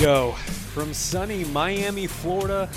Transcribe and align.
go. 0.00 0.30
From 0.74 0.94
sunny 0.94 1.44
Miami, 1.46 2.06
Florida, 2.06 2.68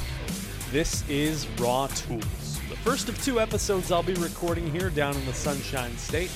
this 0.71 1.07
is 1.07 1.47
Raw 1.59 1.86
Tools. 1.88 2.59
The 2.67 2.75
first 2.78 3.09
of 3.09 3.23
two 3.23 3.39
episodes 3.39 3.91
I'll 3.91 4.01
be 4.01 4.15
recording 4.15 4.71
here 4.71 4.89
down 4.89 5.15
in 5.15 5.23
the 5.28 5.34
Sunshine 5.34 5.96
State. 5.97 6.31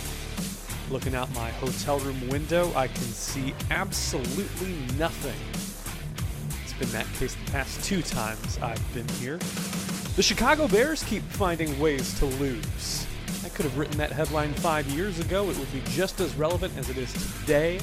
Looking 0.92 1.16
out 1.16 1.34
my 1.34 1.50
hotel 1.50 1.98
room 2.00 2.28
window, 2.30 2.72
I 2.76 2.88
can 2.88 2.98
see 2.98 3.56
absolutely 3.72 4.76
nothing. 5.00 5.34
It's 6.64 6.74
been 6.74 6.92
that 6.92 7.12
case 7.14 7.34
the 7.34 7.52
past 7.52 7.84
two 7.84 8.04
times 8.04 8.60
I've 8.62 8.94
been 8.94 9.08
here. 9.20 9.38
The 10.16 10.24
Chicago 10.24 10.68
Bears 10.68 11.02
keep 11.04 11.24
finding 11.24 11.80
ways 11.80 12.18
to 12.20 12.26
lose. 12.26 13.08
I 13.44 13.50
could 13.50 13.66
have 13.66 13.78
written 13.78 13.98
that 13.98 14.12
headline 14.12 14.54
five 14.54 14.86
years 14.90 15.20
ago. 15.20 15.50
It 15.50 15.58
would 15.58 15.74
be 15.74 15.82
just 15.90 16.20
as 16.22 16.36
relevant 16.36 16.78
as 16.78 16.92
it 16.92 16.98
is 16.98 17.12
today. 17.40 17.80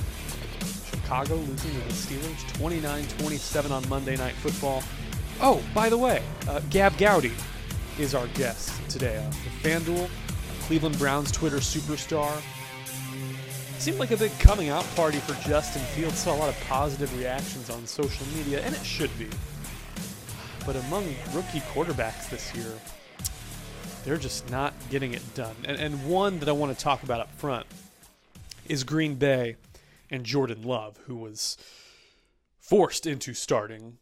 Chicago 1.12 1.34
losing 1.34 1.70
to 1.72 1.76
the 1.76 1.92
Steelers 1.92 2.52
29 2.54 3.04
27 3.18 3.70
on 3.70 3.86
Monday 3.90 4.16
Night 4.16 4.32
Football. 4.36 4.82
Oh, 5.42 5.62
by 5.74 5.90
the 5.90 5.98
way, 5.98 6.22
uh, 6.48 6.60
Gab 6.70 6.96
Gowdy 6.96 7.32
is 7.98 8.14
our 8.14 8.26
guest 8.28 8.72
today. 8.88 9.18
Uh, 9.18 9.30
the 9.30 9.68
FanDuel, 9.68 10.08
Cleveland 10.62 10.98
Browns 10.98 11.30
Twitter 11.30 11.58
superstar. 11.58 12.32
Seemed 13.78 13.98
like 13.98 14.10
a 14.10 14.16
big 14.16 14.32
coming 14.38 14.70
out 14.70 14.86
party 14.96 15.18
for 15.18 15.34
Justin 15.46 15.82
Fields. 15.82 16.18
Saw 16.18 16.34
a 16.34 16.38
lot 16.38 16.48
of 16.48 16.58
positive 16.66 17.14
reactions 17.18 17.68
on 17.68 17.86
social 17.86 18.26
media, 18.34 18.62
and 18.62 18.74
it 18.74 18.82
should 18.82 19.10
be. 19.18 19.28
But 20.64 20.76
among 20.76 21.04
rookie 21.34 21.60
quarterbacks 21.74 22.30
this 22.30 22.54
year, 22.54 22.72
they're 24.06 24.16
just 24.16 24.50
not 24.50 24.72
getting 24.88 25.12
it 25.12 25.34
done. 25.34 25.56
And, 25.66 25.76
and 25.76 26.06
one 26.06 26.38
that 26.38 26.48
I 26.48 26.52
want 26.52 26.74
to 26.74 26.82
talk 26.82 27.02
about 27.02 27.20
up 27.20 27.30
front 27.32 27.66
is 28.66 28.82
Green 28.82 29.16
Bay 29.16 29.56
and 30.12 30.24
Jordan 30.24 30.62
Love, 30.62 30.98
who 31.06 31.16
was 31.16 31.56
forced 32.60 33.06
into 33.06 33.34
starting 33.34 33.98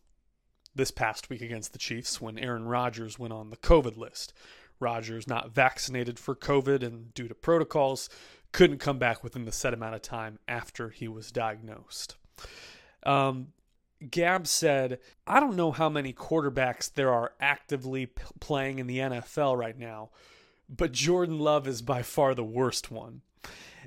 this 0.75 0.91
past 0.91 1.31
week 1.31 1.41
against 1.41 1.73
the 1.73 1.79
Chiefs 1.79 2.21
when 2.21 2.39
Aaron 2.39 2.67
Rodgers 2.67 3.19
went 3.19 3.33
on 3.33 3.51
the 3.51 3.57
COVID 3.57 3.97
list. 3.97 4.35
Rodgers 4.81 5.27
not 5.27 5.55
vaccinated 5.55 6.19
for 6.19 6.35
COVID 6.35 6.83
and 6.83 7.15
due 7.15 7.29
to 7.29 7.35
protocols 7.35 8.11
couldn't 8.53 8.79
come 8.79 8.99
back 8.99 9.23
within 9.23 9.45
the 9.45 9.53
set 9.53 9.73
amount 9.73 9.95
of 9.95 10.03
time 10.03 10.39
after 10.49 10.91
he 10.91 11.07
was 11.07 11.31
diagnosed. 11.31 12.17
Um, 13.05 13.49
Gab 14.11 14.47
said, 14.47 14.99
I 15.27 15.39
don't 15.39 15.57
know 15.57 15.71
how 15.71 15.89
many 15.89 16.13
quarterbacks 16.13 16.93
there 16.93 17.13
are 17.13 17.33
actively 17.39 18.07
p- 18.07 18.23
playing 18.41 18.79
in 18.79 18.87
the 18.87 18.99
NFL 18.99 19.57
right 19.57 19.79
now, 19.79 20.11
but 20.69 20.93
Jordan 20.93 21.39
Love 21.39 21.69
is 21.69 21.83
by 21.83 22.03
far 22.03 22.35
the 22.35 22.43
worst 22.43 22.91
one. 22.91 23.21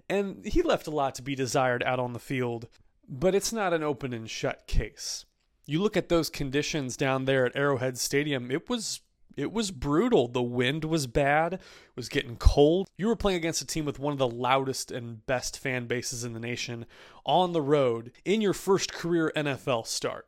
And 0.10 0.46
he 0.46 0.62
left 0.62 0.88
a 0.88 0.92
lot 0.92 1.16
to 1.16 1.22
be 1.22 1.36
desired 1.36 1.84
out 1.84 2.00
on 2.00 2.14
the 2.14 2.20
field, 2.20 2.68
but 3.08 3.36
it's 3.36 3.54
not 3.54 3.74
an 3.74 3.84
open 3.84 4.14
and 4.14 4.30
shut 4.30 4.68
case. 4.68 5.26
You 5.66 5.82
look 5.82 5.96
at 5.96 6.10
those 6.10 6.30
conditions 6.30 6.98
down 6.98 7.26
there 7.26 7.46
at 7.46 7.56
Arrowhead 7.56 7.98
Stadium, 7.98 8.52
it 8.52 8.70
was 8.70 9.02
it 9.36 9.52
was 9.52 9.72
brutal. 9.72 10.28
The 10.28 10.44
wind 10.44 10.86
was 10.86 11.08
bad, 11.08 11.54
it 11.54 11.62
was 11.96 12.10
getting 12.10 12.36
cold. 12.36 12.88
You 12.98 13.08
were 13.08 13.16
playing 13.16 13.38
against 13.38 13.62
a 13.62 13.66
team 13.66 13.86
with 13.86 13.98
one 13.98 14.14
of 14.14 14.20
the 14.20 14.28
loudest 14.28 14.92
and 14.92 15.26
best 15.26 15.58
fan 15.58 15.88
bases 15.88 16.24
in 16.24 16.34
the 16.34 16.40
nation 16.40 16.86
on 17.26 17.52
the 17.52 17.62
road 17.62 18.12
in 18.26 18.42
your 18.42 18.54
first 18.54 18.94
career 18.94 19.32
NFL 19.36 19.88
start. 19.88 20.28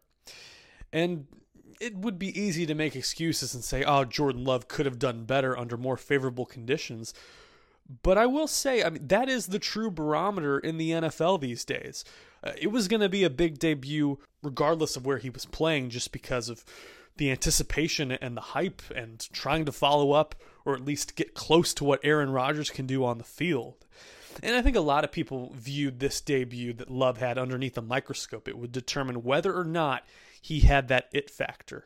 And 0.91 1.27
it 1.79 1.95
would 1.95 2.17
be 2.17 2.39
easy 2.39 2.65
to 2.65 2.75
make 2.75 2.95
excuses 2.95 3.53
and 3.53 3.63
say, 3.63 3.83
oh, 3.83 4.05
Jordan 4.05 4.43
Love 4.43 4.67
could 4.67 4.85
have 4.85 4.99
done 4.99 5.25
better 5.25 5.57
under 5.57 5.77
more 5.77 5.97
favorable 5.97 6.45
conditions. 6.45 7.13
But 8.03 8.17
I 8.17 8.25
will 8.25 8.47
say, 8.47 8.83
I 8.83 8.89
mean, 8.89 9.07
that 9.07 9.29
is 9.29 9.47
the 9.47 9.59
true 9.59 9.91
barometer 9.91 10.57
in 10.57 10.77
the 10.77 10.91
NFL 10.91 11.39
these 11.39 11.63
days. 11.63 12.03
Uh, 12.43 12.51
it 12.57 12.67
was 12.71 12.87
going 12.87 13.01
to 13.01 13.09
be 13.09 13.23
a 13.23 13.29
big 13.29 13.59
debut, 13.59 14.19
regardless 14.41 14.95
of 14.95 15.05
where 15.05 15.19
he 15.19 15.29
was 15.29 15.45
playing, 15.45 15.89
just 15.89 16.11
because 16.11 16.49
of 16.49 16.65
the 17.17 17.31
anticipation 17.31 18.11
and 18.11 18.35
the 18.35 18.41
hype 18.41 18.81
and 18.95 19.27
trying 19.31 19.65
to 19.65 19.71
follow 19.71 20.11
up 20.11 20.35
or 20.65 20.73
at 20.73 20.83
least 20.83 21.15
get 21.15 21.33
close 21.33 21.73
to 21.75 21.83
what 21.83 21.99
Aaron 22.03 22.31
Rodgers 22.31 22.69
can 22.69 22.85
do 22.85 23.05
on 23.05 23.17
the 23.17 23.23
field. 23.23 23.85
And 24.43 24.55
I 24.55 24.61
think 24.61 24.75
a 24.75 24.81
lot 24.81 25.03
of 25.03 25.11
people 25.11 25.53
viewed 25.55 25.99
this 25.99 26.19
debut 26.19 26.73
that 26.73 26.89
Love 26.89 27.17
had 27.17 27.37
underneath 27.37 27.77
a 27.77 27.81
microscope. 27.81 28.47
It 28.47 28.57
would 28.57 28.71
determine 28.71 29.23
whether 29.23 29.55
or 29.55 29.63
not 29.63 30.03
he 30.41 30.61
had 30.61 30.89
that 30.89 31.07
it 31.13 31.29
factor. 31.29 31.85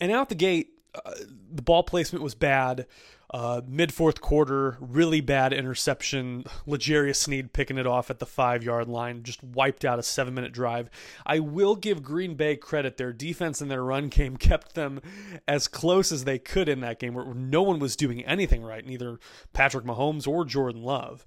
And 0.00 0.10
out 0.10 0.28
the 0.28 0.34
gate, 0.34 0.70
uh, 0.94 1.12
the 1.52 1.62
ball 1.62 1.82
placement 1.82 2.24
was 2.24 2.34
bad. 2.34 2.86
Uh, 3.30 3.60
Mid 3.66 3.92
fourth 3.92 4.20
quarter, 4.20 4.76
really 4.80 5.20
bad 5.20 5.52
interception. 5.52 6.44
L'Jarius 6.64 7.16
Sneed 7.16 7.52
picking 7.52 7.78
it 7.78 7.86
off 7.86 8.08
at 8.08 8.20
the 8.20 8.26
five 8.26 8.62
yard 8.62 8.88
line, 8.88 9.22
just 9.24 9.42
wiped 9.42 9.84
out 9.84 9.98
a 9.98 10.02
seven 10.02 10.34
minute 10.34 10.52
drive. 10.52 10.88
I 11.24 11.40
will 11.40 11.74
give 11.74 12.02
Green 12.02 12.34
Bay 12.34 12.56
credit. 12.56 12.96
Their 12.96 13.12
defense 13.12 13.60
and 13.60 13.70
their 13.70 13.82
run 13.82 14.08
game 14.08 14.36
kept 14.38 14.74
them 14.74 15.00
as 15.48 15.66
close 15.68 16.12
as 16.12 16.24
they 16.24 16.38
could 16.38 16.68
in 16.68 16.80
that 16.80 17.00
game, 17.00 17.14
where 17.14 17.34
no 17.34 17.62
one 17.62 17.78
was 17.78 17.96
doing 17.96 18.24
anything 18.24 18.62
right, 18.62 18.86
neither 18.86 19.18
Patrick 19.52 19.84
Mahomes 19.84 20.28
or 20.28 20.44
Jordan 20.44 20.82
Love. 20.82 21.24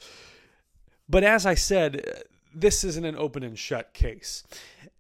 But 1.10 1.24
as 1.24 1.46
I 1.46 1.56
said, 1.56 2.24
this 2.54 2.84
isn't 2.84 3.06
an 3.06 3.16
open 3.16 3.44
and 3.44 3.58
shut 3.58 3.94
case. 3.94 4.44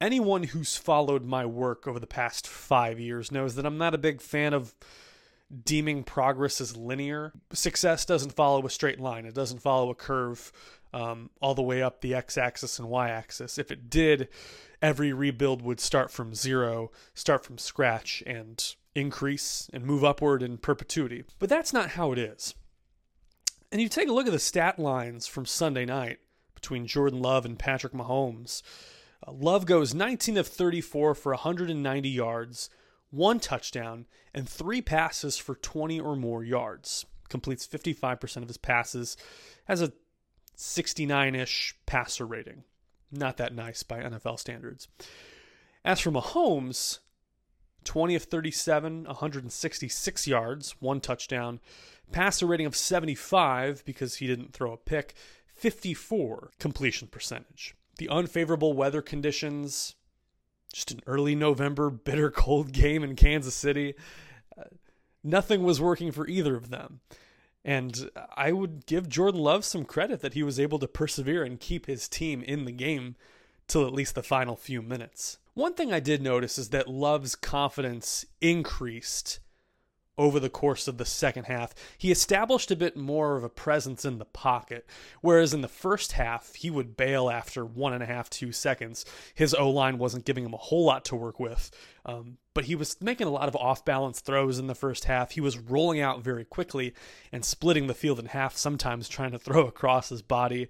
Anyone 0.01 0.43
who's 0.43 0.75
followed 0.75 1.23
my 1.23 1.45
work 1.45 1.87
over 1.87 1.99
the 1.99 2.07
past 2.07 2.47
five 2.47 2.99
years 2.99 3.31
knows 3.31 3.55
that 3.55 3.65
I'm 3.65 3.77
not 3.77 3.93
a 3.93 3.99
big 3.99 4.21
fan 4.21 4.53
of 4.53 4.75
deeming 5.63 6.03
progress 6.03 6.61
as 6.61 6.77
linear. 6.77 7.33
Success 7.53 8.05
doesn't 8.05 8.35
follow 8.35 8.65
a 8.65 8.69
straight 8.69 8.99
line, 8.99 9.25
it 9.25 9.35
doesn't 9.35 9.61
follow 9.61 9.89
a 9.89 9.95
curve 9.95 10.51
um, 10.93 11.29
all 11.41 11.55
the 11.55 11.61
way 11.61 11.81
up 11.81 12.01
the 12.01 12.15
x 12.15 12.37
axis 12.37 12.79
and 12.79 12.89
y 12.89 13.09
axis. 13.09 13.57
If 13.57 13.71
it 13.71 13.89
did, 13.89 14.29
every 14.81 15.13
rebuild 15.13 15.61
would 15.61 15.79
start 15.79 16.11
from 16.11 16.35
zero, 16.35 16.91
start 17.13 17.45
from 17.45 17.57
scratch, 17.57 18.23
and 18.25 18.63
increase 18.95 19.69
and 19.71 19.85
move 19.85 20.03
upward 20.03 20.41
in 20.41 20.57
perpetuity. 20.57 21.23
But 21.37 21.49
that's 21.49 21.73
not 21.73 21.91
how 21.91 22.11
it 22.11 22.17
is. 22.17 22.55
And 23.71 23.81
you 23.81 23.89
take 23.89 24.09
a 24.09 24.13
look 24.13 24.25
at 24.25 24.33
the 24.33 24.39
stat 24.39 24.79
lines 24.79 25.27
from 25.27 25.45
Sunday 25.45 25.85
night 25.85 26.19
between 26.55 26.87
Jordan 26.87 27.21
Love 27.21 27.45
and 27.45 27.57
Patrick 27.57 27.93
Mahomes. 27.93 28.61
Uh, 29.25 29.31
Love 29.31 29.65
goes 29.65 29.93
19 29.93 30.37
of 30.37 30.47
34 30.47 31.13
for 31.13 31.31
190 31.33 32.09
yards, 32.09 32.69
one 33.11 33.39
touchdown, 33.39 34.05
and 34.33 34.47
three 34.47 34.81
passes 34.81 35.37
for 35.37 35.55
20 35.55 35.99
or 35.99 36.15
more 36.15 36.43
yards. 36.43 37.05
Completes 37.29 37.67
55% 37.67 38.37
of 38.37 38.47
his 38.47 38.57
passes, 38.57 39.17
has 39.65 39.81
a 39.81 39.93
69 40.55 41.35
ish 41.35 41.75
passer 41.85 42.25
rating. 42.25 42.63
Not 43.11 43.37
that 43.37 43.55
nice 43.55 43.83
by 43.83 44.01
NFL 44.01 44.39
standards. 44.39 44.87
As 45.83 45.99
for 45.99 46.11
Mahomes, 46.11 46.99
20 47.85 48.15
of 48.15 48.23
37, 48.23 49.05
166 49.05 50.27
yards, 50.27 50.75
one 50.79 50.99
touchdown, 50.99 51.59
passer 52.11 52.45
rating 52.45 52.65
of 52.65 52.75
75 52.75 53.83
because 53.85 54.15
he 54.15 54.27
didn't 54.27 54.53
throw 54.53 54.73
a 54.73 54.77
pick, 54.77 55.13
54 55.55 56.51
completion 56.59 57.07
percentage. 57.07 57.75
The 57.97 58.09
unfavorable 58.09 58.73
weather 58.73 59.01
conditions, 59.01 59.95
just 60.73 60.91
an 60.91 61.01
early 61.07 61.35
November 61.35 61.89
bitter 61.89 62.31
cold 62.35 62.71
game 62.71 63.03
in 63.03 63.15
Kansas 63.15 63.55
City. 63.55 63.95
Uh, 64.57 64.63
nothing 65.23 65.63
was 65.63 65.81
working 65.81 66.11
for 66.11 66.27
either 66.27 66.55
of 66.55 66.69
them. 66.69 67.01
And 67.65 68.09
I 68.35 68.51
would 68.51 68.85
give 68.85 69.09
Jordan 69.09 69.41
Love 69.41 69.65
some 69.65 69.83
credit 69.83 70.21
that 70.21 70.33
he 70.33 70.43
was 70.43 70.59
able 70.59 70.79
to 70.79 70.87
persevere 70.87 71.43
and 71.43 71.59
keep 71.59 71.85
his 71.85 72.07
team 72.07 72.41
in 72.41 72.65
the 72.65 72.71
game 72.71 73.15
till 73.67 73.85
at 73.85 73.93
least 73.93 74.15
the 74.15 74.23
final 74.23 74.55
few 74.55 74.81
minutes. 74.81 75.37
One 75.53 75.73
thing 75.73 75.91
I 75.91 75.99
did 75.99 76.21
notice 76.21 76.57
is 76.57 76.69
that 76.69 76.87
Love's 76.87 77.35
confidence 77.35 78.25
increased 78.39 79.39
over 80.19 80.37
the 80.37 80.49
course 80.49 80.89
of 80.89 80.97
the 80.97 81.05
second 81.05 81.45
half. 81.45 81.73
He 81.97 82.11
established 82.11 82.69
a 82.69 82.75
bit 82.75 82.97
more 82.97 83.37
of 83.37 83.43
a 83.45 83.49
presence 83.49 84.03
in 84.03 84.17
the 84.19 84.25
pocket, 84.25 84.85
whereas 85.21 85.53
in 85.53 85.61
the 85.61 85.69
first 85.69 86.11
half, 86.11 86.55
he 86.55 86.69
would 86.69 86.97
bail 86.97 87.29
after 87.29 87.65
one 87.65 87.93
and 87.93 88.03
a 88.03 88.05
half, 88.05 88.29
two 88.29 88.51
seconds. 88.51 89.05
His 89.33 89.53
O 89.53 89.69
line 89.69 89.97
wasn't 89.97 90.25
giving 90.25 90.43
him 90.43 90.53
a 90.53 90.57
whole 90.57 90.83
lot 90.83 91.05
to 91.05 91.15
work 91.15 91.39
with, 91.39 91.71
um, 92.05 92.37
but 92.53 92.65
he 92.65 92.75
was 92.75 93.01
making 93.01 93.27
a 93.27 93.31
lot 93.31 93.47
of 93.47 93.55
off 93.55 93.85
balance 93.85 94.19
throws 94.19 94.59
in 94.59 94.67
the 94.67 94.75
first 94.75 95.05
half. 95.05 95.31
He 95.31 95.41
was 95.41 95.57
rolling 95.57 96.01
out 96.01 96.21
very 96.21 96.43
quickly 96.43 96.93
and 97.31 97.45
splitting 97.45 97.87
the 97.87 97.93
field 97.93 98.19
in 98.19 98.25
half, 98.25 98.57
sometimes 98.57 99.07
trying 99.07 99.31
to 99.31 99.39
throw 99.39 99.67
across 99.67 100.09
his 100.09 100.21
body. 100.21 100.67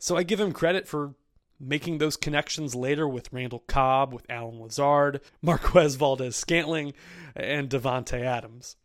So 0.00 0.16
I 0.16 0.24
give 0.24 0.40
him 0.40 0.52
credit 0.52 0.88
for 0.88 1.14
making 1.60 1.98
those 1.98 2.16
connections 2.16 2.74
later 2.74 3.08
with 3.08 3.32
Randall 3.32 3.64
Cobb, 3.68 4.12
with 4.12 4.26
Allen 4.28 4.60
Lazard, 4.60 5.20
Marquez 5.42 5.94
Valdes-Scantling, 5.94 6.94
and 7.36 7.70
Davante 7.70 8.20
Adams. 8.20 8.76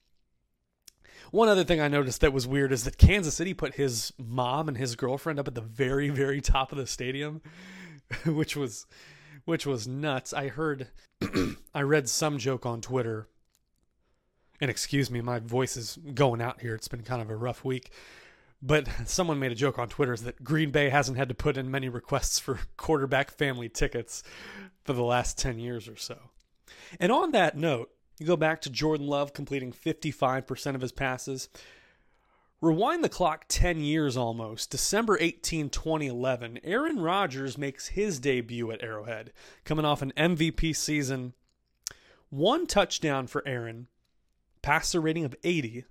One 1.34 1.50
other 1.50 1.64
thing 1.64 1.82
I 1.82 1.88
noticed 1.88 2.22
that 2.22 2.32
was 2.32 2.46
weird 2.46 2.72
is 2.72 2.84
that 2.84 3.00
Kansas 3.00 3.34
City 3.34 3.56
put 3.56 3.74
his 3.74 4.14
mom 4.20 4.68
and 4.68 4.78
his 4.78 4.96
girlfriend 4.96 5.40
up 5.40 5.48
at 5.48 5.56
the 5.56 5.62
very, 5.62 6.10
very 6.10 6.42
top 6.42 6.72
of 6.72 6.78
the 6.78 6.86
stadium, 6.86 7.42
which 8.28 8.56
was 8.56 8.86
which 9.44 9.66
was 9.66 9.88
nuts. 9.88 10.32
I 10.32 10.50
heard 10.50 10.90
I 11.74 11.82
read 11.82 12.08
some 12.08 12.38
joke 12.38 12.68
on 12.68 12.82
Twitter. 12.82 13.30
And 14.62 14.70
excuse 14.70 15.10
me, 15.10 15.22
my 15.22 15.40
voice 15.40 15.76
is 15.76 15.98
going 16.14 16.40
out 16.40 16.62
here. 16.62 16.76
It's 16.76 16.88
been 16.88 17.02
kind 17.02 17.20
of 17.20 17.32
a 17.32 17.36
rough 17.36 17.66
week. 17.66 17.92
But 18.62 18.88
someone 19.06 19.40
made 19.40 19.52
a 19.52 19.56
joke 19.56 19.80
on 19.80 19.90
Twitter 19.90 20.16
that 20.16 20.44
Green 20.44 20.70
Bay 20.70 20.90
hasn't 20.90 21.18
had 21.18 21.30
to 21.30 21.36
put 21.36 21.58
in 21.58 21.72
many 21.72 21.90
requests 21.90 22.38
for 22.38 22.60
quarterback 22.78 23.32
family 23.32 23.70
tickets 23.70 24.22
for 24.84 24.94
the 24.94 25.02
last 25.02 25.40
10 25.40 25.58
years 25.58 25.88
or 25.88 25.98
so. 25.98 26.30
And 27.00 27.12
on 27.12 27.32
that 27.32 27.58
note, 27.58 27.90
you 28.20 28.26
go 28.26 28.38
back 28.38 28.62
to 28.62 28.70
Jordan 28.70 29.08
Love 29.08 29.34
completing 29.34 29.72
55% 29.72 30.76
of 30.76 30.82
his 30.82 30.92
passes. 30.92 31.50
Rewind 32.62 33.04
the 33.04 33.10
clock 33.10 33.46
10 33.50 33.82
years 33.82 34.16
almost. 34.16 34.70
December 34.70 35.18
18, 35.20 35.70
2011, 35.70 36.60
Aaron 36.64 37.00
Rodgers 37.00 37.58
makes 37.58 37.90
his 37.90 38.20
debut 38.20 38.72
at 38.72 38.82
Arrowhead, 38.82 39.34
coming 39.66 39.84
off 39.84 40.02
an 40.02 40.14
MVP 40.16 40.74
season. 40.74 41.34
One 42.30 42.66
touchdown 42.66 43.28
for 43.28 43.46
Aaron, 43.46 43.88
passer 44.62 45.02
rating 45.02 45.26
of 45.26 45.36
80, 45.44 45.84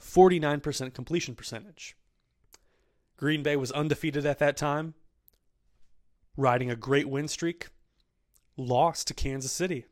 49% 0.00 0.94
completion 0.94 1.34
percentage. 1.34 1.96
Green 3.16 3.42
Bay 3.42 3.56
was 3.56 3.72
undefeated 3.72 4.24
at 4.24 4.38
that 4.38 4.56
time, 4.56 4.94
riding 6.36 6.70
a 6.70 6.76
great 6.76 7.08
win 7.08 7.26
streak, 7.26 7.70
lost 8.56 9.08
to 9.08 9.14
Kansas 9.14 9.52
City. 9.52 9.86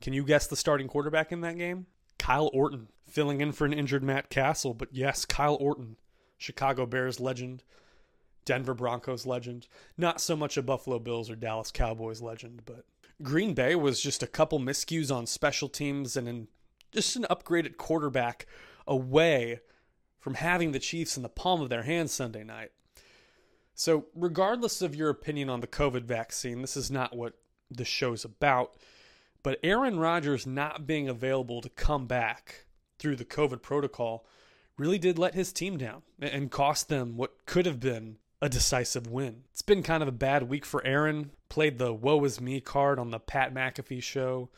Can 0.00 0.12
you 0.12 0.24
guess 0.24 0.46
the 0.46 0.56
starting 0.56 0.88
quarterback 0.88 1.32
in 1.32 1.40
that 1.40 1.58
game? 1.58 1.86
Kyle 2.18 2.50
Orton 2.52 2.88
filling 3.08 3.40
in 3.40 3.52
for 3.52 3.64
an 3.64 3.72
injured 3.72 4.02
Matt 4.02 4.30
Cassel, 4.30 4.74
but 4.74 4.88
yes, 4.92 5.24
Kyle 5.24 5.56
Orton, 5.60 5.96
Chicago 6.36 6.86
Bears 6.86 7.20
legend, 7.20 7.64
Denver 8.44 8.74
Broncos 8.74 9.26
legend, 9.26 9.66
not 9.96 10.20
so 10.20 10.36
much 10.36 10.56
a 10.56 10.62
Buffalo 10.62 10.98
Bills 10.98 11.30
or 11.30 11.36
Dallas 11.36 11.70
Cowboys 11.70 12.20
legend, 12.20 12.62
but 12.64 12.84
Green 13.22 13.54
Bay 13.54 13.74
was 13.74 14.00
just 14.00 14.22
a 14.22 14.28
couple 14.28 14.58
miscues 14.60 15.14
on 15.14 15.26
special 15.26 15.68
teams 15.68 16.16
and 16.16 16.28
an, 16.28 16.48
just 16.92 17.16
an 17.16 17.26
upgraded 17.30 17.76
quarterback 17.76 18.46
away 18.86 19.60
from 20.18 20.34
having 20.34 20.72
the 20.72 20.78
Chiefs 20.78 21.16
in 21.16 21.22
the 21.22 21.28
palm 21.28 21.60
of 21.60 21.68
their 21.68 21.82
hands 21.82 22.12
Sunday 22.12 22.44
night. 22.44 22.72
So, 23.74 24.06
regardless 24.14 24.82
of 24.82 24.96
your 24.96 25.08
opinion 25.08 25.48
on 25.48 25.60
the 25.60 25.66
COVID 25.66 26.02
vaccine, 26.04 26.62
this 26.62 26.76
is 26.76 26.90
not 26.90 27.16
what 27.16 27.34
the 27.70 27.84
show's 27.84 28.24
about. 28.24 28.76
But 29.42 29.60
Aaron 29.62 29.98
Rodgers 29.98 30.46
not 30.46 30.86
being 30.86 31.08
available 31.08 31.60
to 31.60 31.68
come 31.68 32.06
back 32.06 32.66
through 32.98 33.16
the 33.16 33.24
COVID 33.24 33.62
protocol 33.62 34.26
really 34.76 34.98
did 34.98 35.18
let 35.18 35.34
his 35.34 35.52
team 35.52 35.76
down 35.76 36.02
and 36.20 36.50
cost 36.50 36.88
them 36.88 37.16
what 37.16 37.46
could 37.46 37.66
have 37.66 37.80
been 37.80 38.18
a 38.40 38.48
decisive 38.48 39.06
win. 39.06 39.42
It's 39.50 39.62
been 39.62 39.82
kind 39.82 40.02
of 40.02 40.08
a 40.08 40.12
bad 40.12 40.48
week 40.48 40.64
for 40.64 40.84
Aaron. 40.84 41.32
Played 41.48 41.78
the 41.78 41.92
woe 41.92 42.24
is 42.24 42.40
me 42.40 42.60
card 42.60 42.98
on 42.98 43.10
the 43.10 43.18
Pat 43.18 43.52
McAfee 43.52 44.02
show, 44.02 44.50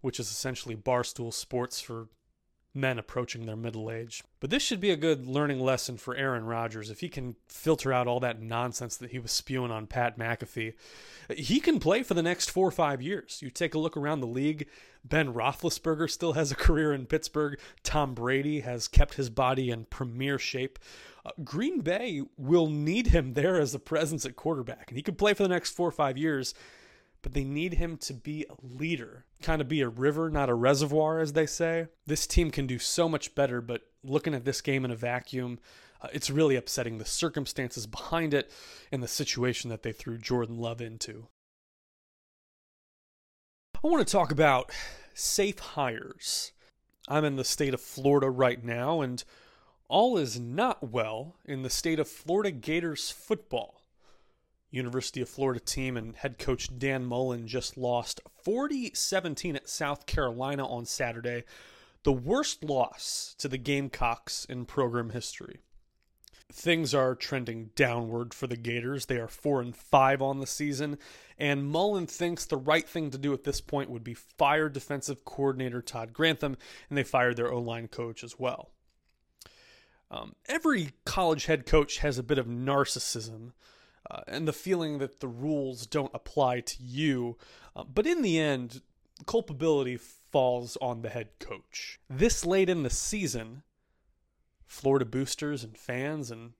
which 0.00 0.20
is 0.20 0.30
essentially 0.30 0.76
Barstool 0.76 1.32
Sports 1.32 1.80
for 1.80 2.08
men 2.76 2.98
approaching 2.98 3.46
their 3.46 3.56
middle 3.56 3.90
age. 3.90 4.22
But 4.38 4.50
this 4.50 4.62
should 4.62 4.80
be 4.80 4.90
a 4.90 4.96
good 4.96 5.26
learning 5.26 5.60
lesson 5.60 5.96
for 5.96 6.14
Aaron 6.14 6.44
Rodgers. 6.44 6.90
If 6.90 7.00
he 7.00 7.08
can 7.08 7.36
filter 7.48 7.92
out 7.92 8.06
all 8.06 8.20
that 8.20 8.40
nonsense 8.40 8.96
that 8.98 9.10
he 9.10 9.18
was 9.18 9.32
spewing 9.32 9.70
on 9.70 9.86
Pat 9.86 10.18
McAfee, 10.18 10.74
he 11.36 11.58
can 11.58 11.80
play 11.80 12.02
for 12.02 12.14
the 12.14 12.22
next 12.22 12.50
four 12.50 12.68
or 12.68 12.72
five 12.72 13.02
years. 13.02 13.40
You 13.42 13.50
take 13.50 13.74
a 13.74 13.78
look 13.78 13.96
around 13.96 14.20
the 14.20 14.26
league, 14.26 14.68
Ben 15.04 15.32
Roethlisberger 15.32 16.10
still 16.10 16.34
has 16.34 16.52
a 16.52 16.56
career 16.56 16.92
in 16.92 17.06
Pittsburgh. 17.06 17.58
Tom 17.82 18.14
Brady 18.14 18.60
has 18.60 18.88
kept 18.88 19.14
his 19.14 19.30
body 19.30 19.70
in 19.70 19.84
premier 19.86 20.38
shape. 20.38 20.78
Uh, 21.24 21.30
Green 21.42 21.80
Bay 21.80 22.22
will 22.36 22.68
need 22.68 23.08
him 23.08 23.34
there 23.34 23.58
as 23.58 23.74
a 23.74 23.78
presence 23.78 24.24
at 24.24 24.36
quarterback, 24.36 24.86
and 24.88 24.96
he 24.96 25.02
could 25.02 25.18
play 25.18 25.34
for 25.34 25.42
the 25.42 25.48
next 25.48 25.70
four 25.70 25.88
or 25.88 25.92
five 25.92 26.16
years 26.16 26.54
but 27.26 27.34
they 27.34 27.42
need 27.42 27.74
him 27.74 27.96
to 27.96 28.14
be 28.14 28.46
a 28.48 28.54
leader, 28.62 29.24
kind 29.42 29.60
of 29.60 29.66
be 29.66 29.80
a 29.80 29.88
river, 29.88 30.30
not 30.30 30.48
a 30.48 30.54
reservoir, 30.54 31.18
as 31.18 31.32
they 31.32 31.44
say. 31.44 31.88
This 32.06 32.24
team 32.24 32.52
can 32.52 32.68
do 32.68 32.78
so 32.78 33.08
much 33.08 33.34
better, 33.34 33.60
but 33.60 33.82
looking 34.04 34.32
at 34.32 34.44
this 34.44 34.60
game 34.60 34.84
in 34.84 34.92
a 34.92 34.94
vacuum, 34.94 35.58
uh, 36.00 36.06
it's 36.12 36.30
really 36.30 36.54
upsetting 36.54 36.98
the 36.98 37.04
circumstances 37.04 37.84
behind 37.88 38.32
it 38.32 38.48
and 38.92 39.02
the 39.02 39.08
situation 39.08 39.70
that 39.70 39.82
they 39.82 39.90
threw 39.90 40.18
Jordan 40.18 40.58
Love 40.58 40.80
into. 40.80 41.26
I 43.74 43.88
want 43.88 44.06
to 44.06 44.12
talk 44.12 44.30
about 44.30 44.70
safe 45.12 45.58
hires. 45.58 46.52
I'm 47.08 47.24
in 47.24 47.34
the 47.34 47.42
state 47.42 47.74
of 47.74 47.80
Florida 47.80 48.30
right 48.30 48.62
now, 48.62 49.00
and 49.00 49.24
all 49.88 50.16
is 50.16 50.38
not 50.38 50.92
well 50.92 51.34
in 51.44 51.62
the 51.62 51.70
state 51.70 51.98
of 51.98 52.06
Florida 52.06 52.52
Gators 52.52 53.10
football. 53.10 53.75
University 54.70 55.20
of 55.20 55.28
Florida 55.28 55.60
team 55.60 55.96
and 55.96 56.16
head 56.16 56.38
coach 56.38 56.68
Dan 56.76 57.04
Mullen 57.04 57.46
just 57.46 57.76
lost 57.76 58.20
40 58.42 58.92
17 58.94 59.56
at 59.56 59.68
South 59.68 60.06
Carolina 60.06 60.66
on 60.66 60.84
Saturday, 60.84 61.44
the 62.02 62.12
worst 62.12 62.64
loss 62.64 63.34
to 63.38 63.48
the 63.48 63.58
Gamecocks 63.58 64.44
in 64.44 64.64
program 64.64 65.10
history. 65.10 65.60
Things 66.52 66.94
are 66.94 67.16
trending 67.16 67.70
downward 67.74 68.32
for 68.32 68.46
the 68.46 68.56
Gators. 68.56 69.06
They 69.06 69.16
are 69.16 69.26
4 69.26 69.60
and 69.62 69.76
5 69.76 70.22
on 70.22 70.38
the 70.38 70.46
season, 70.46 70.98
and 71.36 71.68
Mullen 71.68 72.06
thinks 72.06 72.44
the 72.44 72.56
right 72.56 72.88
thing 72.88 73.10
to 73.10 73.18
do 73.18 73.32
at 73.32 73.42
this 73.42 73.60
point 73.60 73.90
would 73.90 74.04
be 74.04 74.14
fire 74.14 74.68
defensive 74.68 75.24
coordinator 75.24 75.82
Todd 75.82 76.12
Grantham, 76.12 76.56
and 76.88 76.96
they 76.96 77.02
fired 77.02 77.36
their 77.36 77.52
O 77.52 77.60
line 77.60 77.88
coach 77.88 78.22
as 78.22 78.38
well. 78.38 78.70
Um, 80.08 80.36
every 80.48 80.92
college 81.04 81.46
head 81.46 81.66
coach 81.66 81.98
has 81.98 82.16
a 82.16 82.22
bit 82.22 82.38
of 82.38 82.46
narcissism 82.46 83.52
uh, 84.10 84.20
and 84.26 84.46
the 84.46 84.52
feeling 84.52 84.98
that 84.98 85.20
the 85.20 85.28
rules 85.28 85.86
don't 85.86 86.14
apply 86.14 86.60
to 86.60 86.82
you. 86.82 87.36
Uh, 87.74 87.84
but 87.84 88.06
in 88.06 88.22
the 88.22 88.38
end, 88.38 88.82
culpability 89.26 89.96
falls 89.96 90.76
on 90.80 91.02
the 91.02 91.08
head 91.08 91.28
coach. 91.38 91.98
This 92.08 92.44
late 92.44 92.68
in 92.68 92.82
the 92.82 92.90
season, 92.90 93.62
Florida 94.66 95.04
boosters 95.04 95.64
and 95.64 95.76
fans 95.76 96.30
and 96.30 96.52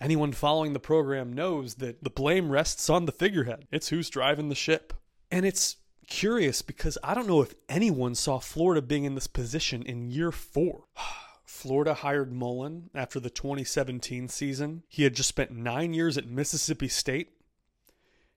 anyone 0.00 0.32
following 0.32 0.72
the 0.72 0.80
program 0.80 1.32
knows 1.32 1.76
that 1.76 2.02
the 2.02 2.10
blame 2.10 2.50
rests 2.50 2.88
on 2.88 3.06
the 3.06 3.12
figurehead. 3.12 3.66
It's 3.70 3.88
who's 3.88 4.10
driving 4.10 4.48
the 4.48 4.54
ship. 4.54 4.92
And 5.30 5.44
it's 5.44 5.76
curious 6.08 6.62
because 6.62 6.98
I 7.02 7.14
don't 7.14 7.28
know 7.28 7.42
if 7.42 7.54
anyone 7.68 8.14
saw 8.14 8.38
Florida 8.38 8.82
being 8.82 9.04
in 9.04 9.14
this 9.14 9.26
position 9.26 9.82
in 9.82 10.10
year 10.10 10.32
four. 10.32 10.84
Florida 11.50 11.94
hired 11.94 12.32
Mullen 12.32 12.90
after 12.94 13.18
the 13.18 13.28
2017 13.28 14.28
season. 14.28 14.84
He 14.88 15.02
had 15.02 15.14
just 15.14 15.28
spent 15.28 15.50
nine 15.50 15.92
years 15.92 16.16
at 16.16 16.26
Mississippi 16.26 16.88
State, 16.88 17.32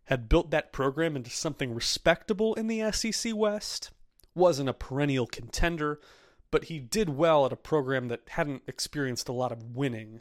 had 0.05 0.27
built 0.27 0.49
that 0.49 0.73
program 0.73 1.15
into 1.15 1.29
something 1.29 1.73
respectable 1.73 2.55
in 2.55 2.67
the 2.67 2.91
SEC 2.91 3.33
West, 3.35 3.91
wasn't 4.33 4.67
a 4.67 4.73
perennial 4.73 5.27
contender, 5.27 6.01
but 6.49 6.65
he 6.65 6.79
did 6.79 7.07
well 7.07 7.45
at 7.45 7.53
a 7.53 7.55
program 7.55 8.07
that 8.07 8.23
hadn't 8.29 8.63
experienced 8.67 9.29
a 9.29 9.33
lot 9.33 9.51
of 9.51 9.75
winning 9.75 10.19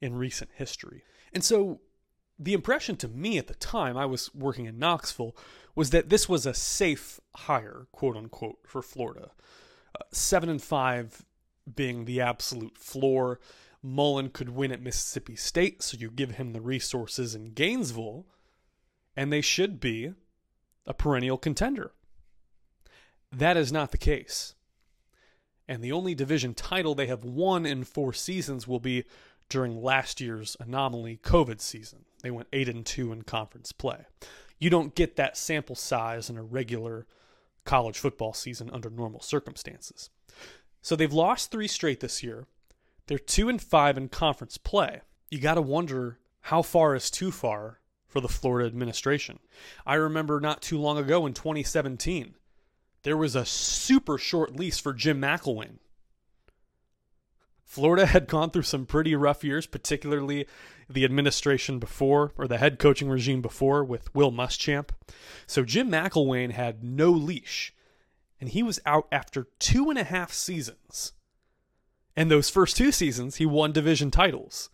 in 0.00 0.16
recent 0.16 0.50
history. 0.54 1.04
And 1.32 1.44
so 1.44 1.80
the 2.38 2.54
impression 2.54 2.96
to 2.96 3.08
me 3.08 3.38
at 3.38 3.46
the 3.46 3.54
time, 3.54 3.96
I 3.96 4.04
was 4.04 4.34
working 4.34 4.66
in 4.66 4.80
Knoxville, 4.80 5.36
was 5.74 5.90
that 5.90 6.10
this 6.10 6.28
was 6.28 6.44
a 6.44 6.54
safe 6.54 7.20
hire, 7.36 7.86
quote 7.92 8.16
unquote, 8.16 8.58
for 8.66 8.82
Florida. 8.82 9.30
Uh, 9.94 10.04
seven 10.10 10.48
and 10.48 10.60
five 10.60 11.24
being 11.72 12.04
the 12.04 12.20
absolute 12.20 12.76
floor. 12.78 13.40
Mullen 13.82 14.30
could 14.30 14.50
win 14.50 14.72
at 14.72 14.82
Mississippi 14.82 15.36
State, 15.36 15.82
so 15.82 15.96
you 15.98 16.10
give 16.10 16.32
him 16.32 16.52
the 16.52 16.60
resources 16.60 17.34
in 17.34 17.52
Gainesville, 17.52 18.26
and 19.16 19.32
they 19.32 19.40
should 19.40 19.80
be 19.80 20.12
a 20.86 20.94
perennial 20.94 21.38
contender. 21.38 21.92
That 23.30 23.56
is 23.56 23.72
not 23.72 23.90
the 23.90 23.98
case. 23.98 24.54
And 25.68 25.82
the 25.82 25.92
only 25.92 26.14
division 26.14 26.54
title 26.54 26.94
they 26.94 27.06
have 27.06 27.24
won 27.24 27.64
in 27.64 27.84
four 27.84 28.12
seasons 28.12 28.68
will 28.68 28.80
be 28.80 29.04
during 29.48 29.82
last 29.82 30.20
year's 30.20 30.56
anomaly 30.60 31.18
COVID 31.22 31.60
season. 31.60 32.04
They 32.22 32.30
went 32.30 32.48
8 32.52 32.68
and 32.68 32.86
2 32.86 33.12
in 33.12 33.22
conference 33.22 33.72
play. 33.72 34.06
You 34.58 34.70
don't 34.70 34.94
get 34.94 35.16
that 35.16 35.36
sample 35.36 35.76
size 35.76 36.30
in 36.30 36.36
a 36.36 36.42
regular 36.42 37.06
college 37.64 37.98
football 37.98 38.32
season 38.32 38.70
under 38.72 38.90
normal 38.90 39.20
circumstances. 39.20 40.10
So 40.82 40.96
they've 40.96 41.12
lost 41.12 41.50
three 41.50 41.68
straight 41.68 42.00
this 42.00 42.22
year. 42.22 42.46
They're 43.06 43.18
two 43.18 43.48
and 43.48 43.62
five 43.62 43.96
in 43.96 44.08
conference 44.08 44.58
play. 44.58 45.02
You 45.30 45.40
got 45.40 45.54
to 45.54 45.62
wonder 45.62 46.18
how 46.42 46.62
far 46.62 46.94
is 46.94 47.10
too 47.10 47.30
far 47.30 47.78
for 48.08 48.20
the 48.20 48.28
Florida 48.28 48.66
administration. 48.66 49.38
I 49.86 49.94
remember 49.94 50.40
not 50.40 50.60
too 50.60 50.78
long 50.78 50.98
ago 50.98 51.24
in 51.24 51.32
2017, 51.32 52.34
there 53.04 53.16
was 53.16 53.34
a 53.34 53.46
super 53.46 54.18
short 54.18 54.54
lease 54.54 54.78
for 54.78 54.92
Jim 54.92 55.20
McElwain. 55.20 55.78
Florida 57.64 58.04
had 58.04 58.28
gone 58.28 58.50
through 58.50 58.62
some 58.62 58.84
pretty 58.84 59.14
rough 59.14 59.42
years, 59.42 59.66
particularly 59.66 60.46
the 60.90 61.04
administration 61.04 61.78
before, 61.78 62.32
or 62.36 62.46
the 62.46 62.58
head 62.58 62.78
coaching 62.78 63.08
regime 63.08 63.40
before, 63.40 63.82
with 63.82 64.14
Will 64.14 64.30
Muschamp. 64.30 64.90
So 65.46 65.64
Jim 65.64 65.90
McElwain 65.90 66.50
had 66.50 66.84
no 66.84 67.10
leash 67.10 67.72
and 68.42 68.50
he 68.50 68.64
was 68.64 68.80
out 68.84 69.06
after 69.12 69.46
two 69.60 69.88
and 69.88 69.96
a 69.96 70.02
half 70.02 70.32
seasons. 70.32 71.12
And 72.16 72.28
those 72.28 72.50
first 72.50 72.76
two 72.76 72.90
seasons, 72.90 73.36
he 73.36 73.46
won 73.46 73.70
division 73.70 74.10
titles. 74.10 74.68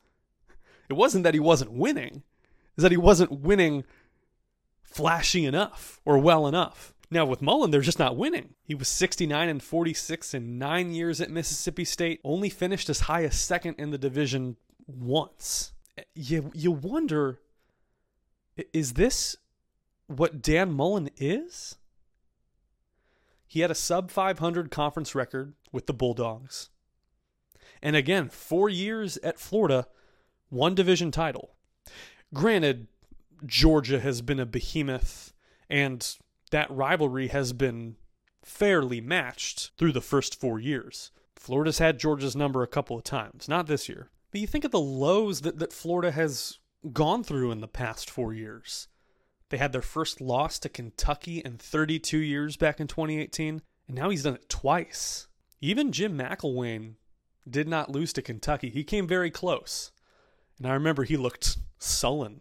It 0.88 0.94
wasn't 0.94 1.22
that 1.24 1.34
he 1.34 1.40
wasn't 1.40 1.72
winning, 1.72 2.22
is 2.78 2.82
that 2.82 2.92
he 2.92 2.96
wasn't 2.96 3.42
winning 3.42 3.84
flashy 4.80 5.44
enough 5.44 6.00
or 6.06 6.16
well 6.16 6.46
enough. 6.46 6.94
Now 7.10 7.26
with 7.26 7.42
Mullen, 7.42 7.70
they're 7.70 7.82
just 7.82 7.98
not 7.98 8.16
winning. 8.16 8.54
He 8.64 8.74
was 8.74 8.88
69 8.88 9.50
and 9.50 9.62
46 9.62 10.32
in 10.32 10.58
nine 10.58 10.92
years 10.92 11.20
at 11.20 11.30
Mississippi 11.30 11.84
State, 11.84 12.22
only 12.24 12.48
finished 12.48 12.88
as 12.88 13.00
high 13.00 13.24
as 13.24 13.38
second 13.38 13.74
in 13.76 13.90
the 13.90 13.98
division 13.98 14.56
once. 14.86 15.74
You, 16.14 16.50
you 16.54 16.70
wonder 16.70 17.38
is 18.72 18.94
this 18.94 19.36
what 20.06 20.40
Dan 20.40 20.72
Mullen 20.72 21.10
is? 21.18 21.76
He 23.48 23.60
had 23.60 23.70
a 23.70 23.74
sub 23.74 24.10
500 24.10 24.70
conference 24.70 25.14
record 25.14 25.54
with 25.72 25.86
the 25.86 25.94
Bulldogs. 25.94 26.68
And 27.82 27.96
again, 27.96 28.28
four 28.28 28.68
years 28.68 29.16
at 29.18 29.40
Florida, 29.40 29.86
one 30.50 30.74
division 30.74 31.10
title. 31.10 31.56
Granted, 32.34 32.88
Georgia 33.46 34.00
has 34.00 34.20
been 34.20 34.38
a 34.38 34.46
behemoth, 34.46 35.32
and 35.70 36.16
that 36.50 36.70
rivalry 36.70 37.28
has 37.28 37.52
been 37.54 37.96
fairly 38.44 39.00
matched 39.00 39.70
through 39.78 39.92
the 39.92 40.00
first 40.00 40.38
four 40.38 40.58
years. 40.58 41.10
Florida's 41.36 41.78
had 41.78 41.98
Georgia's 41.98 42.36
number 42.36 42.62
a 42.62 42.68
couple 42.68 42.96
of 42.96 43.04
times, 43.04 43.48
not 43.48 43.66
this 43.66 43.88
year. 43.88 44.10
But 44.30 44.40
you 44.40 44.46
think 44.46 44.64
of 44.64 44.72
the 44.72 44.80
lows 44.80 45.40
that, 45.42 45.58
that 45.58 45.72
Florida 45.72 46.10
has 46.10 46.58
gone 46.92 47.24
through 47.24 47.50
in 47.50 47.60
the 47.60 47.68
past 47.68 48.10
four 48.10 48.34
years. 48.34 48.88
They 49.50 49.56
had 49.56 49.72
their 49.72 49.82
first 49.82 50.20
loss 50.20 50.58
to 50.60 50.68
Kentucky 50.68 51.38
in 51.38 51.56
32 51.58 52.18
years 52.18 52.56
back 52.56 52.80
in 52.80 52.86
2018, 52.86 53.62
and 53.86 53.96
now 53.96 54.10
he's 54.10 54.24
done 54.24 54.34
it 54.34 54.48
twice. 54.48 55.26
Even 55.60 55.92
Jim 55.92 56.16
McElwain 56.16 56.94
did 57.48 57.66
not 57.66 57.90
lose 57.90 58.12
to 58.12 58.22
Kentucky. 58.22 58.70
He 58.70 58.84
came 58.84 59.06
very 59.06 59.30
close. 59.30 59.90
And 60.58 60.66
I 60.66 60.74
remember 60.74 61.04
he 61.04 61.16
looked 61.16 61.56
sullen, 61.78 62.40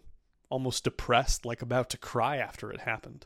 almost 0.49 0.83
depressed, 0.83 1.45
like 1.45 1.61
about 1.61 1.89
to 1.91 1.97
cry 1.97 2.37
after 2.37 2.71
it 2.71 2.81
happened. 2.81 3.25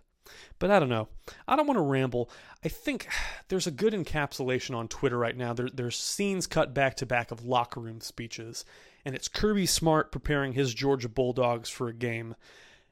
But 0.60 0.72
I 0.72 0.80
don't 0.80 0.90
know. 0.90 1.08
I 1.48 1.56
don't 1.56 1.68
want 1.68 1.78
to 1.78 1.82
ramble. 1.82 2.30
I 2.64 2.68
think 2.70 3.08
there's 3.48 3.68
a 3.68 3.72
good 3.72 3.94
encapsulation 3.94 4.76
on 4.76 4.88
Twitter 4.88 5.18
right 5.18 5.36
now. 5.36 5.54
There, 5.54 5.70
there's 5.74 5.98
scenes 5.98 6.48
cut 6.48 6.74
back 6.74 6.96
to 6.98 7.06
back 7.06 7.32
of 7.32 7.46
locker 7.46 7.80
room 7.80 8.02
speeches, 8.02 8.66
and 9.04 9.16
it's 9.16 9.28
Kirby 9.28 9.66
Smart 9.66 10.12
preparing 10.12 10.54
his 10.54 10.74
Georgia 10.74 11.10
Bulldogs 11.10 11.70
for 11.70 11.88
a 11.88 11.94
game, 11.94 12.36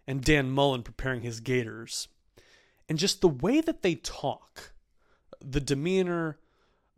and 0.10 0.24
Dan 0.24 0.50
Mullen 0.50 0.82
preparing 0.82 1.22
his 1.22 1.40
Gators. 1.40 2.08
And 2.90 2.98
just 2.98 3.22
the 3.22 3.28
way 3.28 3.62
that 3.62 3.84
they 3.84 3.94
talk, 3.94 4.74
the 5.40 5.60
demeanor, 5.60 6.40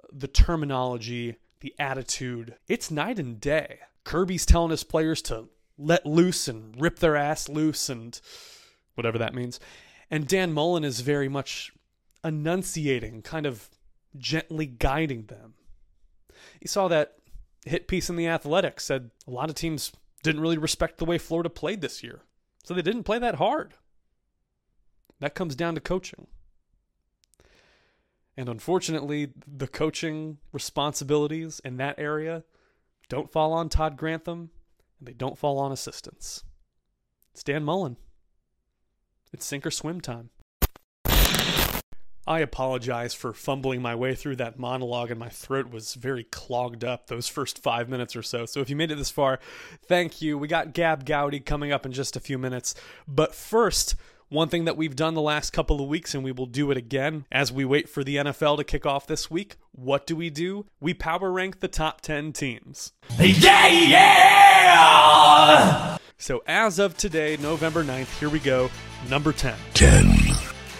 the 0.09 0.29
terminology, 0.29 1.35
the 1.59 1.75
attitude, 1.77 2.55
it's 2.69 2.89
night 2.89 3.19
and 3.19 3.41
day. 3.41 3.79
Kirby's 4.05 4.45
telling 4.45 4.71
his 4.71 4.85
players 4.85 5.21
to 5.23 5.49
let 5.77 6.05
loose 6.05 6.47
and 6.47 6.73
rip 6.79 6.99
their 6.99 7.17
ass 7.17 7.49
loose 7.49 7.89
and 7.89 8.17
whatever 8.95 9.17
that 9.17 9.35
means. 9.35 9.59
And 10.09 10.25
Dan 10.25 10.53
Mullen 10.53 10.85
is 10.85 11.01
very 11.01 11.27
much 11.27 11.73
enunciating, 12.23 13.23
kind 13.23 13.45
of 13.45 13.69
gently 14.17 14.65
guiding 14.65 15.25
them. 15.25 15.55
You 16.61 16.69
saw 16.69 16.87
that 16.87 17.15
hit 17.65 17.89
piece 17.89 18.09
in 18.09 18.15
the 18.15 18.29
Athletic 18.29 18.79
said 18.79 19.11
a 19.27 19.31
lot 19.31 19.49
of 19.49 19.55
teams 19.55 19.91
didn't 20.23 20.39
really 20.41 20.57
respect 20.57 20.97
the 20.97 21.05
way 21.05 21.17
Florida 21.17 21.49
played 21.49 21.81
this 21.81 22.01
year. 22.01 22.21
So 22.63 22.73
they 22.73 22.81
didn't 22.81 23.03
play 23.03 23.19
that 23.19 23.35
hard. 23.35 23.73
That 25.19 25.35
comes 25.35 25.55
down 25.55 25.75
to 25.75 25.81
coaching. 25.81 26.27
And 28.37 28.49
unfortunately, 28.49 29.33
the 29.45 29.67
coaching 29.67 30.37
responsibilities 30.51 31.61
in 31.63 31.77
that 31.77 31.99
area 31.99 32.43
don't 33.09 33.31
fall 33.31 33.53
on 33.53 33.69
Todd 33.69 33.97
Grantham 33.97 34.51
and 34.99 35.07
they 35.07 35.13
don't 35.13 35.37
fall 35.37 35.59
on 35.59 35.71
assistants. 35.71 36.43
It's 37.33 37.43
Dan 37.43 37.63
Mullen. 37.63 37.97
It's 39.33 39.45
sink 39.45 39.65
or 39.65 39.71
swim 39.71 40.01
time. 40.01 40.29
I 42.31 42.39
apologize 42.39 43.13
for 43.13 43.33
fumbling 43.33 43.81
my 43.81 43.93
way 43.93 44.15
through 44.15 44.38
that 44.38 44.57
monologue, 44.57 45.11
and 45.11 45.19
my 45.19 45.27
throat 45.27 45.69
was 45.69 45.95
very 45.95 46.23
clogged 46.23 46.85
up 46.85 47.07
those 47.07 47.27
first 47.27 47.61
five 47.61 47.89
minutes 47.89 48.15
or 48.15 48.23
so. 48.23 48.45
So 48.45 48.61
if 48.61 48.69
you 48.69 48.77
made 48.77 48.89
it 48.89 48.95
this 48.95 49.11
far, 49.11 49.41
thank 49.83 50.21
you. 50.21 50.38
We 50.38 50.47
got 50.47 50.71
Gab 50.71 51.05
Gowdy 51.05 51.41
coming 51.41 51.73
up 51.73 51.85
in 51.85 51.91
just 51.91 52.15
a 52.15 52.21
few 52.21 52.38
minutes. 52.38 52.73
But 53.05 53.35
first, 53.35 53.95
one 54.29 54.47
thing 54.47 54.63
that 54.63 54.77
we've 54.77 54.95
done 54.95 55.13
the 55.13 55.21
last 55.21 55.51
couple 55.51 55.81
of 55.81 55.89
weeks, 55.89 56.15
and 56.15 56.23
we 56.23 56.31
will 56.31 56.45
do 56.45 56.71
it 56.71 56.77
again 56.77 57.25
as 57.33 57.51
we 57.51 57.65
wait 57.65 57.89
for 57.89 58.01
the 58.01 58.15
NFL 58.15 58.55
to 58.55 58.63
kick 58.63 58.85
off 58.85 59.07
this 59.07 59.29
week. 59.29 59.57
What 59.73 60.07
do 60.07 60.15
we 60.15 60.29
do? 60.29 60.67
We 60.79 60.93
power 60.93 61.29
rank 61.29 61.59
the 61.59 61.67
top 61.67 62.00
10 62.00 62.31
teams. 62.31 62.93
Yeah, 63.19 63.67
yeah! 63.67 65.17
So 66.17 66.43
as 66.47 66.79
of 66.79 66.95
today, 66.95 67.35
November 67.41 67.83
9th, 67.83 68.19
here 68.19 68.29
we 68.29 68.39
go. 68.39 68.71
Number 69.09 69.33
10. 69.33 69.53
10. 69.73 70.20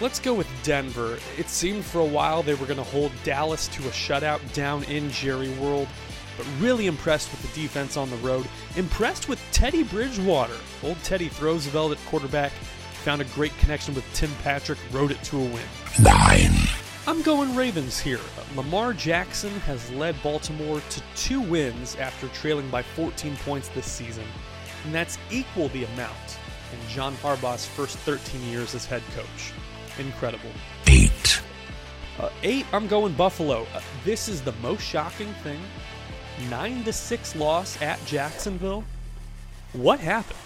Let's 0.02 0.18
go 0.18 0.34
with 0.34 0.48
Denver. 0.64 1.18
It 1.38 1.48
seemed 1.48 1.84
for 1.84 2.00
a 2.00 2.04
while 2.04 2.42
they 2.42 2.54
were 2.54 2.66
going 2.66 2.76
to 2.76 2.82
hold 2.82 3.12
Dallas 3.24 3.68
to 3.68 3.82
a 3.84 3.90
shutout 3.92 4.40
down 4.52 4.82
in 4.84 5.10
Jerry 5.10 5.48
World, 5.54 5.88
but 6.36 6.46
really 6.58 6.88
impressed 6.88 7.30
with 7.30 7.40
the 7.42 7.60
defense 7.60 7.96
on 7.96 8.10
the 8.10 8.16
road. 8.16 8.46
Impressed 8.76 9.28
with 9.28 9.40
Teddy 9.52 9.84
Bridgewater. 9.84 10.56
Old 10.82 11.00
Teddy 11.04 11.30
Roosevelt 11.40 11.92
at 11.92 12.04
quarterback. 12.06 12.50
Found 13.04 13.22
a 13.22 13.26
great 13.26 13.56
connection 13.58 13.94
with 13.94 14.04
Tim 14.12 14.30
Patrick, 14.42 14.78
rode 14.90 15.12
it 15.12 15.22
to 15.22 15.38
a 15.38 15.44
win. 15.44 15.62
9. 16.02 16.50
I'm 17.06 17.22
going 17.22 17.54
Ravens 17.54 17.98
here. 17.98 18.20
Lamar 18.56 18.92
Jackson 18.92 19.52
has 19.60 19.88
led 19.92 20.20
Baltimore 20.22 20.80
to 20.80 21.02
two 21.14 21.40
wins 21.40 21.96
after 21.96 22.26
trailing 22.28 22.68
by 22.70 22.82
14 22.82 23.36
points 23.44 23.68
this 23.68 23.86
season 23.86 24.24
and 24.84 24.94
that's 24.94 25.18
equal 25.30 25.68
the 25.68 25.84
amount 25.84 26.38
in 26.72 26.88
John 26.88 27.14
Harbaugh's 27.16 27.66
first 27.66 27.96
13 27.98 28.42
years 28.48 28.74
as 28.74 28.84
head 28.84 29.02
coach. 29.14 29.52
Incredible. 29.98 30.50
Eight. 30.86 31.42
Uh, 32.18 32.28
eight, 32.42 32.66
I'm 32.72 32.86
going 32.86 33.14
Buffalo. 33.14 33.66
Uh, 33.74 33.80
this 34.04 34.28
is 34.28 34.42
the 34.42 34.52
most 34.62 34.82
shocking 34.82 35.32
thing. 35.42 35.60
Nine 36.50 36.84
to 36.84 36.92
six 36.92 37.36
loss 37.36 37.80
at 37.82 38.04
Jacksonville. 38.06 38.84
What 39.72 40.00
happened? 40.00 40.38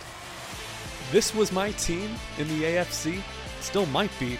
This 1.13 1.35
was 1.35 1.53
my 1.53 1.71
team 1.73 2.11
in 2.39 2.49
the 2.49 2.65
AFC. 2.65 3.21
Still 3.61 3.87
might 3.87 4.11
be. 4.19 4.39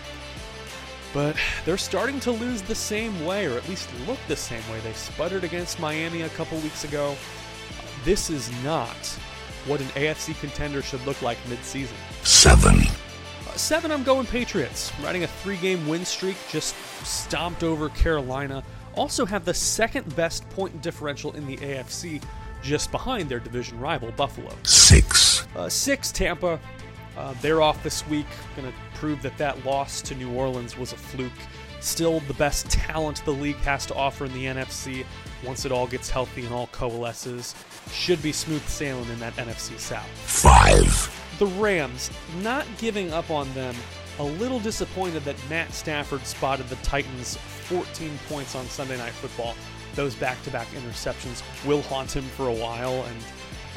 But 1.15 1.37
they're 1.65 1.79
starting 1.79 2.21
to 2.21 2.31
lose 2.31 2.63
the 2.63 2.75
same 2.75 3.25
way, 3.25 3.47
or 3.47 3.57
at 3.57 3.69
least 3.69 3.89
look 4.07 4.19
the 4.29 4.37
same 4.37 4.63
way. 4.71 4.81
They 4.81 4.93
sputtered 4.93 5.45
against 5.45 5.81
Miami 5.81 6.23
a 6.23 6.29
couple 6.31 6.59
weeks 6.59 6.85
ago. 6.85 7.17
This 8.05 8.29
is 8.29 8.51
not 8.63 8.97
what 9.67 9.81
an 9.81 9.87
AFC 9.89 10.39
contender 10.41 10.83
should 10.83 11.05
look 11.07 11.21
like 11.23 11.39
mid-season. 11.49 11.97
Seven. 12.23 12.83
Seven, 13.57 13.91
I'm 13.91 14.05
going 14.05 14.27
Patriots. 14.27 14.93
Riding 15.03 15.25
a 15.25 15.27
three-game 15.27 15.89
win 15.89 16.05
streak, 16.05 16.37
just 16.51 16.77
stomped 17.05 17.63
over 17.63 17.89
Carolina. 17.89 18.63
Also 18.95 19.25
have 19.25 19.45
the 19.45 19.55
second 19.55 20.15
best 20.15 20.49
point 20.51 20.83
differential 20.83 21.33
in 21.33 21.47
the 21.47 21.57
AFC, 21.57 22.23
just 22.63 22.91
behind 22.91 23.29
their 23.29 23.41
division 23.41 23.81
rival 23.81 24.13
Buffalo. 24.13 24.51
Six. 24.63 25.47
Uh, 25.57 25.69
six, 25.69 26.13
Tampa. 26.13 26.61
Uh, 27.17 27.35
they're 27.41 27.63
off 27.63 27.83
this 27.83 28.07
week. 28.09 28.27
Going 28.57 28.71
to 28.71 28.79
prove 28.95 29.23
that 29.23 29.39
that 29.39 29.65
loss 29.65 30.03
to 30.03 30.15
New 30.15 30.33
Orleans 30.33 30.77
was 30.77 30.93
a 30.93 30.97
fluke. 30.97 31.33
Still 31.81 32.21
the 32.21 32.35
best 32.35 32.69
talent 32.69 33.25
the 33.25 33.31
league 33.31 33.57
has 33.57 33.87
to 33.87 33.95
offer 33.95 34.27
in 34.27 34.33
the 34.35 34.45
NFC 34.45 35.05
once 35.45 35.65
it 35.65 35.73
all 35.73 35.87
gets 35.87 36.11
healthy 36.11 36.45
and 36.45 36.53
all 36.53 36.67
coalesces. 36.69 37.55
Should 37.91 38.23
be 38.23 38.33
smooth 38.33 38.67
sailing 38.67 39.09
in 39.09 39.19
that 39.21 39.35
NFC 39.37 39.79
South. 39.79 40.09
Five. 40.09 41.16
The 41.39 41.47
Rams, 41.47 42.11
not 42.43 42.67
giving 42.79 43.13
up 43.13 43.31
on 43.31 43.53
them. 43.53 43.75
A 44.19 44.25
little 44.25 44.59
disappointed 44.59 45.25
that 45.25 45.37
Matt 45.51 45.75
Stafford 45.75 46.25
spotted 46.27 46.69
the 46.69 46.77
Titans 46.77 47.37
14 47.37 48.19
points 48.29 48.55
on 48.55 48.65
Sunday 48.67 48.97
Night 48.97 49.13
Football. 49.13 49.55
Those 49.95 50.15
back 50.15 50.43
to 50.45 50.51
back 50.51 50.67
interceptions 50.69 51.43
will 51.67 51.83
haunt 51.83 52.17
him 52.17 52.25
for 52.25 52.49
a 52.49 52.53
while 52.55 53.05
and 53.05 53.17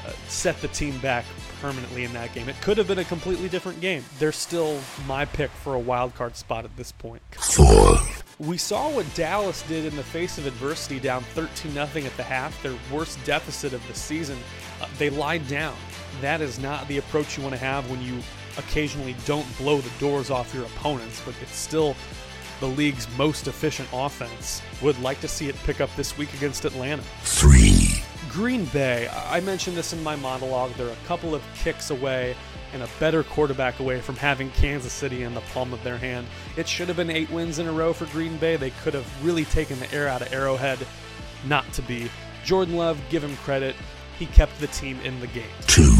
uh, 0.05 0.11
set 0.27 0.59
the 0.61 0.69
team 0.69 0.97
back 0.99 1.25
permanently 1.61 2.05
in 2.05 2.13
that 2.13 2.33
game. 2.33 2.47
It 2.47 2.59
could 2.61 2.77
have 2.77 2.87
been 2.87 2.99
a 2.99 3.03
completely 3.03 3.49
different 3.49 3.81
game. 3.81 4.05
They're 4.17 4.31
still 4.31 4.79
my 5.05 5.25
pick 5.25 5.51
for 5.51 5.73
a 5.75 5.79
wild 5.79 6.15
card 6.15 6.37
spot 6.37 6.63
at 6.63 6.75
this 6.77 6.93
point. 6.93 7.21
Four. 7.31 7.97
We 8.39 8.57
saw 8.57 8.89
what 8.89 9.13
Dallas 9.15 9.63
did 9.63 9.83
in 9.83 9.97
the 9.97 10.03
face 10.03 10.37
of 10.37 10.47
adversity, 10.47 11.01
down 11.01 11.23
13 11.23 11.73
0 11.73 11.83
at 11.83 12.15
the 12.15 12.23
half, 12.23 12.61
their 12.63 12.75
worst 12.89 13.21
deficit 13.25 13.73
of 13.73 13.85
the 13.89 13.93
season. 13.93 14.37
Uh, 14.81 14.87
they 14.97 15.09
lied 15.09 15.45
down. 15.49 15.75
That 16.21 16.41
is 16.41 16.59
not 16.59 16.87
the 16.87 16.97
approach 16.97 17.37
you 17.37 17.43
want 17.43 17.55
to 17.55 17.61
have 17.61 17.89
when 17.89 18.01
you 18.01 18.19
occasionally 18.57 19.15
don't 19.25 19.45
blow 19.57 19.79
the 19.79 19.91
doors 19.99 20.29
off 20.29 20.53
your 20.53 20.65
opponents, 20.65 21.21
but 21.25 21.33
it's 21.41 21.55
still 21.55 21.95
the 22.59 22.67
league's 22.67 23.07
most 23.17 23.47
efficient 23.47 23.87
offense. 23.93 24.61
Would 24.81 24.99
like 25.01 25.21
to 25.21 25.27
see 25.27 25.47
it 25.47 25.55
pick 25.63 25.81
up 25.81 25.93
this 25.95 26.17
week 26.17 26.33
against 26.33 26.65
Atlanta. 26.65 27.03
Three. 27.21 28.03
Green 28.29 28.65
Bay, 28.65 29.07
I 29.07 29.39
mentioned 29.39 29.75
this 29.77 29.93
in 29.93 30.03
my 30.03 30.15
monologue. 30.15 30.73
They're 30.73 30.87
a 30.87 31.07
couple 31.07 31.33
of 31.33 31.41
kicks 31.55 31.89
away 31.89 32.35
and 32.73 32.83
a 32.83 32.89
better 32.99 33.23
quarterback 33.23 33.79
away 33.79 34.01
from 34.01 34.15
having 34.15 34.51
Kansas 34.51 34.93
City 34.93 35.23
in 35.23 35.33
the 35.33 35.41
palm 35.41 35.73
of 35.73 35.83
their 35.83 35.97
hand. 35.97 36.27
It 36.55 36.67
should 36.67 36.87
have 36.89 36.97
been 36.97 37.09
eight 37.09 37.31
wins 37.31 37.57
in 37.59 37.67
a 37.67 37.71
row 37.71 37.93
for 37.93 38.05
Green 38.07 38.37
Bay. 38.37 38.55
They 38.55 38.69
could 38.69 38.93
have 38.93 39.25
really 39.25 39.45
taken 39.45 39.79
the 39.79 39.91
air 39.91 40.07
out 40.07 40.21
of 40.21 40.31
Arrowhead. 40.31 40.79
Not 41.47 41.71
to 41.73 41.81
be. 41.81 42.11
Jordan 42.43 42.75
Love, 42.75 42.99
give 43.09 43.23
him 43.23 43.35
credit. 43.37 43.75
He 44.19 44.25
kept 44.27 44.59
the 44.59 44.67
team 44.67 44.99
in 45.05 45.19
the 45.21 45.27
game. 45.27 45.49
Two. 45.65 45.95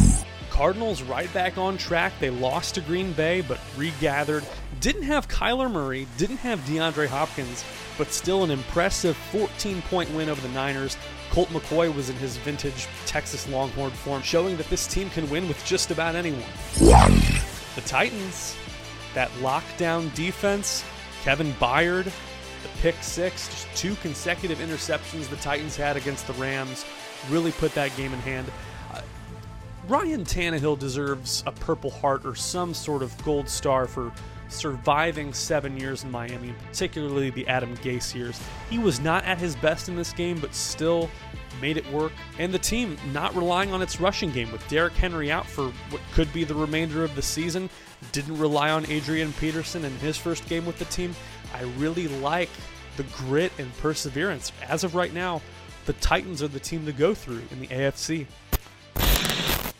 Cardinals 0.49 1.01
right 1.01 1.33
back 1.33 1.57
on 1.57 1.77
track. 1.77 2.11
They 2.19 2.29
lost 2.29 2.75
to 2.75 2.81
Green 2.81 3.13
Bay, 3.13 3.39
but 3.39 3.59
regathered. 3.77 4.43
Didn't 4.81 5.03
have 5.03 5.29
Kyler 5.29 5.71
Murray, 5.71 6.05
didn't 6.17 6.37
have 6.37 6.59
DeAndre 6.61 7.07
Hopkins, 7.07 7.63
but 7.97 8.11
still 8.11 8.43
an 8.43 8.51
impressive 8.51 9.15
14 9.15 9.81
point 9.83 10.11
win 10.11 10.27
over 10.27 10.41
the 10.41 10.53
Niners. 10.53 10.97
Colt 11.31 11.47
McCoy 11.49 11.95
was 11.95 12.09
in 12.09 12.15
his 12.17 12.35
vintage 12.37 12.87
Texas 13.05 13.47
Longhorn 13.47 13.91
form, 13.91 14.21
showing 14.21 14.57
that 14.57 14.69
this 14.69 14.85
team 14.85 15.09
can 15.11 15.29
win 15.29 15.47
with 15.47 15.63
just 15.65 15.91
about 15.91 16.15
anyone. 16.15 16.41
One. 16.79 17.13
The 17.75 17.81
Titans, 17.81 18.57
that 19.13 19.29
lockdown 19.39 20.13
defense, 20.13 20.83
Kevin 21.23 21.53
Byard, 21.53 22.05
the 22.05 22.69
pick 22.81 22.95
six, 23.01 23.47
just 23.47 23.67
two 23.75 23.95
consecutive 23.95 24.57
interceptions 24.57 25.29
the 25.29 25.37
Titans 25.37 25.77
had 25.77 25.95
against 25.95 26.27
the 26.27 26.33
Rams, 26.33 26.83
really 27.29 27.51
put 27.53 27.73
that 27.75 27.95
game 27.95 28.13
in 28.13 28.19
hand. 28.19 28.47
Uh, 28.93 29.01
Ryan 29.87 30.23
Tannehill 30.23 30.79
deserves 30.79 31.43
a 31.45 31.51
Purple 31.51 31.89
Heart 31.89 32.25
or 32.25 32.35
some 32.35 32.73
sort 32.73 33.03
of 33.03 33.15
gold 33.23 33.49
star 33.49 33.87
for 33.87 34.11
surviving 34.49 35.31
seven 35.33 35.77
years 35.77 36.03
in 36.03 36.11
Miami, 36.11 36.53
particularly 36.67 37.29
the 37.29 37.47
Adam 37.47 37.75
Gase 37.77 38.15
years. 38.15 38.41
He 38.69 38.79
was 38.79 38.99
not 38.99 39.23
at 39.25 39.37
his 39.37 39.55
best 39.55 39.89
in 39.89 39.95
this 39.95 40.11
game, 40.11 40.39
but 40.39 40.53
still 40.53 41.09
made 41.61 41.77
it 41.77 41.89
work. 41.91 42.11
And 42.37 42.53
the 42.53 42.59
team 42.59 42.97
not 43.13 43.35
relying 43.35 43.73
on 43.73 43.81
its 43.81 43.99
rushing 43.99 44.31
game 44.31 44.51
with 44.51 44.67
Derrick 44.67 44.93
Henry 44.93 45.31
out 45.31 45.45
for 45.45 45.71
what 45.89 46.01
could 46.13 46.31
be 46.33 46.43
the 46.43 46.55
remainder 46.55 47.03
of 47.03 47.15
the 47.15 47.21
season. 47.21 47.69
Didn't 48.11 48.37
rely 48.37 48.71
on 48.71 48.85
Adrian 48.87 49.33
Peterson 49.33 49.85
in 49.85 49.95
his 49.97 50.17
first 50.17 50.47
game 50.47 50.65
with 50.65 50.79
the 50.79 50.85
team. 50.85 51.15
I 51.53 51.63
really 51.77 52.07
like 52.07 52.49
the 52.97 53.03
grit 53.03 53.51
and 53.57 53.75
perseverance. 53.77 54.51
As 54.67 54.83
of 54.83 54.95
right 54.95 55.13
now, 55.13 55.41
the 55.89 55.93
Titans 55.93 56.43
are 56.43 56.47
the 56.47 56.59
team 56.59 56.85
to 56.85 56.93
go 56.93 57.15
through 57.15 57.41
in 57.49 57.59
the 57.59 57.65
AFC. 57.65 58.27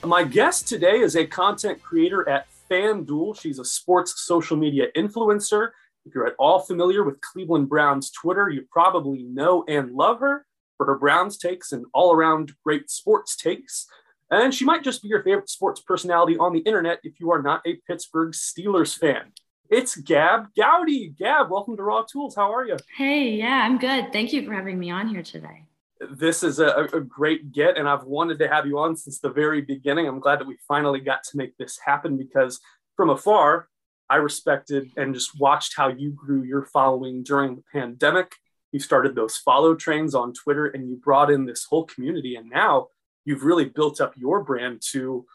My 0.03 0.23
guest 0.23 0.67
today 0.67 1.01
is 1.01 1.15
a 1.15 1.23
content 1.23 1.83
creator 1.83 2.27
at 2.27 2.47
FanDuel. 2.67 3.39
She's 3.39 3.59
a 3.59 3.63
sports 3.63 4.19
social 4.19 4.57
media 4.57 4.87
influencer. 4.97 5.69
If 6.07 6.15
you're 6.15 6.25
at 6.25 6.33
all 6.39 6.61
familiar 6.61 7.03
with 7.03 7.21
Cleveland 7.21 7.69
Browns 7.69 8.09
Twitter, 8.09 8.49
you 8.49 8.65
probably 8.71 9.21
know 9.21 9.63
and 9.67 9.91
love 9.91 10.19
her 10.21 10.47
for 10.77 10.87
her 10.87 10.97
Browns 10.97 11.37
takes 11.37 11.73
and 11.73 11.85
all 11.93 12.11
around 12.11 12.53
great 12.65 12.89
sports 12.89 13.35
takes. 13.35 13.85
And 14.31 14.51
she 14.51 14.65
might 14.65 14.83
just 14.83 15.03
be 15.03 15.09
your 15.09 15.21
favorite 15.21 15.51
sports 15.51 15.79
personality 15.79 16.37
on 16.39 16.53
the 16.53 16.61
internet 16.61 17.01
if 17.03 17.19
you 17.19 17.31
are 17.31 17.43
not 17.43 17.61
a 17.67 17.75
Pittsburgh 17.87 18.31
Steelers 18.31 18.97
fan. 18.97 19.31
It's 19.69 19.95
Gab 19.95 20.47
Gowdy. 20.57 21.09
Gab, 21.09 21.51
welcome 21.51 21.77
to 21.77 21.83
Raw 21.83 22.01
Tools. 22.01 22.35
How 22.35 22.51
are 22.51 22.65
you? 22.65 22.77
Hey, 22.97 23.35
yeah, 23.35 23.61
I'm 23.63 23.77
good. 23.77 24.11
Thank 24.11 24.33
you 24.33 24.43
for 24.43 24.55
having 24.55 24.79
me 24.79 24.89
on 24.89 25.07
here 25.07 25.21
today. 25.21 25.65
This 25.99 26.43
is 26.43 26.59
a, 26.59 26.87
a 26.93 27.01
great 27.01 27.51
get, 27.51 27.77
and 27.77 27.87
I've 27.87 28.03
wanted 28.03 28.39
to 28.39 28.47
have 28.47 28.65
you 28.65 28.79
on 28.79 28.95
since 28.95 29.19
the 29.19 29.29
very 29.29 29.61
beginning. 29.61 30.07
I'm 30.07 30.19
glad 30.19 30.39
that 30.39 30.47
we 30.47 30.57
finally 30.67 31.01
got 31.01 31.23
to 31.23 31.37
make 31.37 31.57
this 31.57 31.77
happen 31.83 32.17
because 32.17 32.59
from 32.95 33.09
afar, 33.09 33.67
I 34.09 34.15
respected 34.15 34.91
and 34.97 35.13
just 35.13 35.39
watched 35.39 35.75
how 35.77 35.89
you 35.89 36.11
grew 36.11 36.43
your 36.43 36.65
following 36.65 37.23
during 37.23 37.55
the 37.55 37.63
pandemic. 37.71 38.33
You 38.71 38.79
started 38.79 39.15
those 39.15 39.37
follow 39.37 39.75
trains 39.75 40.15
on 40.15 40.33
Twitter 40.33 40.67
and 40.67 40.89
you 40.89 40.95
brought 40.95 41.31
in 41.31 41.45
this 41.45 41.65
whole 41.65 41.85
community. 41.85 42.35
And 42.35 42.49
now 42.49 42.87
you've 43.25 43.43
really 43.43 43.65
built 43.65 44.01
up 44.01 44.13
your 44.17 44.43
brand 44.43 44.81
to, 44.91 45.25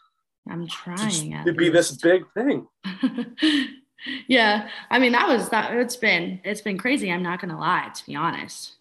I'm 0.49 0.67
trying 0.67 1.31
to, 1.31 1.43
to 1.45 1.53
be 1.53 1.69
this 1.69 1.91
big 1.93 2.25
thing. 2.33 2.67
yeah. 4.27 4.69
I 4.89 4.99
mean, 4.99 5.13
that 5.13 5.27
was 5.27 5.49
that 5.49 5.73
it's 5.73 5.95
been 5.95 6.39
it's 6.43 6.61
been 6.61 6.77
crazy. 6.77 7.11
I'm 7.11 7.23
not 7.23 7.39
gonna 7.41 7.59
lie, 7.59 7.89
to 7.93 8.05
be 8.05 8.15
honest. 8.15 8.74